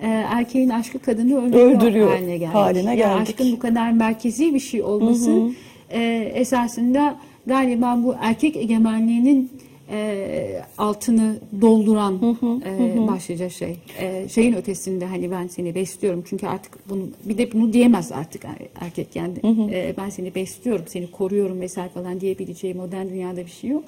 E, 0.00 0.06
erkeğin 0.08 0.68
aşkı 0.68 0.98
kadını 0.98 1.44
öldürüyor, 1.46 1.70
Öldürüyor 1.70 2.08
haline 2.08 2.36
geldik. 2.38 2.54
haline 2.54 2.96
geldik. 2.96 3.28
aşkın 3.28 3.52
bu 3.52 3.58
kadar 3.58 3.90
merkezi 3.92 4.54
bir 4.54 4.60
şey 4.60 4.82
olması 4.82 5.50
e, 5.90 6.32
esasında 6.34 7.16
galiba 7.46 7.98
bu 8.02 8.14
erkek 8.20 8.56
egemenliğinin 8.56 9.52
e, 9.90 10.60
altını 10.78 11.36
dolduran 11.60 12.36
e, 12.66 13.06
başlıca 13.08 13.48
şey. 13.50 13.76
E, 14.00 14.28
şeyin 14.28 14.54
ötesinde 14.54 15.06
hani 15.06 15.30
ben 15.30 15.46
seni 15.46 15.74
besliyorum 15.74 16.24
çünkü 16.28 16.46
artık 16.46 16.88
bunu 16.88 17.02
bir 17.24 17.38
de 17.38 17.52
bunu 17.52 17.72
diyemez 17.72 18.12
artık 18.12 18.44
er- 18.44 18.84
erkek 18.86 19.16
yani 19.16 19.34
E, 19.72 19.94
ben 19.96 20.08
seni 20.08 20.34
besliyorum, 20.34 20.84
seni 20.88 21.10
koruyorum 21.10 21.60
vesaire 21.60 21.88
falan 21.88 22.20
diyebileceği 22.20 22.74
modern 22.74 23.08
dünyada 23.08 23.46
bir 23.46 23.50
şey 23.50 23.70
yok. 23.70 23.84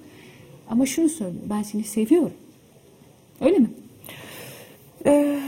Ama 0.70 0.86
şunu 0.86 1.08
söylüyorum, 1.08 1.48
ben 1.50 1.62
seni 1.62 1.84
seviyorum. 1.84 2.32
Öyle 3.40 3.58
mi? 3.58 3.70
Ee, 5.06 5.38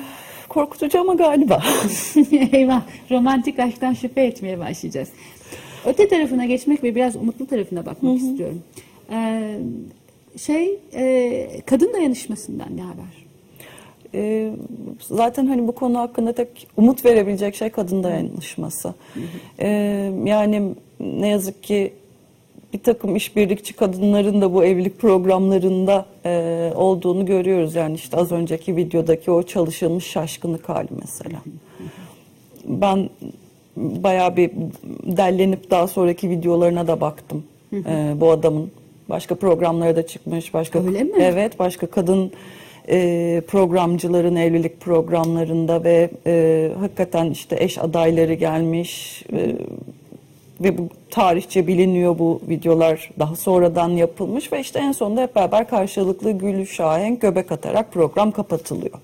korkutucu 0.49 1.01
ama 1.01 1.15
galiba. 1.15 1.63
Eyvah, 2.53 2.83
romantik 3.11 3.59
aşktan 3.59 3.95
şüphe 3.95 4.23
etmeye 4.25 4.59
başlayacağız. 4.59 5.09
Öte 5.89 6.09
tarafına 6.09 6.45
geçmek 6.45 6.83
ve 6.85 6.95
biraz 6.95 7.17
umutlu 7.17 7.47
tarafına 7.47 7.87
bakmak 7.87 8.17
istiyorum. 8.17 8.63
Ee, 9.11 9.59
şey, 10.39 10.79
e, 10.95 11.61
kadın 11.67 11.93
dayanışmasından 11.93 12.77
ne 12.77 12.83
haber? 12.83 13.29
Ee, 14.15 14.51
zaten 15.01 15.47
hani 15.47 15.69
bu 15.69 15.73
konu 15.73 15.99
hakkında 15.99 16.33
tek 16.33 16.67
umut 16.77 17.05
verebilecek 17.05 17.55
şey 17.55 17.71
kadın 17.71 18.03
dayanışması. 18.03 18.95
Ee, 19.59 19.69
yani 20.25 20.75
ne 21.01 21.29
yazık 21.29 21.63
ki 21.63 21.93
bir 22.73 22.79
takım 22.79 23.17
işbirlikçi 23.17 23.77
kadınların 23.77 24.41
da 24.41 24.55
bu 24.55 24.65
evlilik 24.65 24.99
programlarında 24.99 26.07
e, 26.25 26.73
olduğunu 26.75 27.27
görüyoruz. 27.27 27.75
Yani 27.75 27.95
işte 27.95 28.17
az 28.17 28.33
önceki 28.33 28.77
videodaki 28.77 29.31
o 29.31 29.43
çalışılmış 29.43 30.07
şaşkınlık 30.07 30.69
hali 30.69 30.89
mesela. 31.01 31.39
Ben 32.65 33.11
bayağı 33.79 34.37
bir 34.37 34.51
dellenip 35.05 35.71
daha 35.71 35.89
sonraki 35.89 36.31
videolarına 36.31 36.87
da 36.87 37.01
baktım. 37.01 37.45
Ee, 37.73 38.13
bu 38.17 38.31
adamın 38.31 38.71
başka 39.09 39.35
programlara 39.35 39.97
da 39.97 40.07
çıkmış. 40.07 40.55
Başka 40.55 40.87
Öyle 40.87 41.05
mi? 41.05 41.13
Evet, 41.21 41.59
başka 41.59 41.87
kadın 41.87 42.33
e, 42.89 43.43
programcıların 43.47 44.37
evlilik 44.37 44.81
programlarında 44.81 45.85
ve 45.85 46.11
e, 46.27 46.71
hakikaten 46.81 47.31
işte 47.31 47.57
eş 47.61 47.79
adayları 47.79 48.35
gelmiş 48.35 49.23
e, 49.33 49.57
ve 50.61 50.79
bu 50.79 50.89
tarihçe 51.11 51.67
biliniyor 51.67 52.19
bu 52.19 52.41
videolar 52.49 53.11
daha 53.19 53.37
sonradan 53.37 53.89
yapılmış 53.89 54.53
ve 54.53 54.61
işte 54.61 54.79
en 54.79 54.93
sonunda 54.93 55.23
hep 55.23 55.37
beraber 55.37 55.69
karşılıklı 55.69 56.31
gülü 56.31 56.67
şahenk 56.67 57.21
göbek 57.21 57.53
atarak 57.53 57.93
program 57.93 58.31
kapatılıyor. 58.31 58.99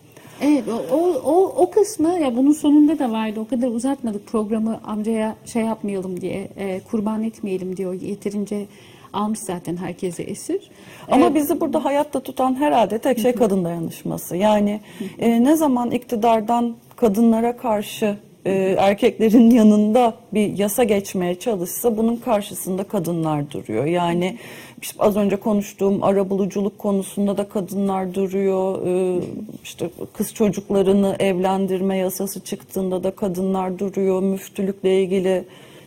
Evet, 0.44 0.64
o, 0.92 0.96
o, 1.24 1.62
o, 1.62 1.70
kısmı 1.70 2.18
ya 2.20 2.36
bunun 2.36 2.52
sonunda 2.52 2.98
da 2.98 3.12
vardı. 3.12 3.40
O 3.40 3.48
kadar 3.48 3.68
uzatmadık 3.68 4.26
programı 4.26 4.80
amcaya 4.86 5.36
şey 5.44 5.62
yapmayalım 5.62 6.20
diye, 6.20 6.48
e, 6.56 6.80
kurban 6.90 7.22
etmeyelim 7.22 7.76
diyor. 7.76 7.94
Yeterince 7.94 8.66
almış 9.12 9.38
zaten 9.38 9.76
herkese 9.76 10.22
esir. 10.22 10.70
Ama 11.10 11.26
Evet. 11.26 11.34
bizi 11.34 11.60
burada 11.60 11.84
hayatta 11.84 12.20
tutan 12.20 12.54
herhalde 12.54 12.98
tek 12.98 13.18
şey 13.18 13.32
kadın 13.32 13.64
dayanışması. 13.64 14.36
Yani 14.36 14.80
e, 15.18 15.44
ne 15.44 15.56
zaman 15.56 15.90
iktidardan 15.90 16.74
kadınlara 16.96 17.56
karşı 17.56 18.16
e, 18.44 18.76
erkeklerin 18.78 19.50
yanında 19.60 20.14
bir 20.32 20.58
yasa 20.58 20.84
geçmeye 20.84 21.38
çalışsa 21.38 21.96
bunun 21.96 22.16
karşısında 22.16 22.84
kadınlar 22.84 23.50
duruyor. 23.50 23.84
Yani 23.84 24.38
işte 24.82 24.96
az 25.02 25.16
önce 25.16 25.36
konuştuğum 25.36 26.02
arabuluculuk 26.02 26.78
konusunda 26.78 27.36
da 27.36 27.48
kadınlar 27.48 28.14
duruyor. 28.14 28.86
E, 28.86 29.20
işte 29.62 29.90
kız 30.12 30.34
çocuklarını 30.34 31.16
evlendirme 31.18 31.96
yasası 31.96 32.40
çıktığında 32.40 33.04
da 33.04 33.10
kadınlar 33.10 33.78
duruyor. 33.78 34.22
Müftülükle 34.22 35.02
ilgili 35.02 35.44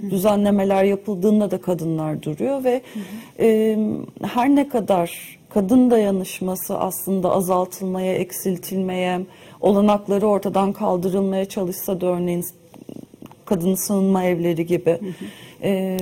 düzenlemeler 0.09 0.83
yapıldığında 0.83 1.51
da 1.51 1.61
kadınlar 1.61 2.23
duruyor 2.23 2.63
ve 2.63 2.81
e, 3.39 3.77
her 4.23 4.49
ne 4.49 4.69
kadar 4.69 5.36
kadın 5.49 5.91
dayanışması 5.91 6.79
aslında 6.79 7.31
azaltılmaya, 7.31 8.13
eksiltilmeye, 8.13 9.19
olanakları 9.61 10.27
ortadan 10.27 10.73
kaldırılmaya 10.73 11.45
çalışsa 11.45 12.01
da 12.01 12.05
örneğin 12.05 12.45
kadın 13.45 13.75
sığınma 13.75 14.23
evleri 14.23 14.65
gibi 14.65 14.99
e, 15.63 15.97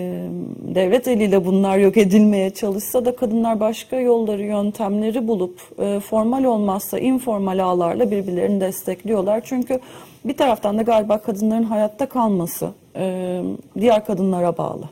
devlet 0.76 1.08
eliyle 1.08 1.46
bunlar 1.46 1.78
yok 1.78 1.98
edilmeye 1.98 2.50
çalışsa 2.50 3.06
da 3.06 3.16
kadınlar 3.16 3.60
başka 3.60 4.00
yolları, 4.00 4.44
yöntemleri 4.44 5.28
bulup 5.28 5.60
e, 5.80 6.00
formal 6.00 6.44
olmazsa 6.44 7.00
informal 7.00 7.64
ağlarla 7.64 8.12
birbirlerini 8.12 8.62
destekliyorlar. 8.62 9.42
Çünkü 9.46 9.80
bir 10.26 10.38
taraftan 10.38 10.78
da 10.78 10.82
galiba 10.82 11.18
kadınların 11.18 11.64
hayatta 11.64 12.06
kalması 12.06 12.70
e, 12.96 13.42
diğer 13.80 14.06
kadınlara 14.06 14.58
bağlı. 14.58 14.90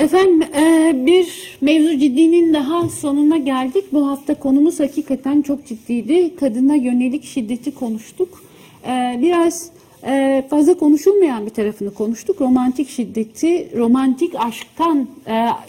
Efendim 0.00 0.42
e, 0.42 0.92
bir 1.06 1.58
mevzu 1.60 1.98
ciddinin 1.98 2.54
daha 2.54 2.88
sonuna 2.88 3.36
geldik. 3.36 3.84
Bu 3.92 4.08
hafta 4.08 4.34
konumuz 4.34 4.80
hakikaten 4.80 5.42
çok 5.42 5.66
ciddiydi. 5.66 6.36
Kadına 6.36 6.74
yönelik 6.74 7.24
şiddeti 7.24 7.74
konuştuk. 7.74 8.42
E, 8.86 9.18
biraz 9.22 9.70
e, 10.06 10.44
fazla 10.50 10.74
konuşulmayan 10.74 11.46
bir 11.46 11.50
tarafını 11.50 11.94
konuştuk. 11.94 12.40
Romantik 12.40 12.88
şiddeti, 12.88 13.76
romantik 13.76 14.34
aşktan, 14.34 15.08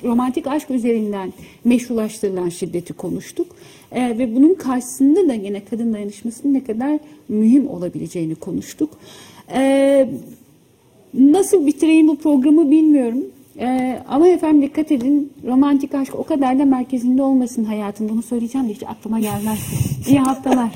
romantik 0.03 0.47
aşk 0.47 0.71
üzerinden 0.71 1.33
meşrulaştırılan 1.65 2.49
şiddeti 2.49 2.93
konuştuk. 2.93 3.47
Ve 3.95 4.35
bunun 4.35 4.53
karşısında 4.53 5.27
da 5.27 5.33
yine 5.33 5.65
kadın 5.65 5.93
dayanışmasının 5.93 6.53
ne 6.53 6.63
kadar 6.63 6.99
mühim 7.29 7.67
olabileceğini 7.67 8.35
konuştuk. 8.35 8.89
Nasıl 11.13 11.67
bitireyim 11.67 12.07
bu 12.07 12.15
programı 12.15 12.71
bilmiyorum. 12.71 13.23
Ee, 13.59 14.03
ama 14.07 14.27
efendim 14.27 14.61
dikkat 14.61 14.91
edin 14.91 15.33
romantik 15.47 15.95
aşk 15.95 16.15
o 16.15 16.23
kadar 16.23 16.59
da 16.59 16.65
merkezinde 16.65 17.21
olmasın 17.21 17.63
hayatım. 17.63 18.09
Bunu 18.09 18.21
söyleyeceğim 18.21 18.69
de 18.69 18.73
hiç 18.73 18.83
aklıma 18.83 19.19
gelmez. 19.19 19.59
İyi 20.07 20.19
haftalar. 20.19 20.71